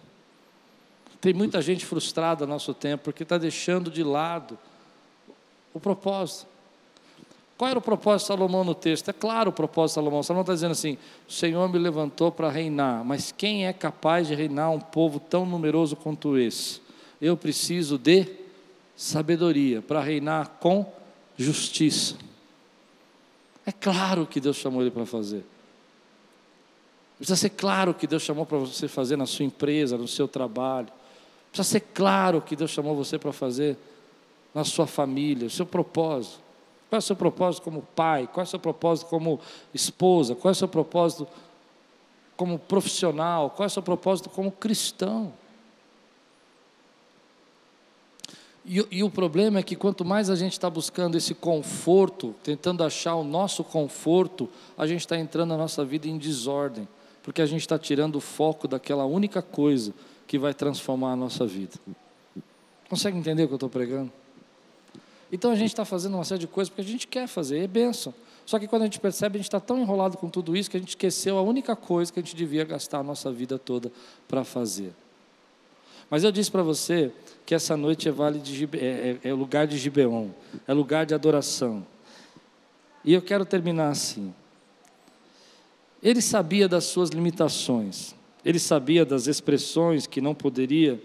Tem 1.22 1.34
muita 1.34 1.61
gente 1.61 1.86
frustrada 1.86 2.47
no 2.47 2.53
nosso 2.53 2.74
tempo 2.74 3.03
porque 3.03 3.22
está 3.22 3.38
deixando 3.38 3.91
de 3.91 4.03
lado 4.03 4.57
o 5.72 5.80
propósito. 5.80 6.49
Qual 7.61 7.69
era 7.69 7.78
o 7.78 7.82
propósito 7.82 8.24
de 8.24 8.28
Salomão 8.30 8.63
no 8.63 8.74
texto? 8.74 9.09
É 9.09 9.13
claro 9.13 9.51
o 9.51 9.53
propósito 9.53 9.91
de 9.91 9.95
Salomão. 9.95 10.24
Salomão 10.24 10.41
está 10.41 10.53
dizendo 10.55 10.72
assim: 10.72 10.97
o 11.30 11.32
Senhor 11.32 11.69
me 11.69 11.78
levantou 11.78 12.32
para 12.32 12.49
reinar, 12.49 13.05
mas 13.05 13.32
quem 13.32 13.67
é 13.67 13.72
capaz 13.72 14.28
de 14.28 14.34
reinar 14.34 14.72
um 14.72 14.80
povo 14.80 15.19
tão 15.19 15.45
numeroso 15.45 15.95
quanto 15.95 16.39
esse? 16.39 16.82
Eu 17.22 17.38
preciso 17.38 17.99
de 17.99 18.26
sabedoria 18.95 19.80
para 19.80 20.01
reinar 20.01 20.57
com 20.59 20.91
justiça. 21.38 22.15
É 23.63 23.72
claro 23.72 24.26
que 24.26 24.39
Deus 24.39 24.57
chamou 24.57 24.82
ele 24.82 24.89
para 24.89 25.05
fazer. 25.05 25.45
Precisa 27.17 27.36
ser 27.36 27.51
claro 27.51 27.93
que 27.93 28.07
Deus 28.07 28.24
chamou 28.24 28.43
para 28.43 28.57
você 28.57 28.88
fazer 28.88 29.15
na 29.15 29.28
sua 29.28 29.45
empresa, 29.45 29.95
no 29.95 30.07
seu 30.07 30.28
trabalho. 30.28 30.88
Precisa 31.52 31.70
ser 31.70 31.82
claro 31.93 32.41
que 32.41 32.56
Deus 32.56 32.72
chamou 32.72 32.95
você 32.95 33.20
para 33.20 33.34
fazer 33.34 33.78
na 34.54 34.64
sua 34.64 34.88
família, 34.88 35.47
o 35.47 35.49
seu 35.49 35.66
propósito. 35.66 36.39
Qual 36.89 36.97
é 36.97 36.99
o 36.99 37.02
seu 37.02 37.16
propósito 37.16 37.64
como 37.64 37.82
pai? 37.95 38.28
Qual 38.28 38.41
é 38.41 38.47
o 38.47 38.49
seu 38.49 38.60
propósito 38.60 39.08
como 39.08 39.39
esposa? 39.74 40.36
Qual 40.36 40.49
é 40.49 40.54
o 40.54 40.56
seu 40.56 40.68
propósito 40.68 41.28
como 42.38 42.58
profissional? 42.58 43.49
Qual 43.49 43.66
é 43.66 43.68
o 43.68 43.70
seu 43.70 43.84
propósito 43.84 44.30
como 44.30 44.52
cristão? 44.52 45.34
E, 48.66 48.86
e, 48.91 49.04
o 49.04 49.10
problema 49.10 49.60
é 49.60 49.64
que 49.64 49.76
quanto 49.76 50.06
mais 50.06 50.30
a 50.30 50.36
gente 50.36 50.54
está 50.54 50.70
buscando 50.70 51.18
esse 51.18 51.34
conforto, 51.34 52.36
tentando 52.43 52.84
achar 52.84 53.16
o 53.16 53.24
nosso 53.24 53.64
conforto, 53.64 54.47
a 54.78 54.86
gente 54.86 54.99
está 54.99 55.18
entrando 55.18 55.49
na 55.49 55.58
nossa 55.58 55.84
vida 55.84 56.08
em 56.08 56.18
desordem, 56.18 56.88
porque 57.24 57.41
a 57.41 57.45
gente 57.45 57.62
está 57.62 57.80
tirando 57.80 58.18
o 58.18 58.22
foco 58.22 58.68
daquela 58.68 59.04
única 59.04 59.41
coisa 59.41 59.93
que 60.32 60.40
vai 60.40 60.54
transformar 60.54 61.12
a 61.12 61.16
nossa 61.18 61.46
vida. 61.46 61.74
Consegue 62.88 63.18
entender 63.18 63.44
o 63.44 63.48
que 63.48 63.54
eu 63.54 63.58
estou 63.58 63.70
pregando? 63.70 64.10
Então 65.30 65.52
a 65.52 65.56
gente 65.56 65.72
está 65.72 65.84
fazendo 65.84 66.14
uma 66.14 66.24
série 66.24 66.40
de 66.40 66.48
coisas 66.48 66.70
porque 66.70 66.80
a 66.80 66.86
gente 66.86 67.06
quer 67.06 67.28
fazer, 67.28 67.60
é 67.60 67.68
bênção. 67.68 68.14
Só 68.46 68.58
que 68.58 68.66
quando 68.66 68.84
a 68.84 68.86
gente 68.86 68.98
percebe, 68.98 69.36
a 69.36 69.40
gente 69.40 69.50
está 69.50 69.60
tão 69.60 69.78
enrolado 69.78 70.16
com 70.16 70.30
tudo 70.30 70.56
isso 70.56 70.72
que 70.72 70.78
a 70.78 70.80
gente 70.80 70.92
esqueceu 70.92 71.38
a 71.38 71.42
única 71.42 71.76
coisa 71.76 72.14
que 72.14 72.18
a 72.18 72.24
gente 72.24 72.34
devia 72.34 72.64
gastar 72.64 73.00
a 73.00 73.04
nossa 73.04 73.30
vida 73.30 73.60
toda 73.60 73.92
para 74.26 74.46
fazer. 74.46 74.94
Mas 76.10 76.24
eu 76.24 76.32
disse 76.32 76.50
para 76.50 76.64
você 76.64 77.12
que 77.46 77.54
essa 77.54 77.76
noite 77.76 78.08
é, 78.08 78.12
vale 78.14 78.40
de 78.40 78.70
é, 78.78 79.20
é, 79.22 79.30
é 79.32 79.34
lugar 79.34 79.68
de 79.68 79.78
Gibeon, 79.78 80.30
é 80.66 80.72
lugar 80.72 81.06
de 81.06 81.14
adoração. 81.14 81.86
E 83.04 83.14
eu 83.14 83.22
quero 83.22 83.44
terminar 83.44 83.90
assim. 83.90 84.34
Ele 86.02 86.22
sabia 86.22 86.70
das 86.70 86.86
suas 86.86 87.10
limitações, 87.10 88.16
ele 88.44 88.60
sabia 88.60 89.06
das 89.06 89.28
expressões 89.28 90.08
que 90.08 90.20
não 90.20 90.34
poderia 90.34 91.02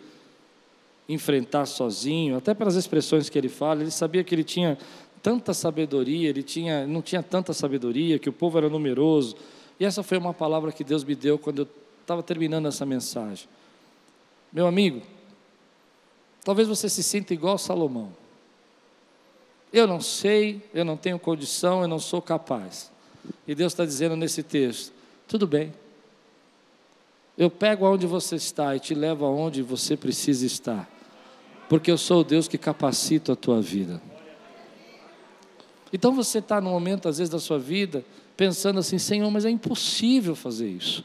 enfrentar 1.09 1.67
sozinho, 1.67 2.37
até 2.37 2.53
pelas 2.55 2.75
expressões 2.75 3.29
que 3.29 3.39
ele 3.39 3.49
fala, 3.49 3.83
ele 3.83 3.91
sabia 3.91 4.25
que 4.25 4.35
ele 4.35 4.43
tinha 4.43 4.77
tanta 5.23 5.55
sabedoria, 5.55 6.29
ele 6.29 6.43
tinha, 6.43 6.87
não 6.87 7.03
tinha 7.03 7.23
tanta 7.23 7.53
sabedoria, 7.53 8.19
que 8.19 8.29
o 8.29 8.33
povo 8.33 8.59
era 8.59 8.69
numeroso. 8.69 9.37
E 9.79 9.85
essa 9.85 10.03
foi 10.03 10.19
uma 10.19 10.35
palavra 10.35 10.73
que 10.73 10.83
Deus 10.83 11.05
me 11.05 11.15
deu 11.15 11.39
quando 11.39 11.63
eu 11.63 11.69
estava 12.01 12.23
terminando 12.23 12.67
essa 12.67 12.87
mensagem. 12.87 13.49
Meu 14.53 14.67
amigo, 14.67 15.03
talvez 16.45 16.67
você 16.67 16.89
se 16.89 17.03
sinta 17.03 17.35
igual 17.35 17.59
Salomão. 17.59 18.13
Eu 19.73 19.87
não 19.87 20.01
sei, 20.01 20.63
eu 20.73 20.85
não 20.85 20.97
tenho 20.97 21.19
condição, 21.19 21.83
eu 21.83 21.89
não 21.89 21.99
sou 21.99 22.23
capaz. 22.23 22.91
E 23.47 23.55
Deus 23.55 23.73
está 23.73 23.85
dizendo 23.85 24.17
nesse 24.17 24.43
texto: 24.43 24.93
tudo 25.27 25.47
bem. 25.47 25.73
Eu 27.37 27.51
pego 27.51 27.87
aonde 27.87 28.07
você 28.07 28.37
está 28.37 28.75
e 28.75 28.81
te 28.81 28.95
levo 28.95 29.25
aonde 29.25 29.63
você 29.63 29.97
precisa 29.97 30.47
estar 30.47 30.89
porque 31.69 31.91
eu 31.91 31.99
sou 31.99 32.21
o 32.21 32.25
Deus 32.25 32.49
que 32.49 32.59
capacito 32.59 33.33
a 33.33 33.37
tua 33.37 33.61
vida. 33.61 34.01
Então 35.93 36.13
você 36.15 36.39
está 36.39 36.61
no 36.61 36.71
momento, 36.71 37.09
às 37.09 37.19
vezes, 37.19 37.31
da 37.31 37.39
sua 37.39 37.59
vida, 37.59 38.05
pensando 38.37 38.79
assim: 38.79 38.99
Senhor, 38.99 39.31
mas 39.31 39.45
é 39.45 39.51
impossível 39.51 40.35
fazer 40.35 40.69
isso. 40.69 41.05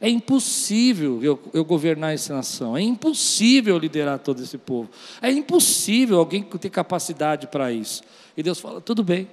É 0.00 0.08
impossível 0.08 1.22
eu, 1.22 1.38
eu, 1.52 1.62
governar 1.62 2.14
essa 2.14 2.34
nação, 2.34 2.74
é 2.74 2.80
impossível 2.80 3.76
liderar 3.76 4.18
todo 4.18 4.42
esse 4.42 4.56
povo, 4.56 4.88
é 5.20 5.30
impossível 5.30 6.18
alguém 6.18 6.42
ter 6.42 6.70
capacidade 6.70 7.46
para 7.48 7.70
isso. 7.70 8.02
E 8.36 8.42
Deus 8.42 8.58
fala: 8.58 8.80
tudo 8.80 9.02
bem, 9.04 9.28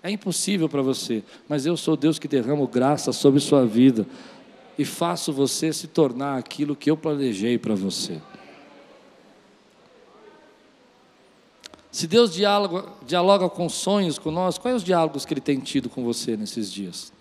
é 0.00 0.10
impossível 0.10 0.68
para 0.68 0.82
você, 0.82 1.24
mas 1.48 1.66
eu 1.66 1.76
sou 1.76 1.96
Deus 1.96 2.20
que 2.20 2.28
derramo 2.28 2.68
graça 2.68 3.12
sobre 3.12 3.40
sua 3.40 3.66
vida 3.66 4.06
e 4.78 4.84
faço 4.84 5.32
você 5.32 5.72
se 5.72 5.86
tornar 5.86 6.38
aquilo 6.38 6.76
que 6.76 6.90
eu 6.90 6.96
planejei 6.96 7.58
para 7.58 7.74
você. 7.74 8.20
Se 11.90 12.06
Deus 12.06 12.32
dialoga, 12.32 12.88
dialoga 13.06 13.50
com 13.50 13.68
sonhos 13.68 14.18
com 14.18 14.30
nós, 14.30 14.56
quais 14.56 14.76
os 14.76 14.84
diálogos 14.84 15.26
que 15.26 15.34
Ele 15.34 15.42
tem 15.42 15.60
tido 15.60 15.90
com 15.90 16.02
você 16.02 16.36
nesses 16.36 16.72
dias? 16.72 17.12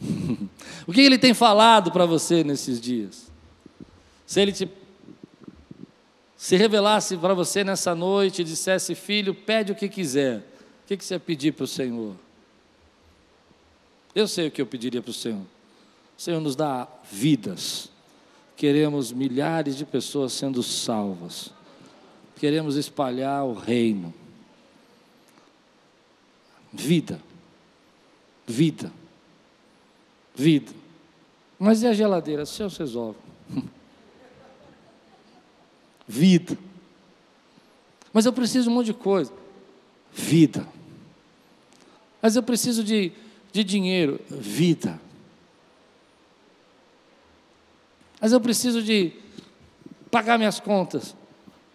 o 0.86 0.92
que 0.92 1.00
Ele 1.00 1.16
tem 1.16 1.32
falado 1.32 1.92
para 1.92 2.04
você 2.04 2.42
nesses 2.42 2.80
dias? 2.80 3.30
Se 4.26 4.40
Ele 4.40 4.52
te 4.52 4.68
se 6.36 6.56
revelasse 6.56 7.16
para 7.16 7.32
você 7.32 7.64
nessa 7.64 7.94
noite 7.94 8.42
e 8.42 8.44
dissesse, 8.44 8.94
filho, 8.94 9.34
pede 9.34 9.72
o 9.72 9.74
que 9.74 9.88
quiser, 9.88 10.38
O 10.84 10.86
que, 10.86 10.96
que 10.96 11.04
você 11.04 11.14
ia 11.14 11.20
pedir 11.20 11.52
para 11.52 11.64
o 11.64 11.66
Senhor? 11.66 12.14
Eu 14.16 14.26
sei 14.26 14.48
o 14.48 14.50
que 14.50 14.62
eu 14.62 14.66
pediria 14.66 15.02
para 15.02 15.10
o 15.10 15.14
Senhor. 15.14 15.42
O 16.16 16.22
Senhor 16.22 16.40
nos 16.40 16.56
dá 16.56 16.88
vidas. 17.12 17.90
Queremos 18.56 19.12
milhares 19.12 19.76
de 19.76 19.84
pessoas 19.84 20.32
sendo 20.32 20.62
salvas. 20.62 21.52
Queremos 22.36 22.76
espalhar 22.76 23.44
o 23.44 23.52
reino. 23.52 24.14
Vida. 26.72 27.20
Vida. 28.46 28.90
Vida. 30.34 30.72
Mas 31.58 31.82
e 31.82 31.86
a 31.86 31.92
geladeira? 31.92 32.44
O 32.44 32.46
Senhor 32.46 32.70
resolve. 32.70 33.18
Vida. 36.08 36.56
Mas 38.14 38.24
eu 38.24 38.32
preciso 38.32 38.64
de 38.64 38.70
um 38.70 38.74
monte 38.76 38.86
de 38.86 38.94
coisa. 38.94 39.30
Vida. 40.10 40.66
Mas 42.22 42.34
eu 42.34 42.42
preciso 42.42 42.82
de, 42.82 43.12
de 43.56 43.64
dinheiro. 43.64 44.20
Vida. 44.28 45.00
Mas 48.20 48.32
eu 48.32 48.40
preciso 48.40 48.82
de 48.82 49.12
pagar 50.10 50.38
minhas 50.38 50.60
contas. 50.60 51.14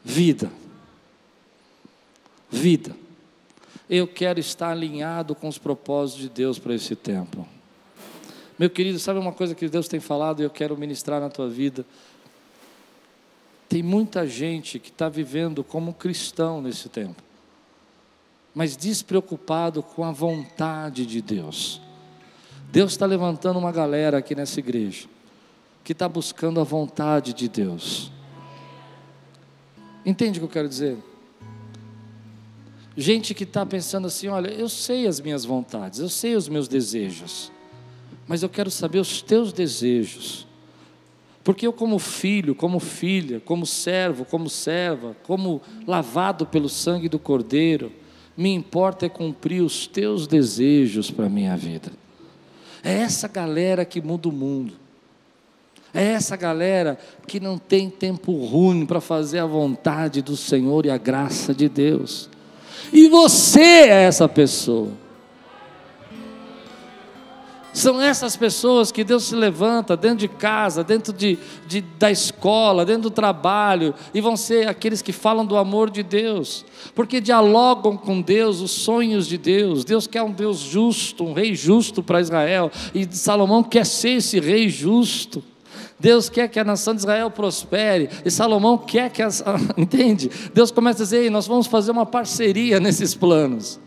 Vida. 0.03 0.51
Vida. 2.49 2.95
Eu 3.89 4.07
quero 4.07 4.39
estar 4.39 4.71
alinhado 4.71 5.35
com 5.35 5.47
os 5.47 5.57
propósitos 5.57 6.21
de 6.21 6.29
Deus 6.29 6.59
para 6.59 6.73
esse 6.73 6.95
tempo. 6.95 7.47
Meu 8.57 8.69
querido, 8.69 8.99
sabe 8.99 9.19
uma 9.19 9.33
coisa 9.33 9.55
que 9.55 9.67
Deus 9.67 9.87
tem 9.87 9.99
falado 9.99 10.41
e 10.41 10.45
eu 10.45 10.49
quero 10.49 10.77
ministrar 10.77 11.19
na 11.19 11.29
tua 11.29 11.49
vida? 11.49 11.85
Tem 13.67 13.81
muita 13.81 14.27
gente 14.27 14.77
que 14.77 14.89
está 14.89 15.09
vivendo 15.09 15.63
como 15.63 15.93
cristão 15.93 16.61
nesse 16.61 16.89
tempo, 16.89 17.21
mas 18.53 18.75
despreocupado 18.75 19.81
com 19.81 20.03
a 20.03 20.11
vontade 20.11 21.05
de 21.05 21.21
Deus. 21.21 21.81
Deus 22.71 22.91
está 22.91 23.05
levantando 23.05 23.59
uma 23.59 23.71
galera 23.71 24.17
aqui 24.17 24.35
nessa 24.35 24.59
igreja 24.59 25.07
que 25.83 25.93
está 25.93 26.07
buscando 26.07 26.59
a 26.59 26.63
vontade 26.63 27.33
de 27.33 27.49
Deus. 27.49 28.11
Entende 30.05 30.39
o 30.39 30.41
que 30.41 30.45
eu 30.45 30.51
quero 30.51 30.69
dizer? 30.69 30.97
Gente 32.95 33.33
que 33.33 33.43
está 33.43 33.65
pensando 33.65 34.07
assim: 34.07 34.27
olha, 34.27 34.49
eu 34.49 34.67
sei 34.67 35.07
as 35.07 35.19
minhas 35.19 35.45
vontades, 35.45 35.99
eu 35.99 36.09
sei 36.09 36.35
os 36.35 36.47
meus 36.47 36.67
desejos, 36.67 37.51
mas 38.27 38.43
eu 38.43 38.49
quero 38.49 38.69
saber 38.69 38.99
os 38.99 39.21
teus 39.21 39.53
desejos. 39.53 40.47
Porque 41.43 41.65
eu, 41.65 41.73
como 41.73 41.97
filho, 41.97 42.53
como 42.53 42.79
filha, 42.79 43.39
como 43.39 43.65
servo, 43.65 44.25
como 44.25 44.47
serva, 44.47 45.15
como 45.23 45.61
lavado 45.87 46.45
pelo 46.45 46.69
sangue 46.69 47.09
do 47.09 47.17
Cordeiro, 47.17 47.91
me 48.41 48.51
importa 48.51 49.05
é 49.05 49.09
cumprir 49.09 49.61
os 49.61 49.85
teus 49.85 50.25
desejos 50.25 51.11
para 51.11 51.27
a 51.27 51.29
minha 51.29 51.55
vida. 51.55 51.91
É 52.83 52.91
essa 52.91 53.27
galera 53.27 53.85
que 53.85 54.01
muda 54.01 54.27
o 54.27 54.31
mundo. 54.31 54.73
É 55.93 56.03
essa 56.03 56.35
galera 56.35 56.97
que 57.27 57.39
não 57.39 57.59
tem 57.59 57.87
tempo 57.87 58.31
ruim 58.33 58.85
para 58.85 58.99
fazer 58.99 59.39
a 59.39 59.45
vontade 59.45 60.23
do 60.23 60.35
Senhor 60.35 60.87
e 60.87 60.89
a 60.89 60.97
graça 60.97 61.53
de 61.53 61.69
Deus. 61.69 62.29
E 62.91 63.07
você 63.09 63.61
é 63.61 64.03
essa 64.03 64.27
pessoa. 64.27 64.89
São 67.73 68.01
essas 68.01 68.35
pessoas 68.35 68.91
que 68.91 69.03
Deus 69.03 69.25
se 69.25 69.35
levanta 69.35 69.95
dentro 69.95 70.17
de 70.17 70.27
casa, 70.27 70.83
dentro 70.83 71.13
de, 71.13 71.37
de, 71.65 71.79
da 71.81 72.11
escola, 72.11 72.85
dentro 72.85 73.03
do 73.03 73.11
trabalho, 73.11 73.95
e 74.13 74.19
vão 74.19 74.35
ser 74.35 74.67
aqueles 74.67 75.01
que 75.01 75.13
falam 75.13 75.45
do 75.45 75.55
amor 75.55 75.89
de 75.89 76.03
Deus, 76.03 76.65
porque 76.93 77.21
dialogam 77.21 77.95
com 77.95 78.21
Deus 78.21 78.59
os 78.59 78.71
sonhos 78.71 79.25
de 79.25 79.37
Deus. 79.37 79.85
Deus 79.85 80.05
quer 80.05 80.21
um 80.21 80.31
Deus 80.31 80.59
justo, 80.59 81.23
um 81.23 81.31
rei 81.31 81.55
justo 81.55 82.03
para 82.03 82.19
Israel, 82.19 82.69
e 82.93 83.07
Salomão 83.15 83.63
quer 83.63 83.85
ser 83.85 84.17
esse 84.17 84.39
rei 84.39 84.67
justo. 84.67 85.41
Deus 85.97 86.29
quer 86.29 86.49
que 86.49 86.59
a 86.59 86.63
nação 86.63 86.93
de 86.93 87.01
Israel 87.01 87.31
prospere, 87.31 88.09
e 88.25 88.31
Salomão 88.31 88.77
quer 88.77 89.09
que 89.11 89.21
as. 89.21 89.41
Entende? 89.77 90.29
Deus 90.53 90.71
começa 90.71 91.03
a 91.03 91.05
dizer: 91.05 91.31
nós 91.31 91.47
vamos 91.47 91.67
fazer 91.67 91.91
uma 91.91 92.05
parceria 92.05 92.79
nesses 92.81 93.15
planos, 93.15 93.79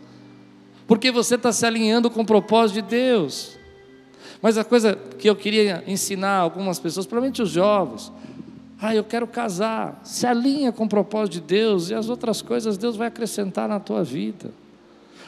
porque 0.87 1.11
você 1.11 1.35
está 1.35 1.51
se 1.51 1.65
alinhando 1.65 2.09
com 2.09 2.21
o 2.21 2.25
propósito 2.25 2.81
de 2.81 2.81
Deus. 2.81 3.64
Mas 4.45 4.59
a 4.59 4.63
coisa 4.63 4.95
que 5.17 5.27
eu 5.27 5.35
queria 5.35 5.83
ensinar 5.87 6.37
algumas 6.37 6.77
pessoas, 6.77 7.07
principalmente 7.07 7.41
os 7.41 7.49
jovens, 7.49 8.11
ah, 8.79 8.93
eu 8.93 9.03
quero 9.03 9.25
casar. 9.25 9.99
Se 10.03 10.27
alinha 10.27 10.71
com 10.71 10.83
o 10.83 10.87
propósito 10.87 11.33
de 11.33 11.41
Deus 11.41 11.89
e 11.89 11.95
as 11.95 12.09
outras 12.09 12.43
coisas 12.43 12.77
Deus 12.77 12.95
vai 12.95 13.07
acrescentar 13.07 13.67
na 13.67 13.79
tua 13.79 14.03
vida. 14.03 14.51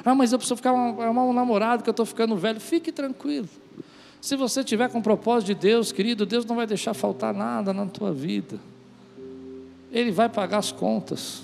Ah, 0.06 0.14
mas 0.14 0.32
eu 0.32 0.38
preciso 0.38 0.58
ficar 0.58 0.72
um, 0.72 1.02
um 1.02 1.34
namorado 1.34 1.82
que 1.82 1.90
eu 1.90 1.94
estou 1.94 2.06
ficando 2.06 2.36
velho. 2.36 2.60
Fique 2.60 2.92
tranquilo. 2.92 3.50
Se 4.22 4.36
você 4.36 4.64
tiver 4.64 4.88
com 4.88 5.00
o 5.00 5.02
propósito 5.02 5.48
de 5.48 5.56
Deus, 5.56 5.92
querido, 5.92 6.24
Deus 6.24 6.46
não 6.46 6.56
vai 6.56 6.68
deixar 6.68 6.94
faltar 6.94 7.34
nada 7.34 7.74
na 7.74 7.88
tua 7.88 8.14
vida. 8.14 8.60
Ele 9.92 10.12
vai 10.12 10.30
pagar 10.30 10.60
as 10.60 10.72
contas. 10.72 11.42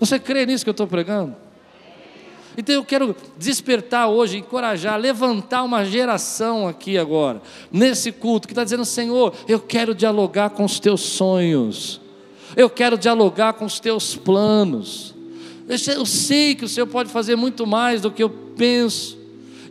Você 0.00 0.18
crê 0.18 0.46
nisso 0.46 0.64
que 0.64 0.70
eu 0.70 0.72
estou 0.72 0.86
pregando? 0.86 1.41
Então 2.56 2.74
eu 2.74 2.84
quero 2.84 3.16
despertar 3.38 4.08
hoje, 4.08 4.38
encorajar, 4.38 4.98
levantar 4.98 5.62
uma 5.62 5.84
geração 5.84 6.68
aqui 6.68 6.98
agora, 6.98 7.40
nesse 7.70 8.12
culto, 8.12 8.46
que 8.46 8.52
está 8.52 8.64
dizendo: 8.64 8.84
Senhor, 8.84 9.34
eu 9.48 9.58
quero 9.60 9.94
dialogar 9.94 10.50
com 10.50 10.64
os 10.64 10.78
teus 10.78 11.00
sonhos, 11.00 12.00
eu 12.56 12.68
quero 12.68 12.98
dialogar 12.98 13.54
com 13.54 13.64
os 13.64 13.80
teus 13.80 14.14
planos. 14.14 15.14
Eu 15.68 16.04
sei 16.04 16.54
que 16.54 16.64
o 16.64 16.68
Senhor 16.68 16.86
pode 16.86 17.10
fazer 17.10 17.36
muito 17.36 17.66
mais 17.66 18.00
do 18.02 18.10
que 18.10 18.22
eu 18.22 18.28
penso. 18.28 19.21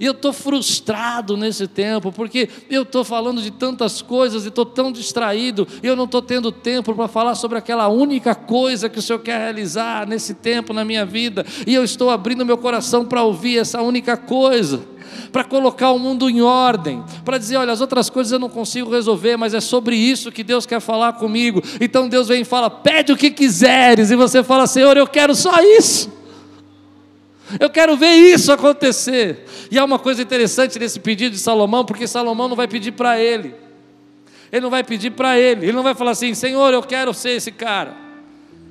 E 0.02 0.06
eu 0.08 0.14
estou 0.14 0.34
frustrado 0.34 1.38
nesse 1.38 1.68
tempo, 1.68 2.12
porque 2.12 2.50
eu 2.72 2.82
estou 2.82 3.04
falando 3.04 3.40
de 3.40 3.52
tantas 3.52 4.02
coisas 4.02 4.46
e 4.46 4.48
estou 4.48 4.66
tão 4.66 4.92
distraído, 4.92 5.68
e 5.84 5.86
eu 5.86 5.96
não 5.96 6.06
estou 6.06 6.24
tendo 6.24 6.52
tempo 6.52 6.96
para 6.96 7.08
falar 7.08 7.36
sobre 7.36 7.60
aquela 7.60 7.88
única 7.88 8.34
coisa 8.34 8.90
que 8.90 8.98
o 8.98 9.02
Senhor 9.02 9.20
quer 9.20 9.38
realizar 9.38 10.08
nesse 10.08 10.34
tempo 10.34 10.74
na 10.74 10.84
minha 10.84 11.06
vida, 11.06 11.46
e 11.68 11.76
eu 11.76 11.84
estou 11.84 12.10
abrindo 12.10 12.44
meu 12.44 12.58
coração 12.58 13.06
para 13.06 13.22
ouvir 13.22 13.60
essa 13.60 13.80
única 13.84 14.18
coisa 14.18 14.82
para 15.32 15.44
colocar 15.44 15.92
o 15.92 16.00
mundo 16.00 16.30
em 16.30 16.42
ordem, 16.42 17.04
para 17.24 17.38
dizer: 17.38 17.58
olha, 17.58 17.72
as 17.72 17.82
outras 17.82 18.10
coisas 18.10 18.32
eu 18.32 18.40
não 18.40 18.50
consigo 18.50 18.90
resolver, 18.90 19.38
mas 19.38 19.54
é 19.54 19.62
sobre 19.62 19.96
isso 19.96 20.32
que 20.32 20.44
Deus 20.44 20.66
quer 20.66 20.80
falar 20.80 21.14
comigo. 21.14 21.62
Então 21.80 22.10
Deus 22.10 22.28
vem 22.28 22.42
e 22.42 22.46
fala: 22.46 22.70
pede 22.70 23.12
o 23.12 23.18
que 23.18 23.30
quiseres, 23.30 24.10
e 24.10 24.16
você 24.16 24.42
fala: 24.42 24.66
Senhor, 24.66 24.98
eu 24.98 25.06
quero 25.06 25.36
só 25.36 25.62
isso. 25.78 26.21
Eu 27.60 27.70
quero 27.70 27.98
ver 27.98 28.14
isso 28.14 28.52
acontecer. 28.52 29.46
E 29.70 29.78
há 29.78 29.84
uma 29.84 30.00
coisa 30.00 30.22
interessante 30.22 30.78
nesse 30.80 31.00
pedido 31.00 31.34
de 31.34 31.40
Salomão, 31.40 31.86
porque 31.86 32.08
Salomão 32.08 32.48
não 32.48 32.56
vai 32.56 32.68
pedir 32.68 32.92
para 32.92 33.20
ele. 33.20 33.56
Ele 34.52 34.62
não 34.62 34.70
vai 34.70 34.84
pedir 34.84 35.12
para 35.12 35.40
ele. 35.40 35.66
Ele 35.66 35.74
não 35.74 35.84
vai 35.84 35.96
falar 35.96 36.12
assim: 36.12 36.34
Senhor, 36.34 36.74
eu 36.74 36.84
quero 36.84 37.14
ser 37.14 37.32
esse 37.32 37.52
cara. 37.52 37.96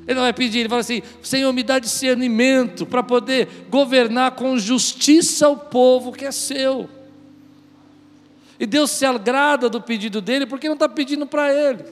Ele 0.06 0.14
não 0.14 0.22
vai 0.22 0.32
pedir, 0.32 0.60
ele 0.60 0.68
fala 0.68 0.80
assim: 0.80 1.02
Senhor, 1.22 1.52
me 1.52 1.62
dá 1.62 1.78
discernimento 1.78 2.84
para 2.84 3.02
poder 3.02 3.66
governar 3.70 4.32
com 4.32 4.58
justiça 4.58 5.48
o 5.48 5.56
povo 5.56 6.12
que 6.12 6.24
é 6.24 6.32
seu. 6.32 6.88
E 8.58 8.66
Deus 8.66 8.90
se 8.90 9.06
agrada 9.06 9.70
do 9.70 9.80
pedido 9.80 10.20
dele, 10.20 10.44
porque 10.44 10.66
não 10.66 10.74
está 10.74 10.88
pedindo 10.88 11.26
para 11.26 11.52
ele. 11.52 11.84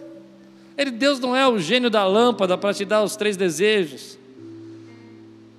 ele. 0.76 0.90
Deus 0.90 1.18
não 1.18 1.34
é 1.34 1.48
o 1.48 1.58
gênio 1.58 1.88
da 1.88 2.06
lâmpada 2.06 2.58
para 2.58 2.74
te 2.74 2.84
dar 2.84 3.02
os 3.02 3.16
três 3.16 3.36
desejos. 3.36 4.18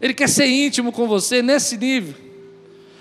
Ele 0.02 0.14
quer 0.14 0.30
ser 0.30 0.48
íntimo 0.48 0.92
com 0.92 1.08
você 1.08 1.42
nesse 1.42 1.78
nível, 1.78 2.16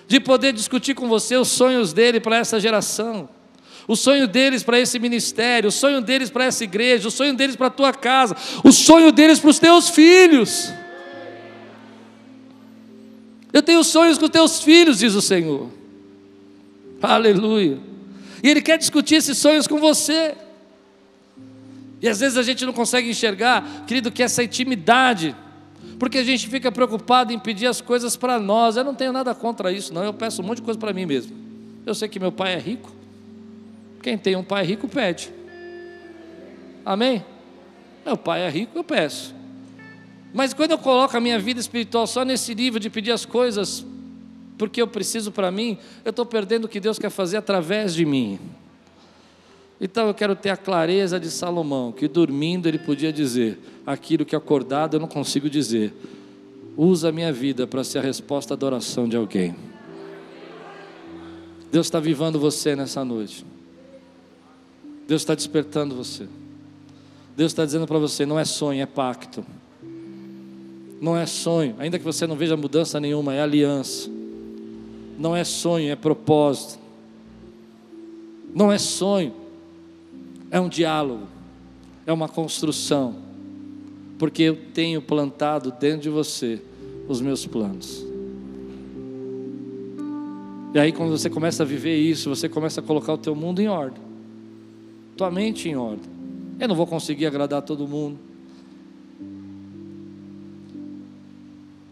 de 0.07 0.19
poder 0.19 0.53
discutir 0.53 0.95
com 0.95 1.09
você 1.09 1.37
os 1.37 1.49
sonhos 1.49 1.93
dele 1.93 2.19
para 2.19 2.39
essa 2.39 2.59
geração, 2.59 3.29
o 3.87 3.97
sonho 3.97 4.27
deles 4.27 4.63
para 4.63 4.79
esse 4.79 4.99
ministério, 4.99 5.69
o 5.69 5.73
sonho 5.73 6.01
deles 6.01 6.29
para 6.29 6.45
essa 6.45 6.65
igreja, 6.65 7.09
o 7.09 7.11
sonho 7.11 7.35
deles 7.35 7.57
para 7.57 7.69
a 7.69 7.71
tua 7.71 7.93
casa, 7.93 8.37
o 8.65 8.73
sonho 8.73 9.13
deles 9.13 9.39
para 9.39 9.51
os 9.51 9.59
teus 9.59 9.89
filhos. 9.89 10.73
Eu 13.53 13.63
tenho 13.63 13.83
sonhos 13.83 14.19
com 14.19 14.27
os 14.27 14.31
teus 14.31 14.63
filhos, 14.63 14.99
diz 14.99 15.15
o 15.15 15.23
Senhor. 15.23 15.71
Aleluia. 17.01 17.79
E 18.43 18.51
Ele 18.51 18.61
quer 18.61 18.77
discutir 18.77 19.17
esses 19.17 19.39
sonhos 19.39 19.67
com 19.67 19.79
você. 19.79 20.35
E 22.01 22.09
às 22.09 22.21
vezes 22.21 22.37
a 22.37 22.43
gente 22.43 22.67
não 22.67 22.73
consegue 22.73 23.09
enxergar, 23.09 23.85
querido, 23.87 24.13
que 24.13 24.23
essa 24.23 24.43
intimidade 24.43 25.35
porque 25.99 26.19
a 26.19 26.25
gente 26.25 26.49
fica 26.49 26.71
preocupado 26.71 27.33
em 27.33 27.39
pedir 27.39 27.67
as 27.67 27.81
coisas 27.81 28.17
para 28.17 28.39
nós. 28.39 28.77
Eu 28.77 28.85
não 28.85 28.95
tenho 28.95 29.13
nada 29.13 29.35
contra 29.35 29.73
isso, 29.73 29.93
não. 29.93 30.05
Eu 30.05 30.15
peço 30.15 30.43
um 30.43 30.45
monte 30.45 30.59
de 30.59 30.63
coisa 30.63 30.79
para 30.79 30.93
mim 30.93 31.07
mesmo. 31.07 31.37
Eu 31.85 31.95
sei 31.95 32.09
que 32.09 32.21
meu 32.21 32.31
pai 32.31 32.55
é 32.55 32.59
rico. 32.59 32.93
Quem 34.03 34.17
tem 34.17 34.37
um 34.37 34.45
pai 34.45 34.65
rico 34.65 34.87
pede. 34.87 35.33
Amém? 36.85 37.25
Meu 38.07 38.17
pai 38.17 38.43
é 38.43 38.49
rico, 38.49 38.79
eu 38.79 38.85
peço. 38.85 39.35
Mas 40.33 40.55
quando 40.55 40.71
eu 40.71 40.79
coloco 40.79 41.17
a 41.17 41.21
minha 41.21 41.39
vida 41.39 41.59
espiritual 41.59 42.07
só 42.07 42.25
nesse 42.25 42.55
nível 42.55 42.79
de 42.79 42.89
pedir 42.89 43.13
as 43.13 43.25
coisas 43.25 43.85
porque 44.59 44.83
eu 44.83 44.89
preciso 44.89 45.31
para 45.31 45.51
mim, 45.51 45.79
eu 46.05 46.11
estou 46.11 46.27
perdendo 46.27 46.65
o 46.65 46.69
que 46.69 46.81
Deus 46.81 46.99
quer 46.99 47.11
fazer 47.11 47.37
através 47.37 47.95
de 47.95 48.05
mim. 48.05 48.39
Então 49.81 50.09
eu 50.09 50.14
quero 50.14 50.35
ter 50.35 50.51
a 50.51 50.57
clareza 50.57 51.20
de 51.20 51.31
Salomão, 51.31 51.93
que 51.93 52.09
dormindo 52.09 52.66
ele 52.66 52.79
podia 52.79 53.12
dizer 53.12 53.59
aquilo 53.87 54.24
que 54.24 54.35
acordado 54.35 54.97
eu 54.97 55.01
não 55.01 55.07
consigo 55.07 55.49
dizer. 55.49 55.95
Usa 56.76 57.09
a 57.09 57.12
minha 57.12 57.33
vida 57.33 57.66
para 57.66 57.85
ser 57.85 57.99
a 57.99 58.03
resposta 58.03 58.55
à 58.55 58.57
adoração 58.57 59.09
de 59.09 59.16
alguém. 59.16 59.55
Deus 61.70 61.87
está 61.87 62.01
vivando 62.01 62.41
você 62.41 62.74
nessa 62.74 63.05
noite. 63.05 63.45
Deus 65.07 65.22
está 65.22 65.35
despertando 65.35 65.95
você. 65.95 66.26
Deus 67.37 67.53
está 67.53 67.64
dizendo 67.64 67.87
para 67.87 67.99
você: 67.99 68.26
não 68.26 68.39
é 68.39 68.45
sonho, 68.45 68.83
é 68.83 68.87
pacto. 68.87 69.45
Não 71.01 71.16
é 71.16 71.26
sonho, 71.26 71.76
ainda 71.79 71.99
que 71.99 72.05
você 72.05 72.26
não 72.26 72.35
veja 72.35 72.57
mudança 72.57 72.99
nenhuma, 72.99 73.33
é 73.33 73.41
aliança. 73.41 74.11
Não 75.16 75.37
é 75.37 75.45
sonho, 75.45 75.91
é 75.91 75.97
propósito. 75.97 76.81
Não 78.53 78.72
é 78.72 78.79
sonho, 78.79 79.33
é 80.51 80.61
um 80.61 80.69
diálogo, 80.69 81.27
é 82.07 82.13
uma 82.13 82.29
construção, 82.29 83.17
porque 84.19 84.43
eu 84.43 84.57
tenho 84.73 85.01
plantado 85.03 85.73
dentro 85.73 86.01
de 86.01 86.09
você 86.09 86.61
os 87.09 87.21
meus 87.21 87.47
planos. 87.47 88.05
E 90.75 90.79
aí 90.79 90.93
quando 90.93 91.11
você 91.11 91.31
começa 91.31 91.63
a 91.63 91.67
viver 91.67 91.97
isso, 91.97 92.29
você 92.29 92.49
começa 92.49 92.81
a 92.81 92.83
colocar 92.83 93.13
o 93.13 93.19
teu 93.19 93.35
mundo 93.35 93.61
em 93.61 93.69
ordem. 93.69 94.03
Tua 95.17 95.31
mente 95.31 95.69
em 95.69 95.77
ordem. 95.77 96.11
Eu 96.61 96.69
não 96.69 96.75
vou 96.75 96.87
conseguir 96.87 97.27
agradar 97.27 97.63
todo 97.63 97.87
mundo. 97.89 98.19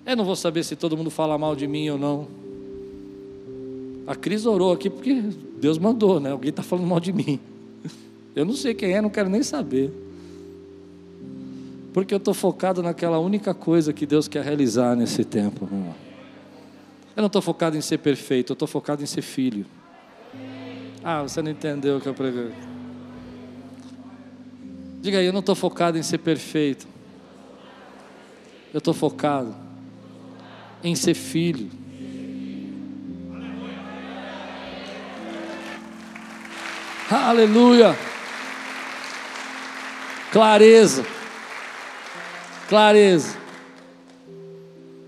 Eu 0.04 0.16
não 0.16 0.24
vou 0.24 0.36
saber 0.36 0.62
se 0.62 0.76
todo 0.76 0.96
mundo 0.96 1.10
fala 1.10 1.36
mal 1.36 1.56
de 1.56 1.66
mim 1.66 1.88
ou 1.90 1.98
não. 1.98 2.28
A 4.06 4.14
Cris 4.14 4.46
orou 4.46 4.72
aqui 4.72 4.88
porque 4.88 5.14
Deus 5.60 5.78
mandou, 5.78 6.20
né? 6.20 6.30
Alguém 6.30 6.50
está 6.50 6.62
falando 6.62 6.86
mal 6.86 7.00
de 7.00 7.12
mim. 7.12 7.40
Eu 8.36 8.44
não 8.44 8.52
sei 8.52 8.74
quem 8.74 8.92
é, 8.92 9.00
não 9.00 9.08
quero 9.08 9.30
nem 9.30 9.42
saber. 9.42 9.90
Porque 11.94 12.12
eu 12.12 12.18
estou 12.18 12.34
focado 12.34 12.82
naquela 12.82 13.18
única 13.18 13.54
coisa 13.54 13.94
que 13.94 14.04
Deus 14.04 14.28
quer 14.28 14.44
realizar 14.44 14.94
nesse 14.94 15.24
tempo. 15.24 15.66
Eu 17.16 17.22
não 17.22 17.28
estou 17.28 17.40
focado 17.40 17.78
em 17.78 17.80
ser 17.80 17.96
perfeito, 17.96 18.52
eu 18.52 18.54
estou 18.54 18.68
focado 18.68 19.02
em 19.02 19.06
ser 19.06 19.22
filho. 19.22 19.64
Ah, 21.02 21.22
você 21.22 21.40
não 21.40 21.50
entendeu 21.50 21.96
o 21.96 22.00
que 22.00 22.06
eu 22.06 22.12
preguei. 22.12 22.52
Diga 25.00 25.18
aí, 25.18 25.24
eu 25.24 25.32
não 25.32 25.40
estou 25.40 25.54
focado 25.54 25.96
em 25.96 26.02
ser 26.02 26.18
perfeito. 26.18 26.86
Eu 28.74 28.78
estou 28.78 28.92
focado 28.92 29.54
em 30.84 30.94
ser 30.94 31.14
filho. 31.14 31.70
Aleluia. 37.10 37.96
Clareza. 40.36 41.02
Clareza 42.68 43.38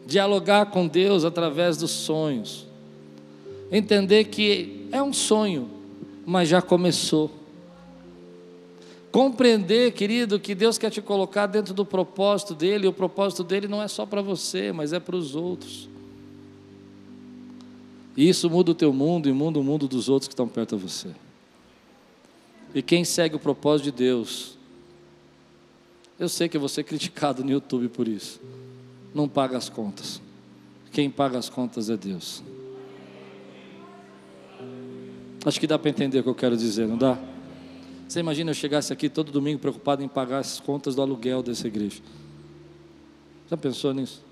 dialogar 0.06 0.70
com 0.70 0.88
Deus 0.88 1.22
através 1.22 1.76
dos 1.76 1.90
sonhos, 1.90 2.66
entender 3.70 4.24
que 4.24 4.88
é 4.90 5.02
um 5.02 5.12
sonho, 5.12 5.68
mas 6.24 6.48
já 6.48 6.62
começou. 6.62 7.30
Compreender, 9.12 9.92
querido, 9.92 10.40
que 10.40 10.54
Deus 10.54 10.78
quer 10.78 10.88
te 10.88 11.02
colocar 11.02 11.46
dentro 11.46 11.74
do 11.74 11.84
propósito 11.84 12.54
dele, 12.54 12.86
e 12.86 12.88
o 12.88 12.92
propósito 12.94 13.44
dele 13.44 13.68
não 13.68 13.82
é 13.82 13.88
só 13.88 14.06
para 14.06 14.22
você, 14.22 14.72
mas 14.72 14.94
é 14.94 14.98
para 14.98 15.14
os 15.14 15.34
outros. 15.34 15.90
E 18.16 18.26
isso 18.26 18.48
muda 18.48 18.70
o 18.70 18.74
teu 18.74 18.94
mundo 18.94 19.28
e 19.28 19.32
muda 19.34 19.58
o 19.58 19.62
mundo 19.62 19.86
dos 19.86 20.08
outros 20.08 20.26
que 20.26 20.32
estão 20.32 20.48
perto 20.48 20.74
de 20.74 20.82
você. 20.82 21.10
E 22.74 22.80
quem 22.80 23.04
segue 23.04 23.36
o 23.36 23.38
propósito 23.38 23.84
de 23.84 23.92
Deus, 23.92 24.57
eu 26.18 26.28
sei 26.28 26.48
que 26.48 26.56
eu 26.56 26.60
vou 26.60 26.68
ser 26.68 26.84
criticado 26.84 27.44
no 27.44 27.50
YouTube 27.50 27.88
por 27.88 28.08
isso 28.08 28.40
não 29.14 29.28
paga 29.28 29.56
as 29.56 29.68
contas. 29.68 30.20
Quem 30.92 31.10
paga 31.10 31.38
as 31.38 31.48
contas 31.48 31.90
é 31.90 31.96
Deus. 31.96 32.42
Acho 35.44 35.60
que 35.60 35.66
dá 35.66 35.78
para 35.78 35.90
entender 35.90 36.20
o 36.20 36.22
que 36.22 36.28
eu 36.28 36.34
quero 36.34 36.56
dizer, 36.56 36.86
não 36.86 36.98
dá? 36.98 37.18
Você 38.06 38.20
imagina 38.20 38.50
eu 38.50 38.54
chegasse 38.54 38.92
aqui 38.92 39.08
todo 39.08 39.30
domingo 39.30 39.58
preocupado 39.58 40.02
em 40.02 40.08
pagar 40.08 40.38
as 40.38 40.60
contas 40.60 40.94
do 40.94 41.02
aluguel 41.02 41.42
dessa 41.42 41.66
igreja? 41.66 42.00
Já 43.50 43.56
pensou 43.56 43.92
nisso? 43.92 44.22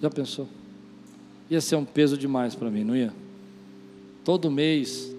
Já 0.00 0.10
pensou? 0.10 0.48
Ia 1.50 1.60
ser 1.60 1.76
um 1.76 1.84
peso 1.84 2.16
demais 2.16 2.54
para 2.54 2.70
mim, 2.70 2.84
não 2.84 2.96
ia? 2.96 3.12
Todo 4.24 4.50
mês 4.50 5.14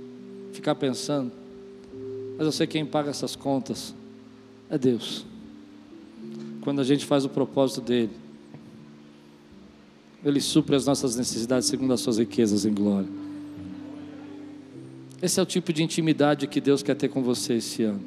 ficar 0.54 0.76
pensando, 0.76 1.32
mas 2.44 2.48
eu 2.48 2.52
sei 2.52 2.68
quem 2.68 2.86
paga 2.86 3.10
essas 3.10 3.38
contas 3.38 3.96
é 4.70 4.78
Deus 4.78 5.26
quando 6.60 6.82
a 6.82 6.84
gente 6.84 7.06
faz 7.06 7.24
o 7.24 7.30
propósito 7.30 7.80
dele. 7.80 8.12
Ele 10.26 10.42
supre 10.42 10.76
as 10.76 10.86
nossas 10.86 11.16
necessidades 11.16 11.70
segundo 11.70 11.94
as 11.94 12.02
suas 12.02 12.18
riquezas 12.18 12.66
em 12.66 12.74
glória. 12.74 13.08
Esse 15.22 15.40
é 15.40 15.44
o 15.44 15.46
tipo 15.46 15.72
de 15.72 15.84
intimidade 15.84 16.48
que 16.48 16.60
Deus 16.60 16.84
quer 16.84 16.96
ter 16.96 17.08
com 17.08 17.24
você 17.24 17.56
esse 17.56 17.84
ano. 17.84 18.02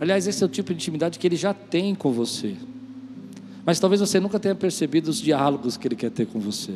Aliás, 0.00 0.28
esse 0.28 0.42
é 0.42 0.46
o 0.46 0.48
tipo 0.48 0.68
de 0.68 0.76
intimidade 0.76 1.18
que 1.18 1.26
Ele 1.26 1.36
já 1.36 1.52
tem 1.52 1.96
com 1.96 2.12
você. 2.12 2.56
Mas 3.64 3.80
talvez 3.80 4.00
você 4.00 4.20
nunca 4.20 4.38
tenha 4.38 4.54
percebido 4.54 5.08
os 5.08 5.20
diálogos 5.20 5.76
que 5.76 5.88
Ele 5.88 5.96
quer 5.96 6.10
ter 6.10 6.26
com 6.26 6.38
você. 6.38 6.74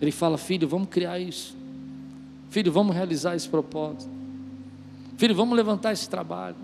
Ele 0.00 0.10
fala: 0.10 0.36
Filho, 0.36 0.66
vamos 0.66 0.88
criar 0.88 1.20
isso. 1.20 1.56
Filho, 2.50 2.72
vamos 2.72 2.96
realizar 2.96 3.36
esse 3.36 3.48
propósito. 3.48 4.19
Filho, 5.20 5.34
vamos 5.34 5.54
levantar 5.54 5.92
esse 5.92 6.08
trabalho. 6.08 6.56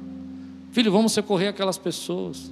Filho, 0.72 0.90
vamos 0.90 1.12
socorrer 1.12 1.50
aquelas 1.50 1.76
pessoas. 1.76 2.50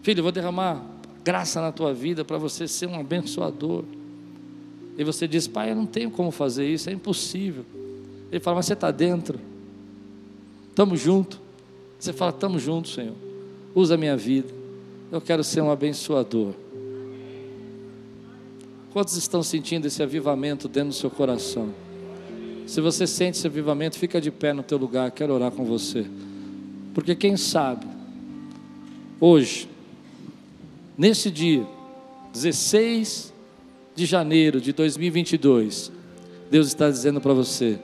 Filho, 0.00 0.22
vou 0.22 0.30
derramar 0.30 0.80
graça 1.24 1.60
na 1.60 1.72
tua 1.72 1.92
vida 1.92 2.24
para 2.24 2.38
você 2.38 2.68
ser 2.68 2.86
um 2.86 2.94
abençoador. 2.94 3.82
E 4.96 5.02
você 5.02 5.26
diz, 5.26 5.48
pai, 5.48 5.72
eu 5.72 5.74
não 5.74 5.86
tenho 5.86 6.08
como 6.08 6.30
fazer 6.30 6.72
isso, 6.72 6.88
é 6.88 6.92
impossível. 6.92 7.64
Ele 8.30 8.38
fala, 8.38 8.58
mas 8.58 8.66
você 8.66 8.74
está 8.74 8.92
dentro. 8.92 9.40
Estamos 10.68 11.00
juntos. 11.00 11.40
Você 11.98 12.12
fala, 12.12 12.30
estamos 12.30 12.62
juntos, 12.62 12.94
Senhor. 12.94 13.16
Usa 13.74 13.94
a 13.94 13.98
minha 13.98 14.16
vida. 14.16 14.54
Eu 15.10 15.20
quero 15.20 15.42
ser 15.42 15.62
um 15.62 15.70
abençoador. 15.72 16.54
Quantos 18.92 19.16
estão 19.16 19.42
sentindo 19.42 19.88
esse 19.88 20.00
avivamento 20.00 20.68
dentro 20.68 20.90
do 20.90 20.94
seu 20.94 21.10
coração? 21.10 21.74
Se 22.66 22.80
você 22.80 23.06
sente 23.06 23.38
esse 23.38 23.46
avivamento, 23.46 23.98
fica 23.98 24.20
de 24.20 24.30
pé 24.30 24.52
no 24.52 24.62
teu 24.62 24.78
lugar, 24.78 25.10
quero 25.10 25.34
orar 25.34 25.50
com 25.50 25.64
você. 25.64 26.06
Porque 26.94 27.14
quem 27.14 27.36
sabe, 27.36 27.86
hoje, 29.20 29.68
Nesse 30.96 31.28
dia, 31.28 31.66
16 32.32 33.32
de 33.96 34.06
janeiro 34.06 34.60
de 34.60 34.72
2022, 34.72 35.90
Deus 36.48 36.68
está 36.68 36.88
dizendo 36.88 37.20
para 37.20 37.34
você: 37.34 37.80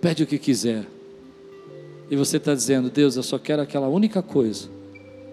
pede 0.00 0.22
o 0.22 0.26
que 0.26 0.38
quiser. 0.38 0.86
E 2.10 2.16
você 2.16 2.38
está 2.38 2.54
dizendo: 2.54 2.88
Deus, 2.88 3.16
eu 3.16 3.22
só 3.22 3.38
quero 3.38 3.60
aquela 3.60 3.86
única 3.86 4.22
coisa 4.22 4.70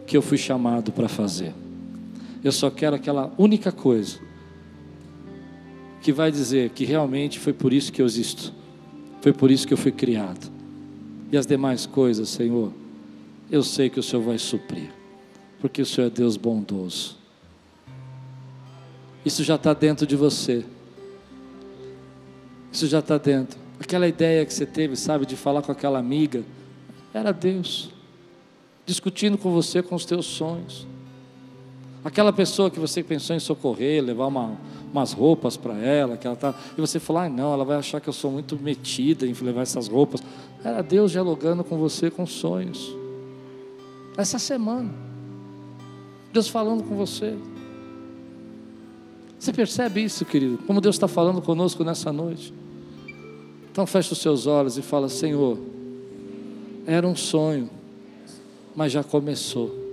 que 0.05 0.17
eu 0.17 0.21
fui 0.21 0.37
chamado 0.37 0.91
para 0.91 1.07
fazer. 1.07 1.53
Eu 2.43 2.51
só 2.51 2.69
quero 2.69 2.97
aquela 2.97 3.33
única 3.37 3.71
coisa 3.71 4.19
que 6.01 6.11
vai 6.11 6.31
dizer 6.31 6.71
que 6.71 6.83
realmente 6.83 7.39
foi 7.39 7.53
por 7.53 7.71
isso 7.71 7.93
que 7.93 8.01
eu 8.01 8.05
existo, 8.05 8.53
foi 9.25 9.33
por 9.33 9.49
isso 9.49 9.65
que 9.65 9.73
eu 9.73 9.77
fui 9.77 9.91
criado. 9.91 10.51
E 11.31 11.35
as 11.35 11.47
demais 11.47 11.87
coisas, 11.87 12.29
Senhor, 12.29 12.71
eu 13.49 13.63
sei 13.63 13.89
que 13.89 13.99
o 13.99 14.03
Senhor 14.03 14.21
vai 14.21 14.37
suprir 14.37 14.91
porque 15.59 15.81
o 15.81 15.85
Senhor 15.85 16.05
é 16.05 16.09
Deus 16.11 16.37
bondoso. 16.37 17.17
Isso 19.25 19.43
já 19.43 19.55
está 19.55 19.73
dentro 19.73 20.05
de 20.05 20.15
você. 20.15 20.63
Isso 22.71 22.85
já 22.85 22.99
está 22.99 23.17
dentro. 23.17 23.59
Aquela 23.79 24.07
ideia 24.07 24.45
que 24.45 24.53
você 24.53 24.63
teve, 24.63 24.95
sabe, 24.95 25.25
de 25.25 25.35
falar 25.35 25.63
com 25.63 25.71
aquela 25.71 25.97
amiga, 25.97 26.43
era 27.11 27.31
Deus, 27.31 27.89
discutindo 28.85 29.39
com 29.39 29.51
você 29.51 29.81
com 29.81 29.95
os 29.95 30.05
teus 30.05 30.27
sonhos. 30.27 30.85
Aquela 32.05 32.31
pessoa 32.31 32.69
que 32.69 32.79
você 32.79 33.01
pensou 33.01 33.35
em 33.35 33.39
socorrer, 33.39 34.03
levar 34.03 34.27
uma, 34.27 34.55
umas 34.93 35.11
roupas 35.11 35.57
para 35.57 35.75
ela, 35.75 36.15
que 36.15 36.27
ela 36.27 36.35
tá, 36.35 36.53
e 36.77 36.79
você 36.79 36.99
falou, 36.99 37.23
ah, 37.23 37.29
não, 37.29 37.51
ela 37.51 37.65
vai 37.65 37.77
achar 37.77 37.99
que 37.99 38.07
eu 38.07 38.13
sou 38.13 38.29
muito 38.29 38.55
metida 38.61 39.25
em 39.25 39.33
levar 39.33 39.63
essas 39.63 39.87
roupas. 39.87 40.21
Era 40.63 40.83
Deus 40.83 41.11
dialogando 41.11 41.63
com 41.63 41.79
você 41.79 42.11
com 42.11 42.23
sonhos. 42.27 42.95
Essa 44.15 44.37
semana. 44.37 44.93
Deus 46.31 46.47
falando 46.47 46.83
com 46.83 46.95
você. 46.95 47.35
Você 49.39 49.51
percebe 49.51 50.03
isso, 50.03 50.23
querido? 50.25 50.59
Como 50.59 50.79
Deus 50.79 50.97
está 50.97 51.07
falando 51.07 51.41
conosco 51.41 51.83
nessa 51.83 52.13
noite. 52.13 52.53
Então 53.71 53.87
feche 53.87 54.13
os 54.13 54.19
seus 54.19 54.45
olhos 54.45 54.77
e 54.77 54.83
fala: 54.83 55.09
Senhor, 55.09 55.57
era 56.85 57.07
um 57.07 57.15
sonho, 57.15 57.67
mas 58.75 58.91
já 58.91 59.03
começou. 59.03 59.84